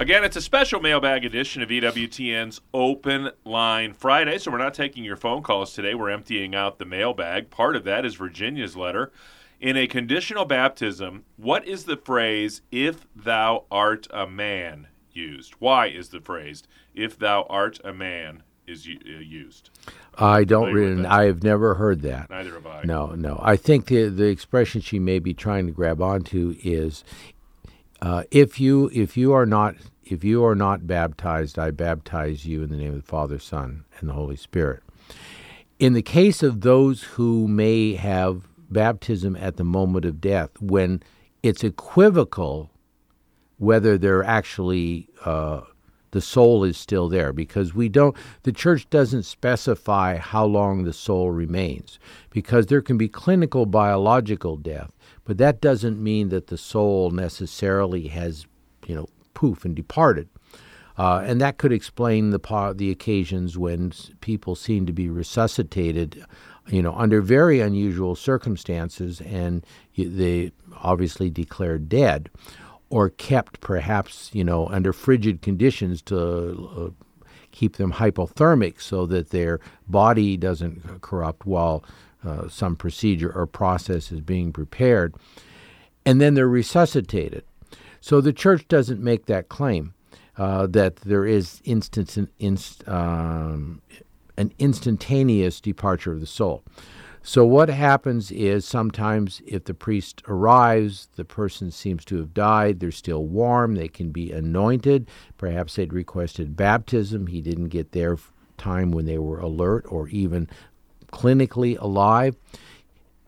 Again, 0.00 0.22
it's 0.22 0.36
a 0.36 0.40
special 0.40 0.80
mailbag 0.80 1.24
edition 1.24 1.60
of 1.60 1.70
EWTN's 1.70 2.60
Open 2.72 3.30
Line 3.44 3.92
Friday, 3.92 4.38
so 4.38 4.52
we're 4.52 4.58
not 4.58 4.72
taking 4.72 5.02
your 5.02 5.16
phone 5.16 5.42
calls 5.42 5.72
today. 5.72 5.92
We're 5.92 6.10
emptying 6.10 6.54
out 6.54 6.78
the 6.78 6.84
mailbag. 6.84 7.50
Part 7.50 7.74
of 7.74 7.82
that 7.82 8.06
is 8.06 8.14
Virginia's 8.14 8.76
letter. 8.76 9.10
In 9.60 9.76
a 9.76 9.88
conditional 9.88 10.44
baptism, 10.44 11.24
what 11.36 11.66
is 11.66 11.84
the 11.84 11.96
phrase, 11.96 12.62
if 12.70 13.06
thou 13.16 13.64
art 13.70 14.06
a 14.10 14.26
man, 14.26 14.86
used? 15.12 15.54
Why 15.58 15.88
is 15.88 16.10
the 16.10 16.20
phrase, 16.20 16.62
if 16.94 17.18
thou 17.18 17.44
art 17.50 17.80
a 17.84 17.92
man, 17.92 18.44
is 18.68 18.86
uh, 18.86 19.18
used? 19.18 19.70
I 20.16 20.44
don't 20.44 20.72
really, 20.72 21.04
I 21.04 21.24
have 21.24 21.42
never 21.42 21.74
heard 21.74 22.02
that. 22.02 22.30
Neither 22.30 22.54
have 22.54 22.66
I. 22.66 22.82
No, 22.84 23.08
no. 23.08 23.40
I 23.42 23.56
think 23.56 23.86
the, 23.86 24.08
the 24.08 24.26
expression 24.26 24.80
she 24.80 25.00
may 25.00 25.18
be 25.18 25.34
trying 25.34 25.66
to 25.66 25.72
grab 25.72 26.00
onto 26.00 26.54
is, 26.62 27.02
uh, 28.00 28.22
if 28.30 28.60
you 28.60 28.90
if 28.94 29.16
you 29.16 29.32
are 29.32 29.46
not 29.46 29.74
if 30.04 30.22
you 30.22 30.44
are 30.44 30.54
not 30.54 30.86
baptized, 30.86 31.58
I 31.58 31.72
baptize 31.72 32.46
you 32.46 32.62
in 32.62 32.70
the 32.70 32.76
name 32.76 32.94
of 32.94 33.02
the 33.02 33.08
Father, 33.08 33.38
Son, 33.38 33.84
and 33.98 34.08
the 34.08 34.14
Holy 34.14 34.36
Spirit. 34.36 34.82
In 35.78 35.94
the 35.94 36.02
case 36.02 36.42
of 36.42 36.60
those 36.60 37.02
who 37.02 37.48
may 37.48 37.94
have 37.94 38.47
baptism 38.70 39.36
at 39.36 39.56
the 39.56 39.64
moment 39.64 40.04
of 40.04 40.20
death 40.20 40.50
when 40.60 41.02
it's 41.42 41.64
equivocal 41.64 42.70
whether 43.58 43.98
they're 43.98 44.24
actually 44.24 45.08
uh, 45.24 45.60
the 46.10 46.20
soul 46.20 46.64
is 46.64 46.76
still 46.76 47.08
there 47.08 47.32
because 47.32 47.74
we 47.74 47.88
don't 47.88 48.16
the 48.42 48.52
church 48.52 48.88
doesn't 48.90 49.24
specify 49.24 50.16
how 50.16 50.44
long 50.44 50.84
the 50.84 50.92
soul 50.92 51.30
remains 51.30 51.98
because 52.30 52.66
there 52.66 52.82
can 52.82 52.96
be 52.96 53.08
clinical 53.08 53.66
biological 53.66 54.56
death 54.56 54.92
but 55.24 55.38
that 55.38 55.60
doesn't 55.60 56.02
mean 56.02 56.30
that 56.30 56.46
the 56.46 56.56
soul 56.56 57.10
necessarily 57.10 58.08
has 58.08 58.46
you 58.86 58.94
know 58.94 59.06
poof 59.34 59.64
and 59.64 59.76
departed. 59.76 60.28
Uh, 60.96 61.22
and 61.24 61.40
that 61.40 61.58
could 61.58 61.72
explain 61.72 62.30
the 62.30 62.74
the 62.76 62.90
occasions 62.90 63.56
when 63.56 63.92
people 64.20 64.56
seem 64.56 64.84
to 64.84 64.92
be 64.92 65.08
resuscitated 65.08 66.24
you 66.68 66.82
know, 66.82 66.94
under 66.94 67.20
very 67.20 67.60
unusual 67.60 68.14
circumstances, 68.14 69.20
and 69.22 69.64
they 69.96 70.52
obviously 70.76 71.30
declared 71.30 71.88
dead, 71.88 72.30
or 72.90 73.10
kept 73.10 73.60
perhaps, 73.60 74.30
you 74.32 74.44
know, 74.44 74.66
under 74.68 74.92
frigid 74.92 75.42
conditions 75.42 76.02
to 76.02 76.70
uh, 76.76 77.04
keep 77.52 77.76
them 77.76 77.92
hypothermic 77.92 78.80
so 78.80 79.06
that 79.06 79.30
their 79.30 79.60
body 79.88 80.36
doesn't 80.36 81.00
corrupt 81.00 81.46
while 81.46 81.84
uh, 82.24 82.48
some 82.48 82.76
procedure 82.76 83.32
or 83.32 83.46
process 83.46 84.12
is 84.12 84.20
being 84.20 84.52
prepared. 84.52 85.14
And 86.06 86.20
then 86.20 86.34
they're 86.34 86.48
resuscitated. 86.48 87.44
So 88.00 88.20
the 88.20 88.32
church 88.32 88.66
doesn't 88.68 89.02
make 89.02 89.26
that 89.26 89.48
claim 89.48 89.94
uh, 90.36 90.66
that 90.68 90.96
there 90.96 91.26
is 91.26 91.60
instance, 91.64 92.18
inst, 92.38 92.88
um, 92.88 93.82
an 94.38 94.52
instantaneous 94.58 95.60
departure 95.60 96.12
of 96.12 96.20
the 96.20 96.26
soul. 96.26 96.62
So, 97.22 97.44
what 97.44 97.68
happens 97.68 98.30
is 98.30 98.64
sometimes 98.64 99.42
if 99.44 99.64
the 99.64 99.74
priest 99.74 100.22
arrives, 100.28 101.08
the 101.16 101.24
person 101.24 101.70
seems 101.70 102.04
to 102.06 102.16
have 102.18 102.32
died, 102.32 102.80
they're 102.80 102.92
still 102.92 103.26
warm, 103.26 103.74
they 103.74 103.88
can 103.88 104.12
be 104.12 104.32
anointed. 104.32 105.08
Perhaps 105.36 105.74
they'd 105.74 105.92
requested 105.92 106.56
baptism, 106.56 107.26
he 107.26 107.42
didn't 107.42 107.68
get 107.68 107.92
their 107.92 108.16
time 108.56 108.92
when 108.92 109.04
they 109.04 109.18
were 109.18 109.40
alert 109.40 109.84
or 109.88 110.08
even 110.08 110.48
clinically 111.12 111.78
alive. 111.80 112.36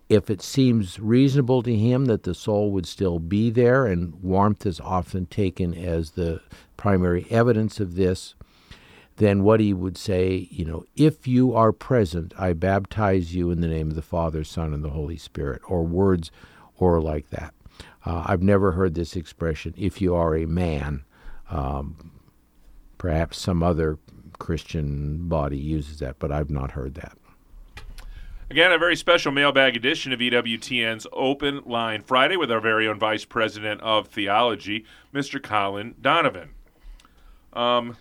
If 0.08 0.30
it 0.30 0.40
seems 0.40 0.98
reasonable 0.98 1.62
to 1.62 1.76
him 1.76 2.06
that 2.06 2.22
the 2.22 2.34
soul 2.34 2.70
would 2.72 2.86
still 2.86 3.18
be 3.18 3.50
there, 3.50 3.86
and 3.86 4.14
warmth 4.22 4.64
is 4.66 4.80
often 4.80 5.26
taken 5.26 5.74
as 5.74 6.12
the 6.12 6.40
primary 6.76 7.26
evidence 7.28 7.80
of 7.80 7.96
this, 7.96 8.34
then 9.20 9.42
what 9.42 9.60
he 9.60 9.74
would 9.74 9.98
say, 9.98 10.48
you 10.50 10.64
know, 10.64 10.82
if 10.96 11.28
you 11.28 11.54
are 11.54 11.72
present, 11.72 12.32
I 12.38 12.54
baptize 12.54 13.34
you 13.34 13.50
in 13.50 13.60
the 13.60 13.68
name 13.68 13.90
of 13.90 13.94
the 13.94 14.00
Father, 14.00 14.44
Son, 14.44 14.72
and 14.72 14.82
the 14.82 14.88
Holy 14.88 15.18
Spirit, 15.18 15.60
or 15.68 15.82
words 15.82 16.30
or 16.78 17.02
like 17.02 17.28
that. 17.28 17.52
Uh, 18.06 18.24
I've 18.24 18.42
never 18.42 18.72
heard 18.72 18.94
this 18.94 19.16
expression, 19.16 19.74
if 19.76 20.00
you 20.00 20.14
are 20.14 20.34
a 20.34 20.46
man. 20.46 21.04
Um, 21.50 22.12
perhaps 22.96 23.36
some 23.38 23.62
other 23.62 23.98
Christian 24.38 25.28
body 25.28 25.58
uses 25.58 25.98
that, 25.98 26.18
but 26.18 26.32
I've 26.32 26.48
not 26.48 26.70
heard 26.70 26.94
that. 26.94 27.18
Again, 28.48 28.72
a 28.72 28.78
very 28.78 28.96
special 28.96 29.32
mailbag 29.32 29.76
edition 29.76 30.14
of 30.14 30.20
EWTN's 30.20 31.06
Open 31.12 31.60
Line 31.66 32.00
Friday 32.00 32.38
with 32.38 32.50
our 32.50 32.60
very 32.60 32.88
own 32.88 32.98
Vice 32.98 33.26
President 33.26 33.82
of 33.82 34.08
Theology, 34.08 34.86
Mr. 35.12 35.42
Colin 35.42 35.94
Donovan. 36.00 36.52
Um, 37.52 37.98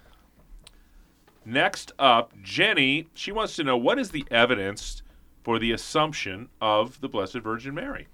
Next 1.49 1.93
up, 1.97 2.31
Jenny, 2.43 3.07
she 3.15 3.31
wants 3.31 3.55
to 3.55 3.63
know 3.63 3.75
what 3.75 3.97
is 3.97 4.11
the 4.11 4.23
evidence 4.29 5.01
for 5.41 5.57
the 5.57 5.71
assumption 5.71 6.49
of 6.61 7.01
the 7.01 7.09
Blessed 7.09 7.37
Virgin 7.37 7.73
Mary? 7.73 8.07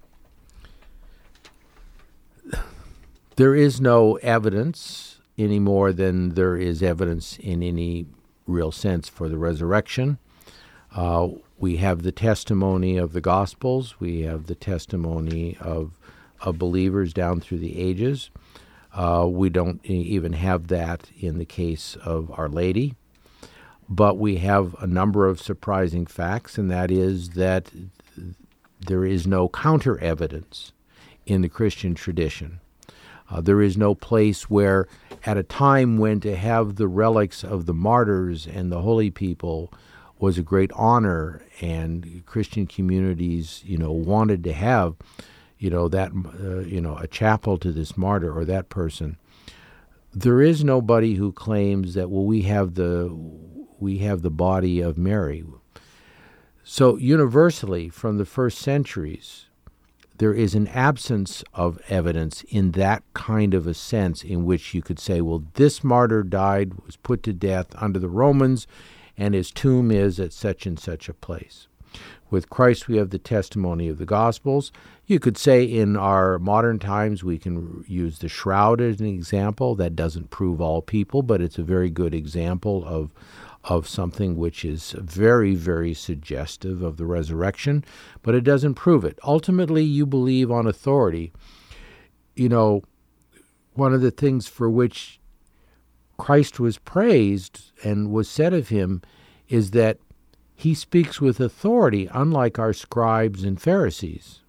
There 3.36 3.54
is 3.54 3.78
no 3.78 4.14
evidence 4.22 5.20
any 5.36 5.58
more 5.58 5.92
than 5.92 6.30
there 6.30 6.56
is 6.56 6.82
evidence 6.82 7.36
in 7.36 7.62
any 7.62 8.06
real 8.46 8.72
sense 8.72 9.06
for 9.06 9.28
the 9.28 9.36
resurrection. 9.36 10.16
Uh, 10.94 11.28
we 11.58 11.76
have 11.76 12.04
the 12.04 12.12
testimony 12.12 12.96
of 12.96 13.12
the 13.12 13.20
Gospels. 13.20 14.00
We 14.00 14.22
have 14.22 14.46
the 14.46 14.54
testimony 14.54 15.58
of, 15.60 15.98
of 16.40 16.58
believers 16.58 17.12
down 17.12 17.42
through 17.42 17.58
the 17.58 17.78
ages. 17.78 18.30
Uh, 18.94 19.26
we 19.28 19.50
don't 19.50 19.84
even 19.84 20.32
have 20.32 20.68
that 20.68 21.10
in 21.20 21.36
the 21.36 21.44
case 21.44 21.98
of 22.02 22.30
Our 22.38 22.48
Lady. 22.48 22.94
But 23.88 24.18
we 24.18 24.38
have 24.38 24.74
a 24.80 24.86
number 24.86 25.26
of 25.26 25.40
surprising 25.40 26.06
facts, 26.06 26.58
and 26.58 26.70
that 26.70 26.90
is 26.90 27.30
that 27.30 27.70
there 28.80 29.04
is 29.04 29.26
no 29.26 29.48
counter 29.48 29.98
evidence 30.00 30.72
in 31.24 31.42
the 31.42 31.48
Christian 31.48 31.94
tradition. 31.94 32.60
Uh, 33.30 33.40
there 33.40 33.60
is 33.60 33.76
no 33.76 33.94
place 33.94 34.48
where, 34.48 34.86
at 35.24 35.36
a 35.36 35.42
time 35.42 35.98
when 35.98 36.20
to 36.20 36.36
have 36.36 36.76
the 36.76 36.88
relics 36.88 37.42
of 37.42 37.66
the 37.66 37.74
martyrs 37.74 38.46
and 38.46 38.70
the 38.70 38.82
holy 38.82 39.10
people 39.10 39.72
was 40.18 40.38
a 40.38 40.42
great 40.42 40.70
honor, 40.74 41.42
and 41.60 42.22
Christian 42.24 42.66
communities, 42.66 43.62
you 43.64 43.76
know, 43.76 43.92
wanted 43.92 44.42
to 44.44 44.52
have, 44.52 44.94
you 45.58 45.68
know, 45.68 45.88
that, 45.88 46.12
uh, 46.40 46.60
you 46.60 46.80
know, 46.80 46.96
a 46.96 47.06
chapel 47.06 47.58
to 47.58 47.72
this 47.72 47.96
martyr 47.96 48.36
or 48.36 48.44
that 48.44 48.68
person. 48.68 49.18
There 50.14 50.40
is 50.40 50.64
nobody 50.64 51.14
who 51.14 51.32
claims 51.32 51.94
that 51.94 52.08
well, 52.08 52.24
we 52.24 52.42
have 52.42 52.74
the 52.74 53.14
we 53.78 53.98
have 53.98 54.22
the 54.22 54.30
body 54.30 54.80
of 54.80 54.98
Mary. 54.98 55.44
So 56.64 56.96
universally, 56.96 57.88
from 57.88 58.18
the 58.18 58.24
first 58.24 58.58
centuries, 58.58 59.46
there 60.18 60.34
is 60.34 60.54
an 60.54 60.66
absence 60.68 61.44
of 61.52 61.78
evidence 61.88 62.42
in 62.48 62.72
that 62.72 63.02
kind 63.12 63.54
of 63.54 63.66
a 63.66 63.74
sense 63.74 64.24
in 64.24 64.44
which 64.44 64.72
you 64.72 64.82
could 64.82 64.98
say, 64.98 65.20
well, 65.20 65.44
this 65.54 65.84
martyr 65.84 66.22
died, 66.22 66.72
was 66.84 66.96
put 66.96 67.22
to 67.24 67.32
death 67.32 67.68
under 67.76 67.98
the 67.98 68.08
Romans, 68.08 68.66
and 69.16 69.34
his 69.34 69.50
tomb 69.50 69.90
is 69.90 70.18
at 70.18 70.32
such 70.32 70.66
and 70.66 70.78
such 70.78 71.08
a 71.08 71.14
place. 71.14 71.68
With 72.28 72.50
Christ, 72.50 72.88
we 72.88 72.96
have 72.96 73.10
the 73.10 73.18
testimony 73.18 73.88
of 73.88 73.98
the 73.98 74.06
Gospels. 74.06 74.72
You 75.06 75.20
could 75.20 75.38
say 75.38 75.64
in 75.64 75.96
our 75.96 76.38
modern 76.38 76.78
times, 76.78 77.22
we 77.22 77.38
can 77.38 77.84
use 77.86 78.18
the 78.18 78.28
shroud 78.28 78.80
as 78.80 79.00
an 79.00 79.06
example. 79.06 79.76
That 79.76 79.94
doesn't 79.94 80.30
prove 80.30 80.60
all 80.60 80.82
people, 80.82 81.22
but 81.22 81.40
it's 81.40 81.58
a 81.58 81.62
very 81.62 81.90
good 81.90 82.14
example 82.14 82.84
of, 82.84 83.10
of 83.66 83.88
something 83.88 84.36
which 84.36 84.64
is 84.64 84.92
very, 84.92 85.54
very 85.54 85.92
suggestive 85.92 86.82
of 86.82 86.96
the 86.96 87.06
resurrection, 87.06 87.84
but 88.22 88.34
it 88.34 88.42
doesn't 88.44 88.74
prove 88.74 89.04
it. 89.04 89.18
Ultimately, 89.24 89.82
you 89.82 90.06
believe 90.06 90.50
on 90.50 90.66
authority. 90.66 91.32
You 92.34 92.48
know, 92.48 92.82
one 93.74 93.92
of 93.92 94.00
the 94.00 94.10
things 94.10 94.46
for 94.46 94.70
which 94.70 95.20
Christ 96.16 96.60
was 96.60 96.78
praised 96.78 97.72
and 97.84 98.10
was 98.10 98.28
said 98.28 98.54
of 98.54 98.68
him 98.68 99.02
is 99.48 99.72
that 99.72 99.98
he 100.54 100.74
speaks 100.74 101.20
with 101.20 101.40
authority, 101.40 102.08
unlike 102.12 102.58
our 102.58 102.72
scribes 102.72 103.44
and 103.44 103.60
Pharisees. 103.60 104.40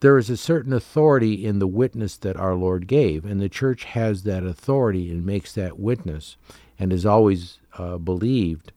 There 0.00 0.16
is 0.16 0.30
a 0.30 0.36
certain 0.36 0.72
authority 0.72 1.44
in 1.44 1.58
the 1.58 1.66
witness 1.66 2.16
that 2.18 2.36
our 2.36 2.54
Lord 2.54 2.86
gave, 2.86 3.24
and 3.24 3.40
the 3.40 3.48
church 3.48 3.82
has 3.84 4.22
that 4.22 4.44
authority 4.44 5.10
and 5.10 5.26
makes 5.26 5.52
that 5.54 5.80
witness 5.80 6.36
and 6.78 6.92
is 6.92 7.04
always 7.04 7.58
uh, 7.78 7.98
believed. 7.98 8.72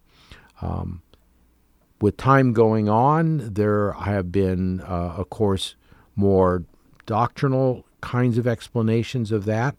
Um, 0.62 1.02
with 2.00 2.18
time 2.18 2.54
going 2.54 2.90
on, 2.90 3.54
there 3.54 3.92
have 3.94 4.32
been, 4.32 4.82
uh, 4.82 5.16
of 5.18 5.30
course, 5.30 5.76
more 6.16 6.64
doctrinal 7.06 7.86
kinds 8.02 8.38
of 8.38 8.48
explanations 8.48 9.32
of 9.32 9.46
that. 9.46 9.76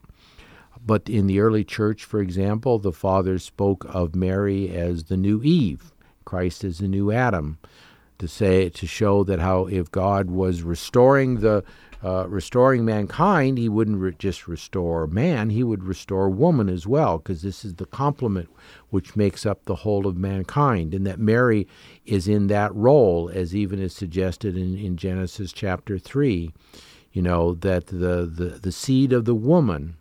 But 0.84 1.08
in 1.08 1.26
the 1.26 1.40
early 1.40 1.64
church, 1.64 2.04
for 2.04 2.20
example, 2.20 2.78
the 2.78 2.92
fathers 2.92 3.44
spoke 3.44 3.84
of 3.88 4.14
Mary 4.14 4.70
as 4.70 5.04
the 5.04 5.16
new 5.16 5.40
Eve, 5.42 5.92
Christ 6.24 6.64
as 6.64 6.78
the 6.78 6.88
new 6.88 7.12
Adam, 7.12 7.58
to 8.22 8.28
say 8.28 8.68
to 8.68 8.86
show 8.86 9.24
that 9.24 9.40
how 9.40 9.66
if 9.66 9.90
God 9.90 10.30
was 10.30 10.62
restoring 10.62 11.40
the 11.40 11.64
uh, 12.04 12.24
restoring 12.28 12.84
mankind, 12.84 13.58
he 13.58 13.68
wouldn't 13.68 13.98
re- 13.98 14.14
just 14.16 14.46
restore 14.46 15.08
man, 15.08 15.50
he 15.50 15.64
would 15.64 15.82
restore 15.82 16.30
woman 16.30 16.68
as 16.68 16.86
well, 16.86 17.18
because 17.18 17.42
this 17.42 17.64
is 17.64 17.74
the 17.74 17.86
complement 17.86 18.48
which 18.90 19.16
makes 19.16 19.44
up 19.44 19.64
the 19.64 19.74
whole 19.74 20.06
of 20.06 20.16
mankind. 20.16 20.94
And 20.94 21.04
that 21.04 21.18
Mary 21.18 21.66
is 22.06 22.28
in 22.28 22.46
that 22.46 22.72
role, 22.74 23.28
as 23.28 23.56
even 23.56 23.80
is 23.80 23.92
suggested 23.92 24.56
in, 24.56 24.78
in 24.78 24.96
Genesis 24.96 25.52
chapter 25.52 25.98
3, 25.98 26.52
you 27.12 27.22
know, 27.22 27.54
that 27.54 27.88
the, 27.88 28.24
the, 28.24 28.58
the 28.62 28.72
seed 28.72 29.12
of 29.12 29.24
the 29.24 29.34
woman 29.34 29.96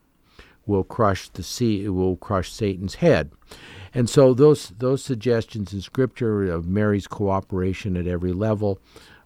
will 0.67 0.83
crush 0.83 1.27
the 1.29 1.43
sea, 1.43 1.89
will 1.89 2.17
crush 2.17 2.51
Satan's 2.51 2.95
head. 2.95 3.31
And 3.93 4.09
so 4.09 4.33
those 4.33 4.69
those 4.77 5.03
suggestions 5.03 5.73
in 5.73 5.81
Scripture 5.81 6.49
of 6.51 6.67
Mary's 6.67 7.07
cooperation 7.07 7.97
at 7.97 8.07
every 8.07 8.33
level 8.33 8.79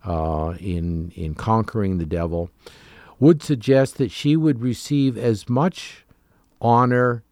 uh, 0.04 0.56
in 0.60 1.12
in 1.16 1.36
conquering 1.36 1.98
the 1.98 2.06
devil 2.06 2.50
would 3.20 3.42
suggest 3.42 3.98
that 3.98 4.12
she 4.12 4.36
would 4.36 4.62
receive 4.62 5.18
as 5.18 5.48
much 5.48 6.06
honor 6.62 7.24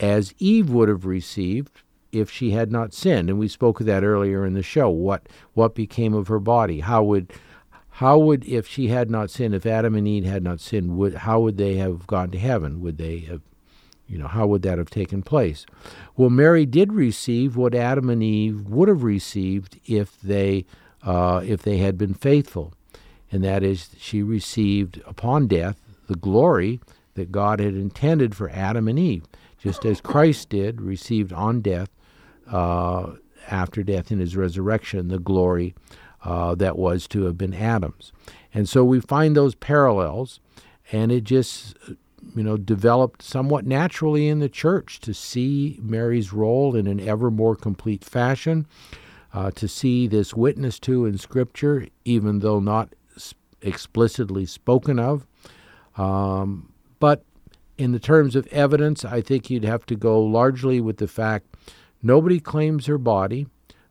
as 0.00 0.34
Eve 0.38 0.70
would 0.70 0.88
have 0.88 1.06
received 1.06 1.82
if 2.10 2.30
she 2.30 2.50
had 2.50 2.70
not 2.70 2.92
sinned. 2.92 3.30
And 3.30 3.38
we 3.38 3.48
spoke 3.48 3.80
of 3.80 3.86
that 3.86 4.04
earlier 4.04 4.44
in 4.44 4.54
the 4.54 4.62
show. 4.62 4.90
What 4.90 5.28
what 5.54 5.74
became 5.74 6.14
of 6.14 6.28
her 6.28 6.40
body? 6.40 6.80
How 6.80 7.02
would 7.04 7.32
how 7.96 8.18
would 8.18 8.44
if 8.44 8.66
she 8.66 8.88
had 8.88 9.10
not 9.10 9.30
sinned, 9.30 9.54
if 9.54 9.66
Adam 9.66 9.94
and 9.94 10.08
Eve 10.08 10.24
had 10.24 10.42
not 10.42 10.60
sinned, 10.60 10.96
would 10.96 11.14
how 11.14 11.40
would 11.40 11.58
they 11.58 11.76
have 11.76 12.06
gone 12.06 12.30
to 12.30 12.38
heaven? 12.38 12.80
Would 12.80 12.98
they 12.98 13.20
have 13.20 13.42
you 14.12 14.18
know, 14.18 14.28
how 14.28 14.46
would 14.46 14.60
that 14.60 14.76
have 14.76 14.90
taken 14.90 15.22
place? 15.22 15.64
Well, 16.18 16.28
Mary 16.28 16.66
did 16.66 16.92
receive 16.92 17.56
what 17.56 17.74
Adam 17.74 18.10
and 18.10 18.22
Eve 18.22 18.68
would 18.68 18.88
have 18.88 19.02
received 19.02 19.80
if 19.86 20.20
they 20.20 20.66
uh, 21.02 21.42
if 21.44 21.62
they 21.62 21.78
had 21.78 21.96
been 21.96 22.12
faithful, 22.14 22.74
and 23.32 23.42
that 23.42 23.62
is, 23.62 23.88
she 23.98 24.22
received 24.22 25.00
upon 25.06 25.48
death 25.48 25.80
the 26.06 26.14
glory 26.14 26.78
that 27.14 27.32
God 27.32 27.58
had 27.58 27.74
intended 27.74 28.36
for 28.36 28.50
Adam 28.50 28.86
and 28.86 28.98
Eve, 28.98 29.24
just 29.58 29.84
as 29.86 30.00
Christ 30.02 30.50
did 30.50 30.80
received 30.82 31.32
on 31.32 31.62
death 31.62 31.88
uh, 32.50 33.12
after 33.50 33.82
death 33.82 34.12
in 34.12 34.20
his 34.20 34.36
resurrection 34.36 35.08
the 35.08 35.18
glory 35.18 35.74
uh, 36.22 36.54
that 36.56 36.76
was 36.76 37.08
to 37.08 37.24
have 37.24 37.38
been 37.38 37.54
Adam's. 37.54 38.12
And 38.52 38.68
so 38.68 38.84
we 38.84 39.00
find 39.00 39.34
those 39.34 39.54
parallels, 39.54 40.38
and 40.92 41.10
it 41.10 41.24
just 41.24 41.74
you 42.34 42.42
know, 42.42 42.56
developed 42.56 43.22
somewhat 43.22 43.66
naturally 43.66 44.28
in 44.28 44.38
the 44.38 44.48
church 44.48 45.00
to 45.00 45.12
see 45.14 45.78
Mary's 45.82 46.32
role 46.32 46.74
in 46.74 46.86
an 46.86 47.00
ever 47.00 47.30
more 47.30 47.56
complete 47.56 48.04
fashion, 48.04 48.66
uh, 49.32 49.50
to 49.52 49.68
see 49.68 50.06
this 50.06 50.34
witness 50.34 50.78
to 50.80 51.06
in 51.06 51.18
Scripture, 51.18 51.86
even 52.04 52.40
though 52.40 52.60
not 52.60 52.94
explicitly 53.62 54.46
spoken 54.46 54.98
of. 54.98 55.26
Um, 55.96 56.72
but 56.98 57.24
in 57.78 57.92
the 57.92 57.98
terms 57.98 58.36
of 58.36 58.46
evidence, 58.48 59.04
I 59.04 59.20
think 59.20 59.50
you'd 59.50 59.64
have 59.64 59.86
to 59.86 59.96
go 59.96 60.20
largely 60.22 60.80
with 60.80 60.98
the 60.98 61.08
fact 61.08 61.56
nobody 62.02 62.40
claims 62.40 62.86
her 62.86 62.98
body. 62.98 63.46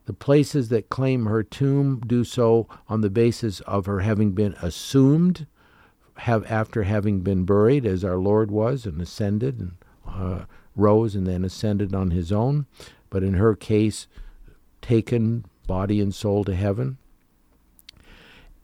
The 0.06 0.14
places 0.14 0.70
that 0.70 0.90
claim 0.90 1.26
her 1.26 1.44
tomb 1.44 2.02
do 2.06 2.24
so 2.24 2.68
on 2.90 3.02
the 3.02 3.10
basis 3.10 3.60
of 3.62 3.86
her 3.86 4.00
having 4.00 4.32
been 4.32 4.54
assumed 4.62 5.46
have 6.22 6.46
after 6.52 6.84
having 6.84 7.22
been 7.22 7.46
buried, 7.46 7.84
as 7.84 8.06
our 8.06 8.18
Lord 8.18 8.52
was, 8.52 8.86
and 8.86 9.02
ascended 9.02 9.60
and 9.60 9.72
uh, 10.08 10.46
rose 10.76 11.16
and 11.16 11.26
then 11.26 11.44
ascended 11.44 11.96
on 11.96 12.12
his 12.12 12.32
own, 12.32 12.68
but 13.10 13.24
in 13.24 13.34
her 13.34 13.56
case, 13.56 14.06
taken 14.84 15.46
body 15.66 16.00
and 16.00 16.14
soul 16.14 16.44
to 16.44 16.56
heaven. 16.56 16.98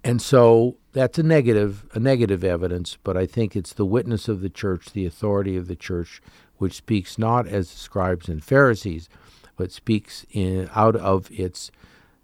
And 0.03 0.21
so 0.21 0.77
that's 0.93 1.17
a 1.17 1.23
negative, 1.23 1.85
a 1.93 1.99
negative 1.99 2.43
evidence, 2.43 2.97
but 3.03 3.17
I 3.17 3.25
think 3.25 3.55
it's 3.55 3.73
the 3.73 3.85
witness 3.85 4.27
of 4.27 4.41
the 4.41 4.49
church, 4.49 4.91
the 4.91 5.07
authority 5.07 5.57
of 5.57 5.67
the 5.67 5.75
church, 5.75 6.21
which 6.57 6.73
speaks 6.73 7.17
not 7.17 7.47
as 7.47 7.71
the 7.71 7.79
scribes 7.79 8.29
and 8.29 8.43
Pharisees, 8.43 9.09
but 9.55 9.71
speaks 9.71 10.27
in, 10.29 10.69
out 10.75 10.95
of 10.95 11.27
its 11.31 11.71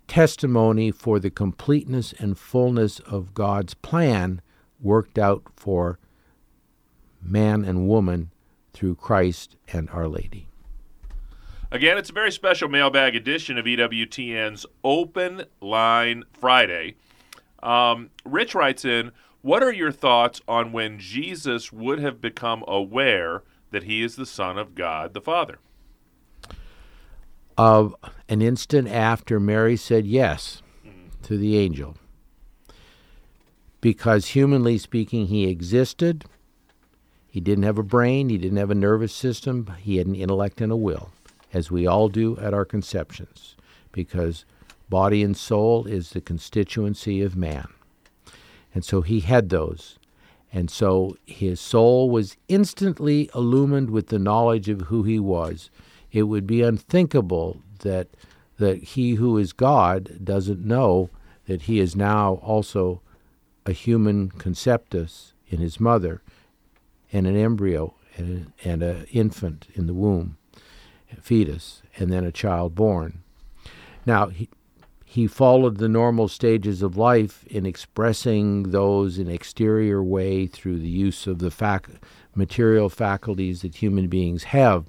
testimony 0.08 0.92
for 0.92 1.20
the 1.20 1.32
completeness 1.32 2.14
and 2.20 2.38
fullness 2.38 3.00
of 3.00 3.34
God's 3.34 3.74
plan 3.74 4.42
worked 4.84 5.18
out 5.18 5.44
for 5.56 5.98
man 7.22 7.64
and 7.64 7.88
woman 7.88 8.32
through 8.74 8.96
Christ 8.96 9.56
and 9.72 9.90
Our 9.90 10.08
Lady. 10.08 10.48
Again, 11.72 11.98
it's 11.98 12.12
a 12.12 12.14
very 12.14 12.32
special 12.32 12.70
mailbag 12.70 13.16
edition 13.16 13.58
of 13.58 13.66
EWTN's 13.66 14.66
Open 14.84 15.46
Line 15.60 16.24
Friday. 16.32 16.96
Um, 17.64 18.12
Rich 18.26 18.54
writes 18.54 18.86
in, 18.86 19.12
What 19.42 19.64
are 19.64 19.72
your 19.72 19.92
thoughts 19.92 20.42
on 20.48 20.72
when 20.72 21.00
Jesus 21.00 21.72
would 21.74 22.00
have 22.00 22.22
become 22.22 22.64
aware 22.68 23.42
that 23.72 23.84
he 23.84 24.04
is 24.04 24.16
the 24.16 24.26
Son 24.26 24.60
of 24.60 24.76
God 24.76 25.14
the 25.14 25.22
Father? 25.22 25.58
Of 27.58 27.96
an 28.30 28.42
instant 28.42 28.88
after 28.88 29.40
Mary 29.40 29.78
said 29.78 30.06
yes 30.06 30.62
mm-hmm. 30.86 31.08
to 31.24 31.38
the 31.38 31.58
angel 31.58 31.96
because 33.84 34.28
humanly 34.28 34.78
speaking, 34.78 35.28
he 35.28 35.50
existed. 35.50 36.24
He 37.28 37.42
didn't 37.42 37.66
have 37.66 37.78
a 37.78 37.84
brain, 37.84 38.30
he 38.30 38.38
didn't 38.38 38.58
have 38.58 38.72
a 38.72 38.76
nervous 38.76 39.14
system, 39.14 39.74
he 39.78 39.98
had 39.98 40.08
an 40.08 40.16
intellect 40.16 40.62
and 40.62 40.72
a 40.72 40.78
will. 40.78 41.10
as 41.52 41.70
we 41.70 41.86
all 41.86 42.08
do 42.08 42.38
at 42.38 42.54
our 42.54 42.64
conceptions, 42.64 43.58
because 43.92 44.46
body 44.90 45.22
and 45.22 45.36
soul 45.36 45.86
is 45.86 46.12
the 46.12 46.22
constituency 46.22 47.22
of 47.22 47.36
man. 47.36 47.68
And 48.74 48.86
so 48.86 49.02
he 49.02 49.20
had 49.20 49.50
those. 49.50 50.00
And 50.54 50.72
so 50.72 51.18
his 51.26 51.60
soul 51.60 52.10
was 52.10 52.38
instantly 52.48 53.30
illumined 53.36 53.90
with 53.90 54.08
the 54.08 54.18
knowledge 54.18 54.70
of 54.70 54.84
who 54.84 55.04
he 55.04 55.20
was. 55.20 55.70
It 56.10 56.24
would 56.24 56.48
be 56.48 56.62
unthinkable 56.62 57.62
that 57.80 58.08
that 58.60 58.82
he 58.84 59.16
who 59.16 59.38
is 59.38 59.52
God 59.52 60.20
doesn't 60.24 60.64
know 60.64 61.10
that 61.48 61.64
he 61.64 61.82
is 61.82 61.98
now 61.98 62.36
also 62.36 63.02
a 63.66 63.72
human 63.72 64.30
conceptus 64.30 65.34
in 65.48 65.60
his 65.60 65.80
mother 65.80 66.22
and 67.12 67.28
an 67.28 67.36
embryo 67.36 67.94
and 68.18 68.52
an 68.64 69.06
infant 69.12 69.68
in 69.74 69.88
the 69.88 69.94
womb, 69.94 70.38
fetus, 71.22 71.82
and 71.98 72.12
then 72.12 72.24
a 72.24 72.32
child 72.32 72.76
born. 72.76 73.24
Now, 74.06 74.28
he, 74.28 74.50
he 75.06 75.28
followed 75.28 75.78
the 75.78 75.88
normal 75.88 76.28
stages 76.28 76.82
of 76.82 76.98
life 76.98 77.46
in 77.46 77.66
expressing 77.66 78.72
those 78.72 79.18
in 79.20 79.30
exterior 79.30 80.04
way 80.04 80.48
through 80.48 80.80
the 80.80 80.90
use 80.90 81.28
of 81.28 81.40
the 81.40 81.52
fac- 81.52 81.90
material 82.36 82.90
faculties 82.90 83.62
that 83.62 83.76
human 83.76 84.08
beings 84.08 84.46
have. 84.46 84.86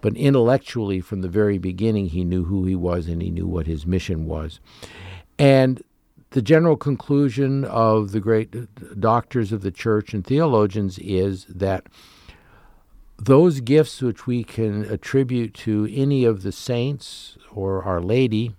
But 0.00 0.16
intellectually, 0.16 1.00
from 1.00 1.22
the 1.22 1.28
very 1.28 1.58
beginning, 1.58 2.10
he 2.10 2.24
knew 2.24 2.44
who 2.44 2.64
he 2.64 2.76
was 2.76 3.08
and 3.08 3.20
he 3.20 3.30
knew 3.30 3.46
what 3.46 3.66
his 3.66 3.84
mission 3.84 4.26
was. 4.26 4.60
And 5.38 5.82
the 6.30 6.42
general 6.42 6.76
conclusion 6.76 7.64
of 7.64 8.12
the 8.12 8.20
great 8.20 8.54
doctors 9.00 9.52
of 9.52 9.62
the 9.62 9.70
church 9.70 10.12
and 10.12 10.26
theologians 10.26 10.98
is 10.98 11.46
that 11.46 11.86
those 13.18 13.60
gifts 13.60 14.00
which 14.00 14.26
we 14.26 14.44
can 14.44 14.84
attribute 14.84 15.54
to 15.54 15.88
any 15.90 16.24
of 16.24 16.42
the 16.42 16.52
saints 16.52 17.36
or 17.50 17.82
Our 17.82 18.00
Lady, 18.00 18.54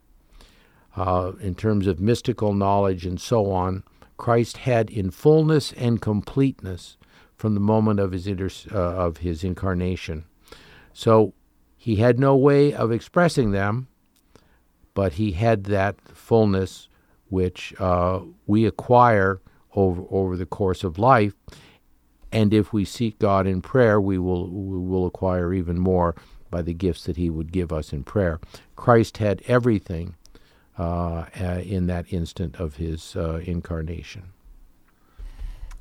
uh, 0.98 1.34
in 1.40 1.56
terms 1.56 1.88
of 1.88 2.00
mystical 2.00 2.54
knowledge 2.54 3.06
and 3.06 3.22
so 3.22 3.52
on, 3.52 3.84
Christ 4.18 4.58
had 4.58 4.90
in 4.90 5.12
fullness 5.12 5.72
and 5.74 6.02
completeness 6.02 6.98
from 7.38 7.54
the 7.54 7.62
moment 7.62 8.02
of 8.02 8.12
his 8.12 8.28
inter- 8.28 8.50
uh, 8.72 8.78
of 8.78 9.18
his 9.18 9.46
incarnation. 9.46 10.26
So 10.92 11.34
he 11.78 11.98
had 11.98 12.20
no 12.20 12.36
way 12.36 12.74
of 12.74 12.92
expressing 12.92 13.52
them, 13.52 13.88
but 14.94 15.14
he 15.14 15.32
had 15.32 15.64
that 15.66 16.02
fullness 16.02 16.89
which 17.30 17.74
uh, 17.80 18.22
we 18.48 18.66
acquire 18.66 19.42
over 19.76 20.04
over 20.10 20.36
the 20.36 20.46
course 20.46 20.84
of 20.84 20.98
life. 20.98 21.34
And 22.32 22.54
if 22.54 22.72
we 22.72 22.86
seek 22.86 23.18
God 23.18 23.48
in 23.48 23.62
prayer, 23.62 24.00
we 24.00 24.18
will 24.18 24.50
we 24.50 24.78
will 24.78 25.06
acquire 25.06 25.54
even 25.54 25.80
more 25.80 26.16
by 26.52 26.62
the 26.62 26.74
gifts 26.74 27.04
that 27.06 27.18
He 27.18 27.30
would 27.30 27.52
give 27.52 27.72
us 27.72 27.94
in 27.94 28.04
prayer. 28.04 28.40
Christ 28.76 29.18
had 29.18 29.42
everything 29.48 30.16
uh, 30.78 31.26
in 31.36 31.88
that 31.88 32.12
instant 32.12 32.56
of 32.60 32.78
His 32.78 33.16
uh, 33.16 33.42
incarnation. 33.46 34.34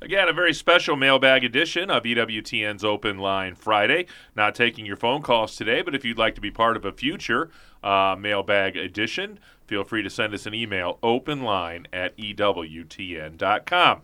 Again, 0.01 0.29
a 0.29 0.33
very 0.33 0.53
special 0.53 0.95
mailbag 0.95 1.43
edition 1.43 1.89
of 1.89 2.03
EWTN's 2.03 2.85
Open 2.85 3.17
Line 3.17 3.53
Friday. 3.53 4.05
Not 4.33 4.55
taking 4.55 4.85
your 4.85 4.95
phone 4.95 5.21
calls 5.21 5.57
today, 5.57 5.81
but 5.81 5.93
if 5.93 6.05
you'd 6.05 6.17
like 6.17 6.35
to 6.35 6.41
be 6.41 6.51
part 6.51 6.77
of 6.77 6.85
a 6.85 6.93
future 6.93 7.49
uh, 7.83 8.15
mailbag 8.17 8.77
edition, 8.77 9.39
feel 9.69 9.83
free 9.83 10.01
to 10.01 10.09
send 10.09 10.33
us 10.33 10.47
an 10.47 10.53
email 10.55 10.97
openline 11.03 11.85
at 11.93 12.17
EWTN.com. 12.17 14.01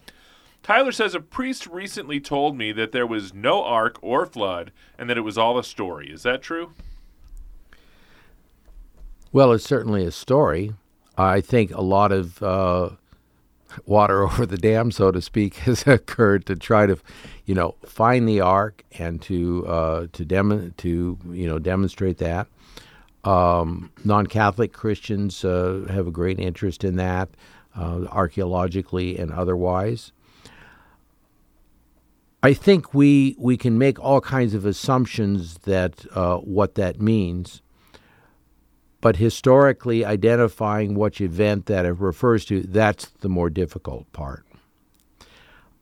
Tyler 0.61 0.91
says 0.91 1.16
a 1.16 1.20
priest 1.20 1.66
recently 1.66 2.20
told 2.20 2.55
me 2.55 2.72
that 2.72 2.91
there 2.91 3.07
was 3.07 3.34
no 3.34 3.63
ark 3.63 3.97
or 4.01 4.28
flood 4.28 4.72
and 4.97 5.09
that 5.09 5.18
it 5.18 5.22
was 5.22 5.39
all 5.39 5.57
a 5.57 5.63
story. 5.63 6.11
Is 6.11 6.22
that 6.22 6.43
true? 6.43 6.74
Well, 9.32 9.51
it's 9.53 9.66
certainly 9.66 10.05
a 10.05 10.11
story. 10.11 10.74
I 11.18 11.41
think 11.41 11.72
a 11.72 11.82
lot 11.82 12.11
of 12.11 12.41
uh, 12.43 12.91
water 13.86 14.24
over 14.28 14.45
the 14.45 14.57
dam, 14.57 14.91
so 14.91 15.11
to 15.11 15.22
speak, 15.22 15.55
has 15.66 15.88
occurred 15.88 16.45
to 16.45 16.55
try 16.55 16.86
to, 16.86 16.97
you 17.45 17.55
know, 17.55 17.74
find 17.86 18.28
the 18.28 18.39
ark 18.39 18.84
and 18.99 19.20
to 19.24 19.66
uh, 19.68 20.07
to 20.13 20.26
dem- 20.26 20.74
to 20.78 21.18
you 21.32 21.47
know 21.47 21.57
demonstrate 21.57 22.20
that. 22.20 22.47
Um, 23.26 23.91
non-Catholic 24.03 24.71
Christians 24.71 25.43
uh, 25.43 25.86
have 25.89 26.07
a 26.07 26.11
great 26.11 26.39
interest 26.39 26.84
in 26.84 26.95
that, 26.97 27.30
uh, 27.76 28.05
archaeologically 28.11 29.17
and 29.17 29.32
otherwise. 29.32 30.11
I 32.43 32.53
think 32.53 32.93
we 32.93 33.36
we 33.39 33.57
can 33.57 33.80
make 33.80 33.99
all 33.99 34.21
kinds 34.21 34.53
of 34.53 34.65
assumptions 34.65 35.57
that 35.59 36.05
uh, 36.13 36.38
what 36.38 36.76
that 36.76 37.01
means 37.01 37.63
but 39.05 39.17
historically 39.17 40.03
identifying 40.03 40.95
which 40.95 41.21
event 41.21 41.67
that 41.67 41.86
it 41.86 41.91
refers 41.99 42.43
to, 42.43 42.63
that's 42.63 43.05
the 43.19 43.30
more 43.30 43.51
difficult 43.51 44.11
part. 44.13 44.43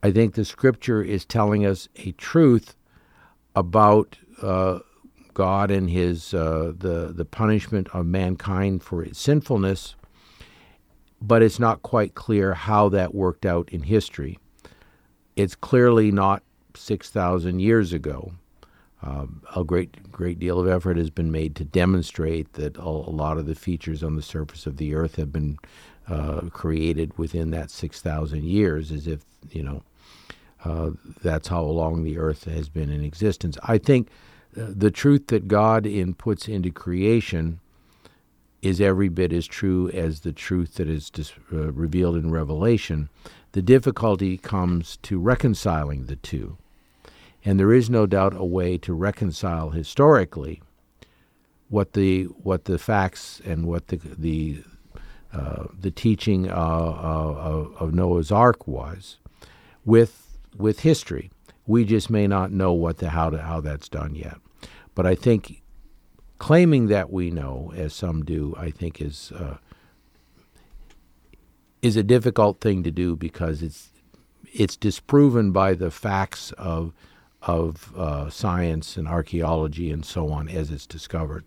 I 0.04 0.12
think 0.12 0.34
the 0.34 0.44
scripture 0.44 1.02
is 1.02 1.24
telling 1.24 1.66
us 1.66 1.88
a 1.96 2.12
truth 2.12 2.76
about 3.56 4.18
uh, 4.42 4.80
God 5.34 5.72
and 5.72 5.90
his 5.90 6.34
uh, 6.34 6.74
the 6.78 7.14
the 7.16 7.26
punishment 7.26 7.88
of 7.94 8.06
mankind 8.06 8.84
for 8.84 9.04
its 9.04 9.20
sinfulness, 9.20 9.96
but 11.22 11.42
it's 11.42 11.60
not 11.60 11.82
quite 11.82 12.16
clear 12.16 12.54
how 12.54 12.90
that 12.90 13.14
worked 13.14 13.46
out 13.46 13.70
in 13.70 13.84
history. 13.84 14.40
It's 15.36 15.56
clearly 15.56 16.12
not 16.12 16.44
six 16.76 17.10
thousand 17.10 17.60
years 17.60 17.94
ago. 17.94 18.34
Um, 19.02 19.42
a 19.54 19.64
great 19.64 20.12
great 20.12 20.40
deal 20.40 20.60
of 20.60 20.68
effort 20.68 20.98
has 20.98 21.10
been 21.10 21.32
made 21.32 21.56
to 21.56 21.66
demonstrate 21.66 22.54
that 22.54 22.78
a, 22.78 22.82
a 22.82 23.14
lot 23.24 23.38
of 23.38 23.46
the 23.46 23.56
features 23.56 24.02
on 24.04 24.16
the 24.16 24.22
surface 24.22 24.66
of 24.66 24.78
the 24.78 24.96
Earth 24.96 25.18
have 25.18 25.32
been 25.32 25.58
uh, 26.08 26.42
created 26.52 27.18
within 27.18 27.52
that 27.52 27.70
six 27.70 28.02
thousand 28.02 28.44
years, 28.46 28.92
as 28.92 29.08
if 29.08 29.26
you 29.52 29.64
know 29.64 29.84
uh, 30.64 30.92
that's 31.22 31.50
how 31.50 31.64
long 31.64 32.04
the 32.04 32.18
Earth 32.18 32.46
has 32.46 32.70
been 32.70 32.90
in 32.90 33.04
existence. 33.04 33.58
I 33.64 33.78
think 33.78 34.08
the 34.56 34.92
truth 34.92 35.28
that 35.28 35.48
God 35.48 35.86
in 35.86 36.14
puts 36.14 36.48
into 36.48 36.72
creation 36.72 37.60
is 38.62 38.80
every 38.80 39.10
bit 39.10 39.34
as 39.34 39.46
true 39.46 39.90
as 39.90 40.22
the 40.22 40.32
truth 40.32 40.76
that 40.76 40.88
is 40.88 41.10
dis- 41.10 41.34
uh, 41.52 41.72
revealed 41.74 42.16
in 42.16 42.32
Revelation. 42.32 43.10
The 43.52 43.62
difficulty 43.62 44.38
comes 44.38 44.98
to 45.04 45.20
reconciling 45.20 46.06
the 46.06 46.16
two. 46.16 46.58
And 47.44 47.60
there 47.60 47.74
is 47.74 47.90
no 47.90 48.06
doubt 48.06 48.34
a 48.36 48.46
way 48.46 48.78
to 48.80 48.94
reconcile 48.94 49.72
historically 49.72 50.62
what 51.68 51.94
the 51.94 52.24
what 52.24 52.66
the 52.66 52.78
facts 52.78 53.42
and 53.44 53.66
what 53.66 53.88
the 53.88 53.98
the 53.98 54.64
uh, 55.34 55.66
the 55.78 55.92
teaching 55.92 56.50
uh, 56.50 56.54
uh, 56.54 57.68
of 57.80 57.94
Noah's 57.94 58.32
Ark 58.32 58.66
was 58.68 59.18
with 59.84 60.38
with 60.56 60.82
history. 60.82 61.32
We 61.66 61.86
just 61.86 62.10
may 62.10 62.28
not 62.28 62.52
know 62.52 62.74
what 62.74 62.98
the 62.98 63.10
how 63.10 63.30
to, 63.30 63.42
how 63.42 63.62
that's 63.62 63.90
done 63.90 64.16
yet. 64.16 64.38
But 64.96 65.06
I 65.06 65.16
think 65.16 65.64
claiming 66.38 66.88
that 66.88 67.12
we 67.12 67.32
know, 67.32 67.72
as 67.76 67.94
some 67.94 68.24
do, 68.26 68.54
I 68.58 68.70
think 68.70 69.02
is 69.02 69.32
uh, 69.32 69.58
is 71.82 71.96
a 71.96 72.04
difficult 72.04 72.62
thing 72.62 72.84
to 72.84 72.92
do 72.92 73.16
because 73.16 73.62
it's 73.62 73.90
it's 74.54 74.76
disproven 74.76 75.52
by 75.52 75.74
the 75.74 75.92
facts 75.92 76.52
of 76.54 76.94
of 77.42 77.94
uh, 77.98 78.30
science 78.30 78.98
and 78.98 79.08
archaeology 79.08 79.92
and 79.92 80.06
so 80.06 80.30
on 80.30 80.48
as 80.48 80.72
it's 80.72 80.88
discovered. 80.88 81.46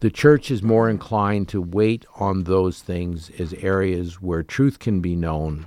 The 0.00 0.10
church 0.10 0.50
is 0.50 0.62
more 0.62 0.90
inclined 0.90 1.48
to 1.48 1.62
wait 1.62 2.04
on 2.16 2.44
those 2.44 2.82
things 2.82 3.30
as 3.38 3.54
areas 3.54 4.20
where 4.20 4.42
truth 4.42 4.78
can 4.78 5.00
be 5.00 5.16
known, 5.16 5.66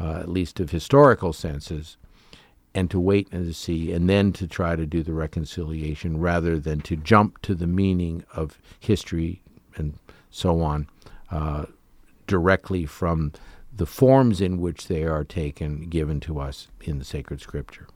uh, 0.00 0.20
at 0.20 0.30
least 0.30 0.60
of 0.60 0.70
historical 0.70 1.34
senses, 1.34 1.98
and 2.76 2.90
to 2.90 3.00
wait 3.00 3.26
and 3.32 3.46
to 3.46 3.54
see, 3.54 3.90
and 3.90 4.06
then 4.06 4.34
to 4.34 4.46
try 4.46 4.76
to 4.76 4.84
do 4.84 5.02
the 5.02 5.14
reconciliation 5.14 6.20
rather 6.20 6.58
than 6.60 6.78
to 6.82 6.94
jump 6.94 7.40
to 7.40 7.54
the 7.54 7.66
meaning 7.66 8.22
of 8.34 8.58
history 8.78 9.40
and 9.76 9.98
so 10.30 10.60
on 10.60 10.86
uh, 11.30 11.64
directly 12.26 12.84
from 12.84 13.32
the 13.74 13.86
forms 13.86 14.42
in 14.42 14.60
which 14.60 14.88
they 14.88 15.04
are 15.04 15.24
taken, 15.24 15.88
given 15.88 16.20
to 16.20 16.38
us 16.38 16.68
in 16.82 16.98
the 16.98 17.04
sacred 17.04 17.40
scripture. 17.40 17.86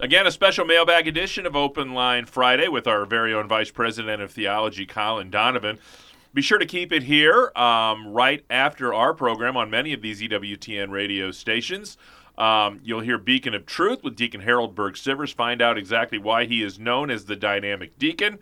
Again, 0.00 0.26
a 0.26 0.32
special 0.32 0.64
mailbag 0.64 1.06
edition 1.06 1.46
of 1.46 1.54
Open 1.54 1.94
Line 1.94 2.26
Friday 2.26 2.66
with 2.66 2.88
our 2.88 3.04
very 3.04 3.32
own 3.32 3.46
Vice 3.46 3.70
President 3.70 4.20
of 4.20 4.32
Theology, 4.32 4.86
Colin 4.86 5.30
Donovan. 5.30 5.78
Be 6.34 6.42
sure 6.42 6.58
to 6.58 6.66
keep 6.66 6.92
it 6.92 7.04
here 7.04 7.52
um, 7.56 8.08
right 8.08 8.44
after 8.50 8.92
our 8.92 9.14
program 9.14 9.56
on 9.56 9.70
many 9.70 9.92
of 9.92 10.02
these 10.02 10.20
EWTN 10.20 10.90
radio 10.90 11.30
stations. 11.30 11.96
Um, 12.38 12.78
you'll 12.84 13.00
hear 13.00 13.18
Beacon 13.18 13.52
of 13.52 13.66
Truth 13.66 14.04
with 14.04 14.14
Deacon 14.14 14.42
Harold 14.42 14.76
Burke-Sivers, 14.76 15.34
find 15.34 15.60
out 15.60 15.76
exactly 15.76 16.18
why 16.18 16.44
he 16.44 16.62
is 16.62 16.78
known 16.78 17.10
as 17.10 17.24
the 17.24 17.34
dynamic 17.34 17.98
deacon. 17.98 18.38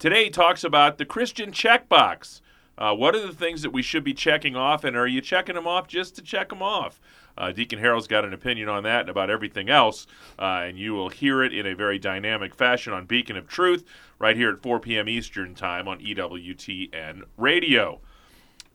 Today 0.00 0.24
he 0.24 0.30
talks 0.30 0.64
about 0.64 0.98
the 0.98 1.04
Christian 1.04 1.52
checkbox. 1.52 2.40
Uh, 2.76 2.92
what 2.94 3.14
are 3.14 3.24
the 3.24 3.32
things 3.32 3.62
that 3.62 3.70
we 3.70 3.82
should 3.82 4.02
be 4.02 4.14
checking 4.14 4.56
off, 4.56 4.82
and 4.82 4.96
are 4.96 5.06
you 5.06 5.20
checking 5.20 5.54
them 5.54 5.68
off 5.68 5.86
just 5.86 6.16
to 6.16 6.22
check 6.22 6.48
them 6.48 6.62
off? 6.62 7.00
Uh, 7.38 7.52
Deacon 7.52 7.78
Harold's 7.78 8.08
got 8.08 8.24
an 8.24 8.32
opinion 8.32 8.68
on 8.68 8.82
that 8.82 9.02
and 9.02 9.08
about 9.10 9.30
everything 9.30 9.70
else, 9.70 10.08
uh, 10.38 10.64
and 10.64 10.76
you 10.76 10.94
will 10.94 11.08
hear 11.08 11.42
it 11.42 11.54
in 11.54 11.66
a 11.66 11.74
very 11.74 11.98
dynamic 12.00 12.52
fashion 12.52 12.92
on 12.92 13.06
Beacon 13.06 13.36
of 13.36 13.46
Truth 13.46 13.84
right 14.18 14.36
here 14.36 14.50
at 14.50 14.62
4 14.62 14.80
p.m. 14.80 15.08
Eastern 15.08 15.54
Time 15.54 15.86
on 15.86 16.00
EWTN 16.00 17.22
Radio. 17.36 18.00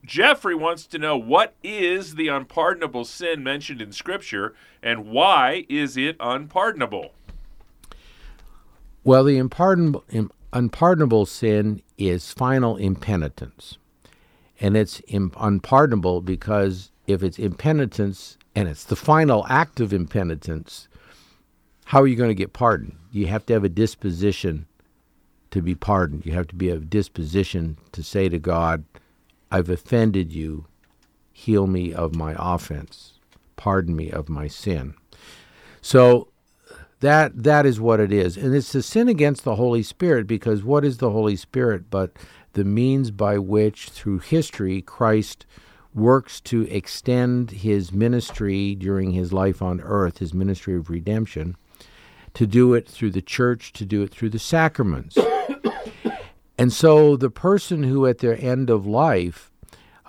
Jeffrey 0.04 0.54
wants 0.54 0.86
to 0.86 0.98
know 0.98 1.16
what 1.16 1.54
is 1.62 2.14
the 2.14 2.28
unpardonable 2.28 3.04
sin 3.04 3.42
mentioned 3.42 3.82
in 3.82 3.92
Scripture 3.92 4.54
and 4.82 5.06
why 5.06 5.66
is 5.68 5.96
it 5.96 6.16
unpardonable? 6.20 7.12
Well, 9.02 9.24
the 9.24 9.38
unpardonable, 9.38 11.26
sin 11.26 11.82
is 11.98 12.32
final 12.32 12.76
impenitence. 12.76 13.78
And 14.60 14.76
it's 14.76 15.02
unpardonable 15.08 16.20
because 16.22 16.90
if 17.06 17.22
it's 17.22 17.38
impenitence 17.38 18.38
and 18.54 18.68
it's 18.68 18.84
the 18.84 18.96
final 18.96 19.46
act 19.48 19.80
of 19.80 19.92
impenitence, 19.92 20.88
how 21.84 22.00
are 22.00 22.06
you 22.06 22.16
going 22.16 22.30
to 22.30 22.34
get 22.34 22.52
pardoned? 22.52 22.96
You 23.12 23.26
have 23.26 23.46
to 23.46 23.52
have 23.52 23.64
a 23.64 23.68
disposition 23.68 24.66
to 25.50 25.62
be 25.62 25.74
pardoned. 25.74 26.26
You 26.26 26.32
have 26.32 26.48
to 26.48 26.54
be 26.56 26.70
a 26.70 26.78
disposition 26.78 27.76
to 27.92 28.02
say 28.02 28.28
to 28.28 28.38
God, 28.38 28.84
I've 29.56 29.70
offended 29.70 30.34
you. 30.34 30.66
Heal 31.32 31.66
me 31.66 31.94
of 31.94 32.14
my 32.14 32.34
offense. 32.38 33.14
Pardon 33.56 33.96
me 33.96 34.10
of 34.10 34.28
my 34.28 34.48
sin. 34.48 34.94
So 35.80 36.28
that 37.00 37.42
that 37.44 37.64
is 37.64 37.80
what 37.80 37.98
it 37.98 38.12
is. 38.12 38.36
And 38.36 38.54
it's 38.54 38.74
a 38.74 38.82
sin 38.82 39.08
against 39.08 39.44
the 39.44 39.56
Holy 39.56 39.82
Spirit 39.82 40.26
because 40.26 40.62
what 40.62 40.84
is 40.84 40.98
the 40.98 41.10
Holy 41.10 41.36
Spirit 41.36 41.88
but 41.90 42.12
the 42.52 42.64
means 42.64 43.10
by 43.10 43.38
which 43.38 43.88
through 43.88 44.18
history 44.18 44.82
Christ 44.82 45.46
works 45.94 46.38
to 46.42 46.62
extend 46.70 47.50
his 47.50 47.92
ministry 47.92 48.74
during 48.74 49.12
his 49.12 49.32
life 49.32 49.62
on 49.62 49.80
earth, 49.80 50.18
his 50.18 50.34
ministry 50.34 50.76
of 50.76 50.90
redemption, 50.90 51.56
to 52.34 52.46
do 52.46 52.74
it 52.74 52.86
through 52.86 53.10
the 53.10 53.22
church, 53.22 53.72
to 53.72 53.86
do 53.86 54.02
it 54.02 54.10
through 54.10 54.28
the 54.28 54.38
sacraments. 54.38 55.16
And 56.58 56.72
so 56.72 57.16
the 57.16 57.30
person 57.30 57.82
who 57.82 58.06
at 58.06 58.18
their 58.18 58.40
end 58.40 58.70
of 58.70 58.86
life, 58.86 59.50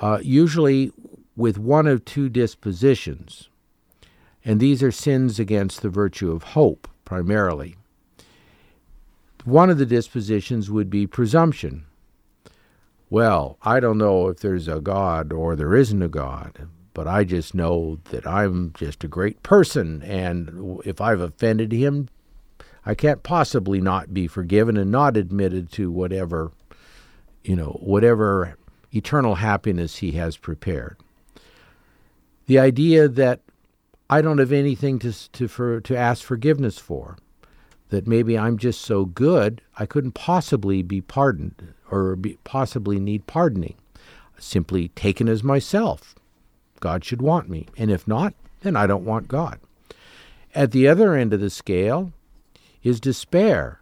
uh, 0.02 0.20
usually 0.22 0.92
with 1.36 1.58
one 1.58 1.88
of 1.88 2.06
two 2.06 2.30
dispositions, 2.30 3.50
and 4.46 4.60
these 4.60 4.82
are 4.82 4.92
sins 4.92 5.40
against 5.40 5.82
the 5.82 5.90
virtue 5.90 6.32
of 6.32 6.44
hope 6.44 6.88
primarily. 7.04 7.76
One 9.44 9.70
of 9.70 9.78
the 9.78 9.86
dispositions 9.86 10.70
would 10.70 10.90
be 10.90 11.08
presumption. 11.08 11.86
Well, 13.10 13.58
I 13.62 13.80
don't 13.80 13.98
know 13.98 14.28
if 14.28 14.40
there's 14.40 14.68
a 14.68 14.82
God 14.82 15.32
or 15.32 15.56
there 15.56 15.76
isn't 15.76 16.02
a 16.02 16.10
God, 16.10 16.68
but 16.94 17.08
I 17.08 17.24
just 17.24 17.56
know 17.56 18.00
that 18.10 18.28
I'm 18.28 18.74
just 18.74 19.04
a 19.04 19.08
great 19.08 19.44
person, 19.44 20.02
and 20.02 20.82
if 20.84 21.00
I've 21.00 21.22
offended 21.22 21.72
him, 21.72 22.10
I 22.88 22.96
can't 22.96 23.22
possibly 23.22 23.82
not 23.82 24.14
be 24.14 24.28
forgiven 24.28 24.78
and 24.78 24.90
not 24.90 25.18
admitted 25.18 25.74
to 25.74 25.92
whatever, 25.92 26.54
you 27.44 27.54
know, 27.54 27.78
whatever 27.82 28.56
eternal 28.94 29.36
happiness 29.36 29.98
he 29.98 30.14
has 30.14 30.38
prepared. 30.38 30.96
The 32.46 32.60
idea 32.60 33.10
that 33.10 33.42
I 34.10 34.22
don't 34.22 34.38
have 34.38 34.54
anything 34.54 35.00
to 35.00 35.12
to 35.32 35.50
for 35.50 35.82
to 35.82 35.98
ask 35.98 36.24
forgiveness 36.24 36.78
for. 36.78 37.18
That 37.90 38.08
maybe 38.08 38.38
I'm 38.38 38.58
just 38.58 38.80
so 38.80 39.04
good 39.04 39.62
I 39.78 39.86
couldn't 39.86 40.14
possibly 40.14 40.82
be 40.82 41.02
pardoned 41.02 41.74
or 41.92 42.16
be, 42.16 42.38
possibly 42.46 43.02
need 43.02 43.28
pardoning. 43.28 43.76
Simply 44.40 44.88
taken 44.90 45.28
as 45.28 45.44
myself. 45.44 46.16
God 46.80 47.04
should 47.04 47.22
want 47.22 47.50
me, 47.50 47.68
and 47.78 47.92
if 47.92 48.08
not, 48.08 48.34
then 48.62 48.78
I 48.78 48.88
don't 48.88 49.04
want 49.04 49.28
God. 49.28 49.60
At 50.56 50.72
the 50.72 50.88
other 50.88 51.14
end 51.14 51.34
of 51.34 51.42
the 51.42 51.50
scale 51.50 52.14
is 52.84 53.00
despair, 53.00 53.82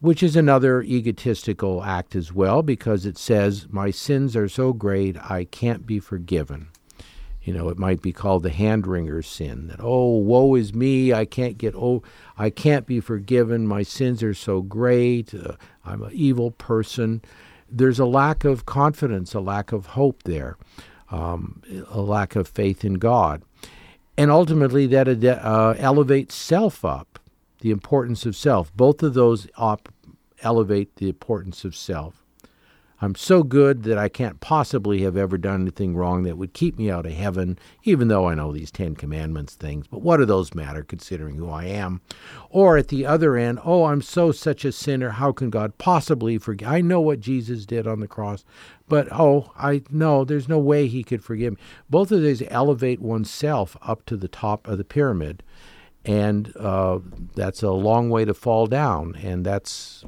which 0.00 0.22
is 0.22 0.36
another 0.36 0.82
egotistical 0.82 1.82
act 1.84 2.16
as 2.16 2.32
well 2.32 2.62
because 2.62 3.06
it 3.06 3.18
says, 3.18 3.66
My 3.70 3.90
sins 3.90 4.36
are 4.36 4.48
so 4.48 4.72
great 4.72 5.16
I 5.16 5.44
can't 5.44 5.86
be 5.86 6.00
forgiven. 6.00 6.68
You 7.44 7.52
know, 7.52 7.68
it 7.68 7.78
might 7.78 8.02
be 8.02 8.12
called 8.12 8.44
the 8.44 8.50
hand 8.50 8.86
wringer 8.86 9.20
sin 9.20 9.66
that, 9.66 9.80
oh, 9.80 10.16
woe 10.16 10.54
is 10.54 10.72
me, 10.72 11.12
I 11.12 11.24
can't 11.24 11.58
get, 11.58 11.74
oh, 11.74 12.02
I 12.38 12.50
can't 12.50 12.86
be 12.86 13.00
forgiven, 13.00 13.66
my 13.66 13.82
sins 13.82 14.22
are 14.22 14.34
so 14.34 14.62
great, 14.62 15.34
uh, 15.34 15.56
I'm 15.84 16.02
an 16.02 16.12
evil 16.12 16.52
person. 16.52 17.20
There's 17.68 17.98
a 17.98 18.06
lack 18.06 18.44
of 18.44 18.64
confidence, 18.64 19.34
a 19.34 19.40
lack 19.40 19.72
of 19.72 19.86
hope 19.86 20.22
there, 20.22 20.56
um, 21.10 21.62
a 21.90 22.00
lack 22.00 22.36
of 22.36 22.46
faith 22.46 22.84
in 22.84 22.94
God. 22.94 23.42
And 24.16 24.30
ultimately, 24.30 24.86
that 24.88 25.08
uh, 25.08 25.74
elevates 25.78 26.34
self 26.34 26.84
up, 26.84 27.11
the 27.62 27.70
importance 27.70 28.26
of 28.26 28.36
self. 28.36 28.74
Both 28.76 29.02
of 29.02 29.14
those 29.14 29.46
op- 29.56 29.88
elevate 30.42 30.96
the 30.96 31.08
importance 31.08 31.64
of 31.64 31.76
self. 31.76 32.22
I'm 33.00 33.14
so 33.16 33.42
good 33.42 33.82
that 33.82 33.98
I 33.98 34.08
can't 34.08 34.38
possibly 34.38 35.02
have 35.02 35.16
ever 35.16 35.36
done 35.36 35.62
anything 35.62 35.96
wrong 35.96 36.22
that 36.22 36.38
would 36.38 36.52
keep 36.52 36.78
me 36.78 36.88
out 36.88 37.06
of 37.06 37.12
heaven, 37.12 37.58
even 37.82 38.06
though 38.06 38.28
I 38.28 38.34
know 38.34 38.52
these 38.52 38.70
Ten 38.70 38.94
Commandments 38.94 39.54
things. 39.54 39.86
But 39.88 40.02
what 40.02 40.18
do 40.18 40.24
those 40.24 40.54
matter 40.54 40.84
considering 40.84 41.34
who 41.36 41.50
I 41.50 41.64
am? 41.64 42.00
Or 42.48 42.76
at 42.76 42.88
the 42.88 43.04
other 43.04 43.36
end, 43.36 43.58
oh, 43.64 43.84
I'm 43.84 44.02
so 44.02 44.30
such 44.30 44.64
a 44.64 44.70
sinner. 44.70 45.10
How 45.10 45.32
can 45.32 45.50
God 45.50 45.78
possibly 45.78 46.38
forgive? 46.38 46.68
I 46.68 46.80
know 46.80 47.00
what 47.00 47.18
Jesus 47.18 47.66
did 47.66 47.88
on 47.88 47.98
the 47.98 48.06
cross, 48.06 48.44
but 48.88 49.08
oh, 49.10 49.52
I 49.56 49.82
know 49.90 50.24
there's 50.24 50.48
no 50.48 50.58
way 50.58 50.86
he 50.86 51.02
could 51.02 51.24
forgive 51.24 51.54
me. 51.54 51.58
Both 51.90 52.12
of 52.12 52.22
these 52.22 52.44
elevate 52.50 53.00
oneself 53.00 53.76
up 53.82 54.06
to 54.06 54.16
the 54.16 54.28
top 54.28 54.68
of 54.68 54.78
the 54.78 54.84
pyramid. 54.84 55.42
And 56.04 56.54
uh, 56.56 56.98
that's 57.34 57.62
a 57.62 57.70
long 57.70 58.10
way 58.10 58.24
to 58.24 58.34
fall 58.34 58.66
down. 58.66 59.14
And 59.22 59.44
that's 59.44 60.04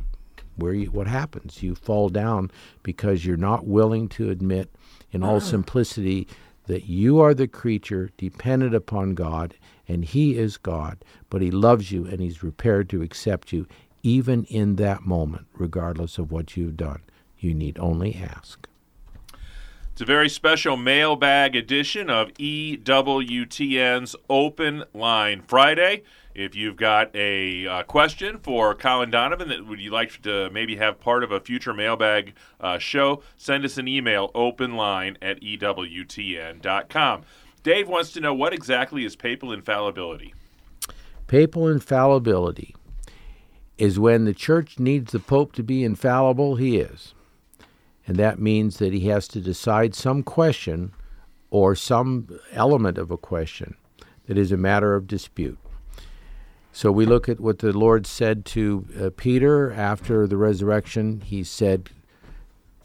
where 0.56 0.74
you, 0.74 0.90
what 0.90 1.06
happens? 1.06 1.62
You 1.62 1.74
fall 1.74 2.08
down 2.08 2.50
because 2.82 3.24
you're 3.24 3.36
not 3.36 3.66
willing 3.66 4.08
to 4.10 4.30
admit, 4.30 4.74
in 5.12 5.22
all 5.22 5.36
uh-huh. 5.36 5.46
simplicity, 5.46 6.26
that 6.66 6.86
you 6.86 7.20
are 7.20 7.34
the 7.34 7.46
creature 7.46 8.10
dependent 8.16 8.74
upon 8.74 9.14
God, 9.14 9.54
and 9.86 10.04
He 10.04 10.36
is 10.36 10.56
God, 10.56 11.04
but 11.30 11.42
He 11.42 11.50
loves 11.50 11.92
you 11.92 12.06
and 12.06 12.20
He's 12.20 12.38
prepared 12.38 12.88
to 12.90 13.02
accept 13.02 13.52
you 13.52 13.66
even 14.02 14.44
in 14.44 14.76
that 14.76 15.02
moment, 15.02 15.46
regardless 15.54 16.18
of 16.18 16.30
what 16.30 16.56
you've 16.56 16.76
done. 16.76 17.02
You 17.38 17.54
need 17.54 17.78
only 17.78 18.14
ask. 18.14 18.68
It's 19.94 20.00
a 20.00 20.06
very 20.06 20.28
special 20.28 20.76
mailbag 20.76 21.54
edition 21.54 22.10
of 22.10 22.34
EWTN's 22.34 24.16
Open 24.28 24.82
Line 24.92 25.40
Friday. 25.46 26.02
If 26.34 26.56
you've 26.56 26.74
got 26.74 27.14
a 27.14 27.64
uh, 27.68 27.82
question 27.84 28.38
for 28.38 28.74
Colin 28.74 29.12
Donovan 29.12 29.50
that 29.50 29.68
would 29.68 29.78
you 29.78 29.92
like 29.92 30.20
to 30.22 30.50
maybe 30.50 30.74
have 30.74 30.98
part 30.98 31.22
of 31.22 31.30
a 31.30 31.38
future 31.38 31.72
mailbag 31.72 32.34
uh, 32.58 32.78
show, 32.78 33.22
send 33.36 33.64
us 33.64 33.78
an 33.78 33.86
email, 33.86 34.32
openline 34.32 35.16
at 35.22 35.40
EWTN.com. 35.40 37.22
Dave 37.62 37.88
wants 37.88 38.10
to 38.14 38.20
know 38.20 38.34
what 38.34 38.52
exactly 38.52 39.04
is 39.04 39.14
papal 39.14 39.52
infallibility? 39.52 40.34
Papal 41.28 41.68
infallibility 41.68 42.74
is 43.78 44.00
when 44.00 44.24
the 44.24 44.34
church 44.34 44.80
needs 44.80 45.12
the 45.12 45.20
Pope 45.20 45.52
to 45.52 45.62
be 45.62 45.84
infallible, 45.84 46.56
he 46.56 46.78
is. 46.78 47.14
And 48.06 48.16
that 48.16 48.38
means 48.38 48.78
that 48.78 48.92
he 48.92 49.08
has 49.08 49.26
to 49.28 49.40
decide 49.40 49.94
some 49.94 50.22
question 50.22 50.92
or 51.50 51.74
some 51.74 52.38
element 52.52 52.98
of 52.98 53.10
a 53.10 53.16
question 53.16 53.76
that 54.26 54.36
is 54.36 54.52
a 54.52 54.56
matter 54.56 54.94
of 54.94 55.06
dispute. 55.06 55.58
So 56.72 56.90
we 56.90 57.06
look 57.06 57.28
at 57.28 57.38
what 57.38 57.60
the 57.60 57.72
Lord 57.72 58.06
said 58.06 58.44
to 58.46 58.86
uh, 59.00 59.10
Peter 59.16 59.72
after 59.72 60.26
the 60.26 60.36
resurrection. 60.36 61.20
He 61.20 61.44
said, 61.44 61.90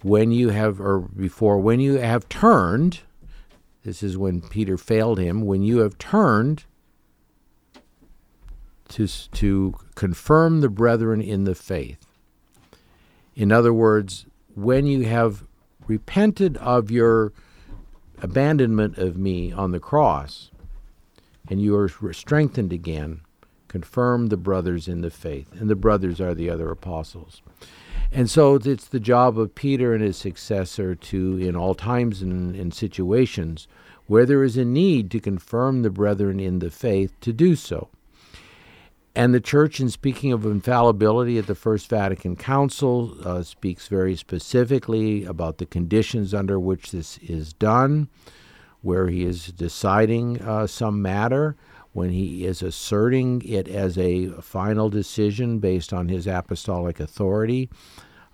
When 0.03 0.32
you 0.32 0.49
have, 0.49 0.80
or 0.80 0.99
before, 0.99 1.57
when 1.57 1.80
you 1.80 1.95
have 1.95 2.30
turned, 2.30 2.99
this 3.84 4.03
is 4.03 4.17
when 4.17 4.41
Peter 4.41 4.78
failed 4.78 5.17
him, 5.17 5.41
when 5.41 5.63
you 5.63 5.80
have 5.80 5.97
turned 5.97 6.65
to, 8.89 9.07
to 9.07 9.74
confirm 9.95 10.61
the 10.61 10.70
brethren 10.70 11.20
in 11.20 11.45
the 11.45 11.55
faith. 11.55 12.05
In 13.36 13.51
other 13.51 13.74
words, 13.74 14.26
when 14.64 14.86
you 14.86 15.03
have 15.03 15.43
repented 15.88 16.57
of 16.57 16.91
your 16.91 17.34
abandonment 18.22 18.97
of 18.97 19.18
me 19.18 19.51
on 19.51 19.72
the 19.72 19.80
cross 19.80 20.51
and 21.49 21.62
you 21.62 21.76
are 21.76 22.14
strengthened 22.14 22.72
again, 22.72 23.22
confirm 23.68 24.28
the 24.28 24.38
brothers 24.38 24.88
in 24.88 25.01
the 25.01 25.10
faith. 25.10 25.51
And 25.60 25.70
the 25.70 25.76
brothers 25.76 26.20
are 26.20 26.36
the 26.36 26.49
other 26.49 26.70
apostles. 26.70 27.41
And 28.12 28.30
so 28.30 28.55
it's 28.55 28.88
the 28.88 28.99
job 28.99 29.38
of 29.38 29.55
Peter 29.55 29.93
and 29.93 30.03
his 30.03 30.18
successor 30.18 30.95
to, 30.95 31.38
in 31.38 31.55
all 31.55 31.76
times 31.76 32.22
and 32.22 32.55
in 32.55 32.72
situations 32.72 33.68
where 34.07 34.26
there 34.26 34.43
is 34.43 34.57
a 34.57 34.66
need 34.66 35.12
to 35.12 35.20
confirm 35.20 35.84
the 35.84 35.91
brethren 35.91 36.39
in 36.39 36.60
the 36.60 36.72
faith, 36.72 37.14
to 37.22 37.32
do 37.32 37.55
so. 37.55 37.89
And 39.16 39.34
the 39.34 39.41
church, 39.41 39.80
in 39.80 39.89
speaking 39.89 40.32
of 40.32 40.45
infallibility 40.45 41.38
at 41.38 41.47
the 41.47 41.55
First 41.55 41.89
Vatican 41.89 42.36
Council, 42.36 43.16
uh, 43.26 43.43
speaks 43.43 43.88
very 43.88 44.16
specifically 44.16 45.26
about 45.26 45.57
the 45.57 45.66
conditions 45.66 46.34
under 46.34 46.60
which 46.60 46.91
this 46.91 47.18
is 47.18 47.51
done, 47.53 48.07
where 48.82 49.07
he 49.07 49.26
is 49.26 49.47
deciding 49.47 50.41
uh, 50.41 50.68
some 50.68 51.01
matter, 51.01 51.55
when 51.91 52.12
he 52.12 52.45
is 52.45 52.62
asserting 52.62 53.41
it 53.43 53.68
as 53.68 53.97
a 53.97 54.28
final 54.41 54.89
decision 54.89 55.60
based 55.60 55.91
on 55.91 56.07
his 56.07 56.28
apostolic 56.28 56.99
authority, 56.99 57.68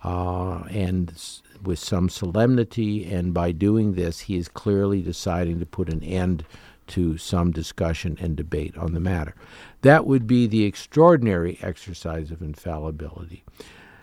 uh, 0.04 0.58
and 0.70 1.40
with 1.62 1.78
some 1.78 2.10
solemnity. 2.10 3.06
And 3.06 3.32
by 3.32 3.52
doing 3.52 3.94
this, 3.94 4.20
he 4.20 4.36
is 4.36 4.46
clearly 4.46 5.00
deciding 5.00 5.58
to 5.60 5.66
put 5.66 5.88
an 5.88 6.04
end 6.04 6.44
to 6.88 7.18
some 7.18 7.50
discussion 7.50 8.16
and 8.20 8.36
debate 8.36 8.76
on 8.76 8.92
the 8.92 9.00
matter. 9.00 9.34
That 9.82 10.06
would 10.06 10.26
be 10.26 10.46
the 10.46 10.64
extraordinary 10.64 11.58
exercise 11.62 12.30
of 12.30 12.42
infallibility. 12.42 13.44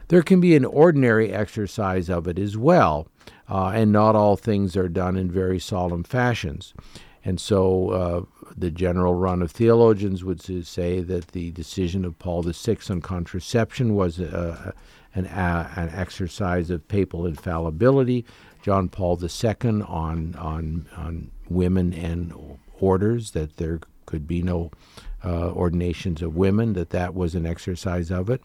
There 0.10 0.22
can 0.22 0.40
be 0.40 0.56
an 0.56 0.66
ordinary 0.66 1.32
exercise 1.32 2.10
of 2.10 2.28
it 2.28 2.38
as 2.38 2.58
well, 2.58 3.08
uh, 3.50 3.70
and 3.70 3.92
not 3.92 4.16
all 4.16 4.36
things 4.36 4.76
are 4.78 4.90
done 4.90 5.16
in 5.16 5.32
very 5.32 5.60
solemn 5.60 6.04
fashions. 6.04 6.74
And 7.26 7.40
so 7.40 7.90
uh, 7.90 8.22
the 8.56 8.70
general 8.70 9.16
run 9.16 9.42
of 9.42 9.52
theologians 9.52 10.24
would 10.24 10.42
say 10.42 11.00
that 11.00 11.30
the 11.30 11.52
decision 11.52 12.04
of 12.04 12.20
Paul 12.20 12.44
VI 12.44 12.78
on 12.90 13.02
contraception 13.02 13.96
was 13.96 14.20
uh, 14.20 14.74
an, 15.16 15.26
an 15.28 15.90
exercise 15.90 16.70
of 16.70 16.88
papal 16.88 17.26
infallibility. 17.26 18.26
John 18.62 18.90
Paul 18.90 19.20
II 19.22 19.84
on, 19.84 20.36
on, 20.36 20.88
on 20.96 21.32
women 21.50 21.94
and 21.94 22.58
orders, 22.90 23.32
that 23.32 23.58
there 23.58 23.80
could 24.06 24.26
be 24.28 24.42
no 24.42 24.72
uh, 25.24 25.52
ordinations 25.64 26.22
of 26.22 26.36
women, 26.36 26.74
that 26.74 26.90
that 26.90 27.14
was 27.14 27.36
an 27.36 27.46
exercise 27.46 28.10
of 28.20 28.30
it. 28.30 28.42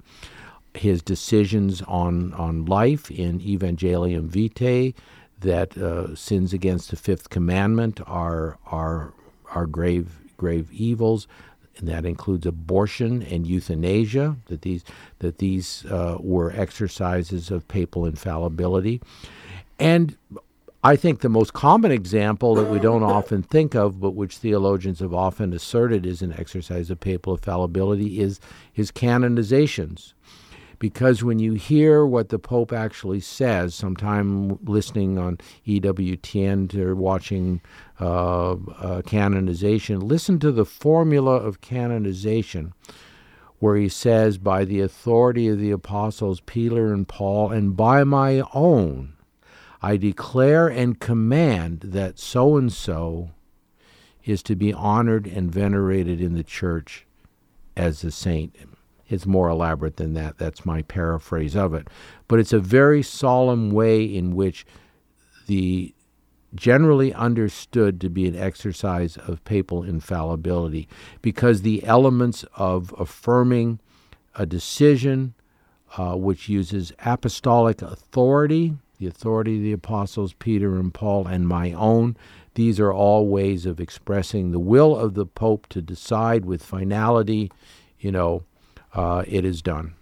His 0.74 1.02
decisions 1.02 1.82
on, 1.82 2.32
on 2.34 2.64
life 2.66 3.10
in 3.10 3.40
Evangelium 3.40 4.28
Vitae, 4.28 4.94
that 5.40 5.76
uh, 5.78 6.14
sins 6.14 6.52
against 6.52 6.90
the 6.90 6.96
fifth 6.96 7.30
commandment 7.30 8.00
are, 8.06 8.58
are, 8.66 9.12
are 9.54 9.66
grave, 9.66 10.06
grave 10.36 10.66
evils, 10.72 11.28
and 11.78 11.88
that 11.88 12.04
includes 12.04 12.46
abortion 12.46 13.22
and 13.22 13.46
euthanasia, 13.46 14.36
that 14.46 14.62
these, 14.62 14.82
that 15.20 15.38
these 15.38 15.84
uh, 15.86 16.16
were 16.20 16.50
exercises 16.64 17.50
of 17.50 17.66
papal 17.68 18.04
infallibility. 18.04 19.00
And 19.78 20.16
I 20.84 20.94
think 20.94 21.20
the 21.20 21.28
most 21.28 21.54
common 21.54 21.90
example 21.90 22.54
that 22.54 22.70
we 22.70 22.78
don't 22.78 23.02
often 23.02 23.42
think 23.42 23.74
of, 23.74 24.00
but 24.00 24.12
which 24.12 24.36
theologians 24.36 25.00
have 25.00 25.12
often 25.12 25.52
asserted 25.52 26.06
is 26.06 26.22
an 26.22 26.32
exercise 26.34 26.88
of 26.88 27.00
papal 27.00 27.34
infallibility, 27.34 28.20
is 28.20 28.38
his 28.72 28.92
canonizations. 28.92 30.12
Because 30.78 31.24
when 31.24 31.40
you 31.40 31.54
hear 31.54 32.06
what 32.06 32.28
the 32.28 32.38
Pope 32.38 32.72
actually 32.72 33.18
says, 33.18 33.74
sometime 33.74 34.60
listening 34.64 35.18
on 35.18 35.38
EWTN 35.66 36.72
or 36.76 36.94
watching 36.94 37.60
uh, 38.00 38.52
uh, 38.52 39.02
canonization, 39.02 39.98
listen 39.98 40.38
to 40.38 40.52
the 40.52 40.64
formula 40.64 41.34
of 41.34 41.60
canonization 41.60 42.72
where 43.58 43.74
he 43.74 43.88
says, 43.88 44.38
By 44.38 44.64
the 44.64 44.80
authority 44.80 45.48
of 45.48 45.58
the 45.58 45.72
apostles 45.72 46.38
Peter 46.40 46.92
and 46.92 47.08
Paul, 47.08 47.50
and 47.50 47.76
by 47.76 48.04
my 48.04 48.42
own, 48.54 49.14
I 49.80 49.96
declare 49.96 50.68
and 50.68 50.98
command 50.98 51.80
that 51.80 52.18
so 52.18 52.56
and 52.56 52.72
so 52.72 53.30
is 54.24 54.42
to 54.44 54.56
be 54.56 54.72
honored 54.72 55.26
and 55.26 55.50
venerated 55.50 56.20
in 56.20 56.34
the 56.34 56.42
church 56.42 57.06
as 57.76 58.02
a 58.02 58.10
saint. 58.10 58.56
It's 59.08 59.24
more 59.24 59.48
elaborate 59.48 59.96
than 59.96 60.14
that. 60.14 60.36
That's 60.38 60.66
my 60.66 60.82
paraphrase 60.82 61.56
of 61.56 61.72
it. 61.72 61.88
But 62.26 62.40
it's 62.40 62.52
a 62.52 62.58
very 62.58 63.02
solemn 63.02 63.70
way 63.70 64.04
in 64.04 64.34
which 64.34 64.66
the 65.46 65.94
generally 66.54 67.12
understood 67.14 68.00
to 68.00 68.10
be 68.10 68.26
an 68.26 68.36
exercise 68.36 69.16
of 69.16 69.44
papal 69.44 69.82
infallibility 69.82 70.88
because 71.22 71.62
the 71.62 71.84
elements 71.84 72.44
of 72.54 72.94
affirming 72.98 73.80
a 74.34 74.46
decision 74.46 75.34
uh, 75.96 76.14
which 76.14 76.48
uses 76.48 76.92
apostolic 77.04 77.82
authority 77.82 78.76
the 78.98 79.06
authority 79.06 79.56
of 79.56 79.62
the 79.62 79.72
apostles 79.72 80.32
Peter 80.34 80.76
and 80.76 80.92
Paul, 80.92 81.26
and 81.26 81.46
my 81.46 81.72
own. 81.72 82.16
These 82.54 82.80
are 82.80 82.92
all 82.92 83.28
ways 83.28 83.66
of 83.66 83.78
expressing 83.78 84.50
the 84.50 84.58
will 84.58 84.96
of 84.96 85.14
the 85.14 85.26
Pope 85.26 85.68
to 85.68 85.80
decide 85.80 86.44
with 86.44 86.62
finality, 86.62 87.52
you 88.00 88.10
know, 88.10 88.42
uh, 88.94 89.24
it 89.26 89.44
is 89.44 89.62
done. 89.62 89.94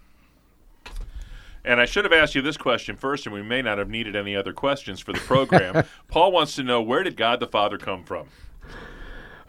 And 1.63 1.81
I 1.81 1.85
should 1.85 2.05
have 2.05 2.13
asked 2.13 2.33
you 2.33 2.41
this 2.41 2.55
question 2.55 2.95
first, 2.95 3.25
and 3.25 3.35
we 3.35 3.41
may 3.41 3.61
not 3.61 3.77
have 3.77 3.89
needed 3.89 4.15
any 4.15 4.35
other 4.35 4.53
questions 4.53 5.01
for 5.01 5.11
the 5.11 5.19
program. 5.19 5.83
Paul 6.07 6.31
wants 6.31 6.55
to 6.55 6.63
know 6.63 6.81
where 6.81 7.03
did 7.03 7.17
God 7.17 7.41
the 7.41 7.47
Father 7.47 7.77
come 7.77 8.05
from? 8.05 8.27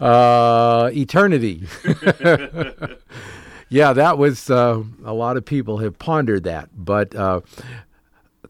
Uh, 0.00 0.90
eternity. 0.92 1.66
yeah, 3.68 3.92
that 3.92 4.18
was 4.18 4.50
uh, 4.50 4.82
a 5.04 5.14
lot 5.14 5.36
of 5.36 5.44
people 5.44 5.78
have 5.78 5.98
pondered 5.98 6.42
that, 6.42 6.70
but 6.74 7.14
uh, 7.14 7.40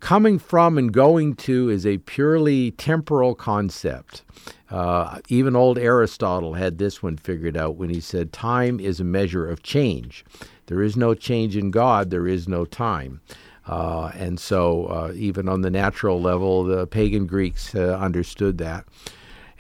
coming 0.01 0.39
from 0.39 0.79
and 0.79 0.93
going 0.93 1.35
to 1.35 1.69
is 1.69 1.87
a 1.87 1.99
purely 1.99 2.71
temporal 2.73 3.35
concept. 3.35 4.23
Uh, 4.71 5.21
even 5.29 5.57
old 5.57 5.79
Aristotle 5.79 6.55
had 6.55 6.79
this 6.79 7.03
one 7.03 7.17
figured 7.17 7.57
out 7.57 7.77
when 7.77 7.91
he 7.91 8.01
said, 8.01 8.33
Time 8.33 8.79
is 8.81 9.01
a 9.01 9.05
measure 9.05 9.49
of 9.49 9.63
change. 9.63 10.25
There 10.67 10.83
is 10.83 10.97
no 10.97 11.15
change 11.15 11.57
in 11.57 11.71
God, 11.71 12.11
there 12.11 12.27
is 12.27 12.47
no 12.47 12.65
time. 12.65 13.21
Uh, 13.67 14.11
and 14.15 14.41
so, 14.41 14.87
uh, 14.87 15.13
even 15.15 15.49
on 15.49 15.61
the 15.61 15.71
natural 15.71 16.21
level, 16.21 16.65
the 16.65 16.87
pagan 16.87 17.27
Greeks 17.27 17.75
uh, 17.75 17.99
understood 18.01 18.59
that. 18.59 18.87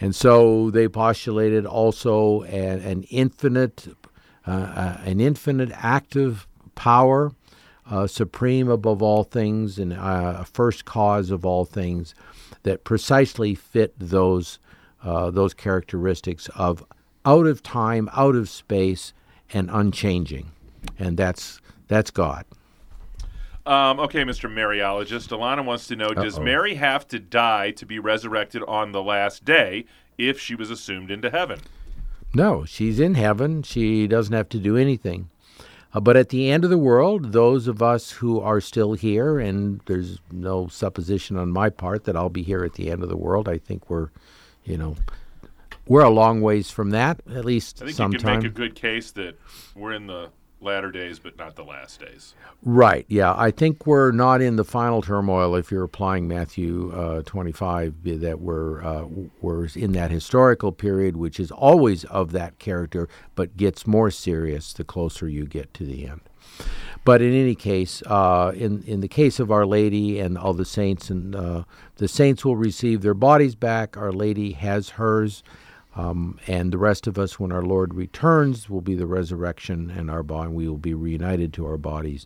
And 0.01 0.15
so 0.15 0.71
they 0.71 0.89
postulated 0.89 1.67
also 1.67 2.43
an, 2.43 2.81
an 2.81 3.03
infinite, 3.05 3.89
uh, 4.47 4.51
uh, 4.51 5.01
an 5.05 5.21
infinite 5.21 5.71
active 5.75 6.47
power 6.75 7.33
uh, 7.91 8.07
supreme 8.07 8.69
above 8.69 9.03
all 9.03 9.25
things 9.25 9.79
and 9.79 9.93
uh, 9.93 10.45
first 10.45 10.85
cause 10.85 11.31
of 11.31 11.45
all 11.45 11.65
things 11.65 12.15
that 12.63 12.85
precisely 12.85 13.55
fit 13.55 13.95
those 13.99 14.59
uh, 15.03 15.31
those 15.31 15.55
characteristics 15.55 16.49
of 16.57 16.85
out 17.25 17.47
of 17.47 17.63
time, 17.63 18.09
out 18.15 18.35
of 18.35 18.49
space, 18.49 19.13
and 19.53 19.71
unchanging, 19.73 20.51
and 20.99 21.17
that's 21.17 21.61
that's 21.87 22.11
God. 22.11 22.45
Um, 23.67 24.01
okay, 24.01 24.25
Mr. 24.25 24.51
Mariologist, 24.51 25.29
Alana 25.29 25.65
wants 25.65 25.87
to 25.89 25.97
know: 25.97 26.09
Uh-oh. 26.09 26.23
Does 26.23 26.41
Mary 26.41 26.75
have 26.75 27.07
to 27.09 27.19
die 27.19 27.71
to 27.73 27.87
be 27.87 27.99
resurrected 27.99 28.63
on 28.67 28.93
the 28.93 29.03
last 29.03 29.45
day 29.45 29.85
if 30.17 30.41
she 30.41 30.55
was 30.55 30.71
assumed 30.71 31.11
into 31.11 31.31
heaven? 31.31 31.61
No, 32.35 32.65
she's 32.65 33.01
in 33.01 33.15
heaven. 33.15 33.63
She 33.63 34.07
doesn't 34.07 34.35
have 34.35 34.49
to 34.51 34.59
do 34.59 34.77
anything. 34.77 35.31
Uh, 35.95 36.01
but 36.01 36.17
at 36.17 36.29
the 36.29 36.51
end 36.51 36.65
of 36.65 36.71
the 36.71 36.79
world, 36.79 37.33
those 37.33 37.67
of 37.67 37.83
us 37.83 38.11
who 38.11 38.41
are 38.41 38.61
still 38.61 38.93
here, 38.93 39.39
and 39.39 39.81
there's 39.87 40.19
no 40.31 40.69
supposition 40.69 41.37
on 41.37 41.51
my 41.51 41.71
part 41.71 42.05
that 42.05 42.17
I'll 42.17 42.29
be 42.29 42.43
here 42.43 42.65
at 42.65 42.75
the 42.75 42.91
end 42.91 43.03
of 43.03 43.09
the 43.09 43.17
world. 43.17 43.49
I 43.49 43.59
think 43.59 43.89
we're, 43.89 44.11
you 44.65 44.77
know, 44.77 44.97
we're 45.87 46.03
a 46.05 46.11
long 46.11 46.43
ways 46.43 46.71
from 46.71 46.91
that. 46.91 47.21
At 47.35 47.45
least 47.45 47.81
I 47.81 47.87
think 47.87 47.97
sometime. 47.97 48.13
you 48.13 48.19
can 48.19 48.43
make 48.43 48.51
a 48.51 48.55
good 48.55 48.75
case 48.75 49.11
that 49.13 49.39
we're 49.75 49.93
in 49.93 50.07
the 50.07 50.29
latter 50.61 50.91
days, 50.91 51.19
but 51.19 51.37
not 51.39 51.57
the 51.57 51.63
last 51.63 52.01
days. 52.01 52.35
Right. 52.63 53.07
Yeah. 53.09 53.35
I 53.37 53.51
think 53.51 53.87
we're 53.87 54.11
not 54.11 54.41
in 54.41 54.57
the 54.57 54.65
final 54.65 55.03
turmoil 55.03 55.55
if 55.55 55.71
you're 55.71 55.85
applying 55.85 56.27
Matthew 56.27 56.93
uh, 56.93 57.23
25, 57.23 57.95
that 58.21 58.41
we're, 58.41 58.83
uh, 58.83 59.07
we're 59.41 59.69
in 59.75 59.93
that 59.93 60.11
historical 60.11 60.73
period, 60.73 61.17
which 61.17 61.39
is 61.39 61.51
always 61.51 62.05
of 62.05 62.33
that 62.33 62.59
character, 62.59 63.09
but 63.35 63.57
gets 63.57 63.87
more 63.87 64.11
serious 64.11 64.73
the 64.73 64.85
closer 64.85 65.29
you 65.29 65.47
get 65.47 65.73
to 65.75 65.85
the 65.85 66.07
end. 66.07 66.21
But 67.05 67.23
in 67.23 67.33
any 67.33 67.55
case, 67.55 68.03
uh, 68.07 68.53
in 68.55 68.83
in 68.83 69.01
the 69.01 69.09
case 69.09 69.41
of 69.41 69.51
Our 69.51 69.65
Lady 69.65 70.19
and 70.19 70.37
all 70.37 70.53
the 70.53 70.65
saints, 70.65 71.09
and 71.09 71.35
uh, 71.35 71.63
the 71.97 72.09
saints 72.09 72.45
will 72.45 72.57
receive 72.57 73.01
their 73.01 73.15
bodies 73.15 73.55
back. 73.55 73.97
Our 73.97 74.13
Lady 74.13 74.53
has 74.53 74.91
hers. 74.91 75.43
Um, 75.99 76.39
and 76.47 76.73
the 76.73 76.79
rest 76.79 77.09
of 77.09 77.19
us, 77.19 77.41
when 77.41 77.51
our 77.51 77.65
Lord 77.65 77.93
returns, 77.93 78.71
will 78.71 78.81
be 78.81 78.95
the 78.95 79.07
resurrection, 79.07 79.91
and 79.91 80.09
our 80.09 80.23
body 80.23 80.49
we 80.49 80.69
will 80.69 80.79
be 80.79 80.95
reunited 80.95 81.53
to 81.55 81.67
our 81.67 81.77
bodies, 81.77 82.25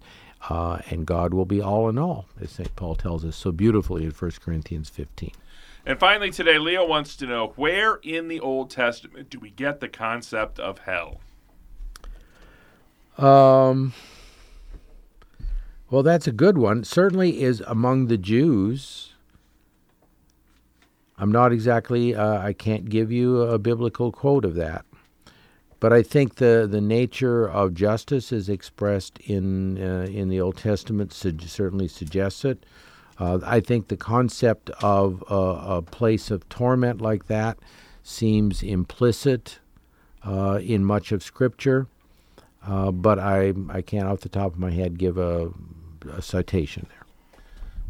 uh, 0.51 0.81
and 0.91 1.07
God 1.07 1.33
will 1.33 1.47
be 1.47 1.63
all 1.63 1.89
in 1.89 1.99
all, 1.99 2.27
as 2.39 2.51
St. 2.51 2.77
Paul 2.77 2.97
tells 2.97 3.25
us 3.25 3.35
so 3.35 3.51
beautifully 3.51 4.05
in 4.05 4.11
1 4.11 4.31
Corinthians 4.45 4.91
15. 4.91 5.31
And 5.87 5.99
finally, 5.99 6.31
today, 6.31 6.59
Leo 6.59 6.87
wants 6.87 7.17
to 7.17 7.27
know 7.27 7.55
where 7.57 7.95
in 8.03 8.29
the 8.29 8.41
Old 8.41 8.69
Testament 8.71 9.31
do 9.31 9.41
we 9.41 9.49
get 9.49 9.81
the 9.81 9.89
concept 9.89 10.61
of 10.61 10.81
hell? 10.81 11.23
Um, 13.17 13.95
well, 15.89 16.03
that's 16.03 16.27
a 16.27 16.33
good 16.33 16.59
one. 16.59 16.85
Certainly 16.85 17.41
is 17.41 17.63
among 17.67 18.09
the 18.09 18.19
Jews. 18.19 19.12
I'm 21.19 21.31
not 21.33 21.53
exactly, 21.53 22.15
uh, 22.15 22.39
I 22.39 22.53
can't 22.53 22.89
give 22.89 23.13
you 23.13 23.43
a 23.43 23.59
biblical 23.59 24.13
quote 24.13 24.45
of 24.45 24.55
that. 24.57 24.85
but 25.81 25.93
I 25.93 26.03
think 26.05 26.37
the, 26.37 26.69
the 26.71 26.81
nature 26.81 27.49
of 27.49 27.75
justice 27.75 28.31
is 28.31 28.49
expressed 28.49 29.19
in 29.21 29.83
uh, 29.83 30.07
in 30.07 30.29
the 30.29 30.41
Old 30.41 30.57
Testament 30.57 31.13
su- 31.13 31.37
certainly 31.45 31.89
suggests 31.89 32.45
it. 32.45 32.65
Uh, 33.19 33.41
I 33.45 33.59
think 33.61 33.89
the 33.89 33.97
concept 33.97 34.71
of 34.81 35.25
a, 35.29 35.35
a, 35.79 35.83
place 35.83 36.31
of 36.31 36.49
torment 36.49 37.01
like 37.01 37.27
that 37.27 37.59
seems 38.05 38.63
implicit 38.63 39.59
uh, 40.25 40.61
in 40.63 40.85
much 40.85 41.11
of 41.13 41.23
Scripture, 41.23 41.89
uh, 42.67 42.93
but 42.93 43.19
I 43.19 43.53
I 43.69 43.83
can't 43.83 44.07
off 44.07 44.21
the 44.21 44.29
top 44.29 44.53
of 44.53 44.59
my 44.61 44.71
head 44.71 44.99
give 44.99 45.19
a, 45.19 45.51
a 46.13 46.23
citation 46.23 46.87
there. 46.91 47.02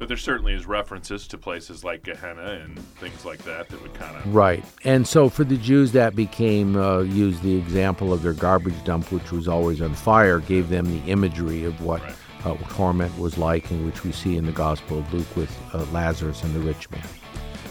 But 0.02 0.08
there 0.08 0.16
certainly 0.16 0.52
is 0.52 0.66
references 0.66 1.28
to 1.28 1.38
places 1.38 1.84
like 1.84 2.02
Gehenna 2.02 2.60
and 2.60 2.76
things 2.96 3.24
like 3.24 3.38
that 3.44 3.68
that 3.68 3.80
would 3.80 3.94
kind 3.94 4.16
of 4.16 4.34
right. 4.34 4.64
And 4.82 5.06
so 5.06 5.28
for 5.28 5.44
the 5.44 5.56
Jews, 5.56 5.92
that 5.92 6.16
became 6.16 6.74
uh, 6.74 7.02
used 7.02 7.40
the 7.44 7.54
example 7.54 8.12
of 8.12 8.20
their 8.20 8.32
garbage 8.32 8.74
dump, 8.82 9.12
which 9.12 9.30
was 9.30 9.46
always 9.46 9.80
on 9.80 9.94
fire, 9.94 10.40
gave 10.40 10.70
them 10.70 10.86
the 10.86 11.08
imagery 11.08 11.62
of 11.62 11.80
what 11.80 12.02
right. 12.02 12.16
uh, 12.44 12.56
torment 12.70 13.16
was 13.16 13.38
like, 13.38 13.70
and 13.70 13.86
which 13.86 14.02
we 14.02 14.10
see 14.10 14.36
in 14.36 14.44
the 14.44 14.50
Gospel 14.50 14.98
of 14.98 15.14
Luke 15.14 15.36
with 15.36 15.56
uh, 15.72 15.84
Lazarus 15.92 16.42
and 16.42 16.52
the 16.52 16.58
rich 16.58 16.90
man. 16.90 17.06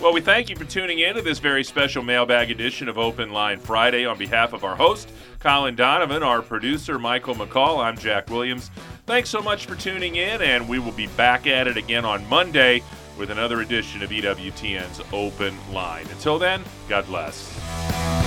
Well, 0.01 0.13
we 0.13 0.21
thank 0.21 0.49
you 0.49 0.55
for 0.55 0.63
tuning 0.63 0.99
in 0.99 1.15
to 1.15 1.21
this 1.21 1.37
very 1.37 1.65
special 1.65 2.01
mailbag 2.01 2.49
edition 2.49 2.87
of 2.87 2.97
Open 2.97 3.33
Line 3.33 3.59
Friday. 3.59 4.05
On 4.05 4.17
behalf 4.17 4.53
of 4.53 4.63
our 4.63 4.75
host, 4.77 5.11
Colin 5.39 5.75
Donovan, 5.75 6.23
our 6.23 6.41
producer, 6.41 6.97
Michael 6.97 7.35
McCall, 7.35 7.83
I'm 7.83 7.97
Jack 7.97 8.29
Williams. 8.29 8.71
Thanks 9.11 9.29
so 9.29 9.41
much 9.41 9.65
for 9.65 9.75
tuning 9.75 10.15
in, 10.15 10.41
and 10.41 10.69
we 10.69 10.79
will 10.79 10.93
be 10.93 11.07
back 11.07 11.45
at 11.45 11.67
it 11.67 11.75
again 11.75 12.05
on 12.05 12.25
Monday 12.29 12.81
with 13.17 13.29
another 13.29 13.59
edition 13.59 14.01
of 14.01 14.09
EWTN's 14.09 15.01
Open 15.11 15.53
Line. 15.73 16.07
Until 16.11 16.39
then, 16.39 16.63
God 16.87 17.05
bless. 17.07 18.20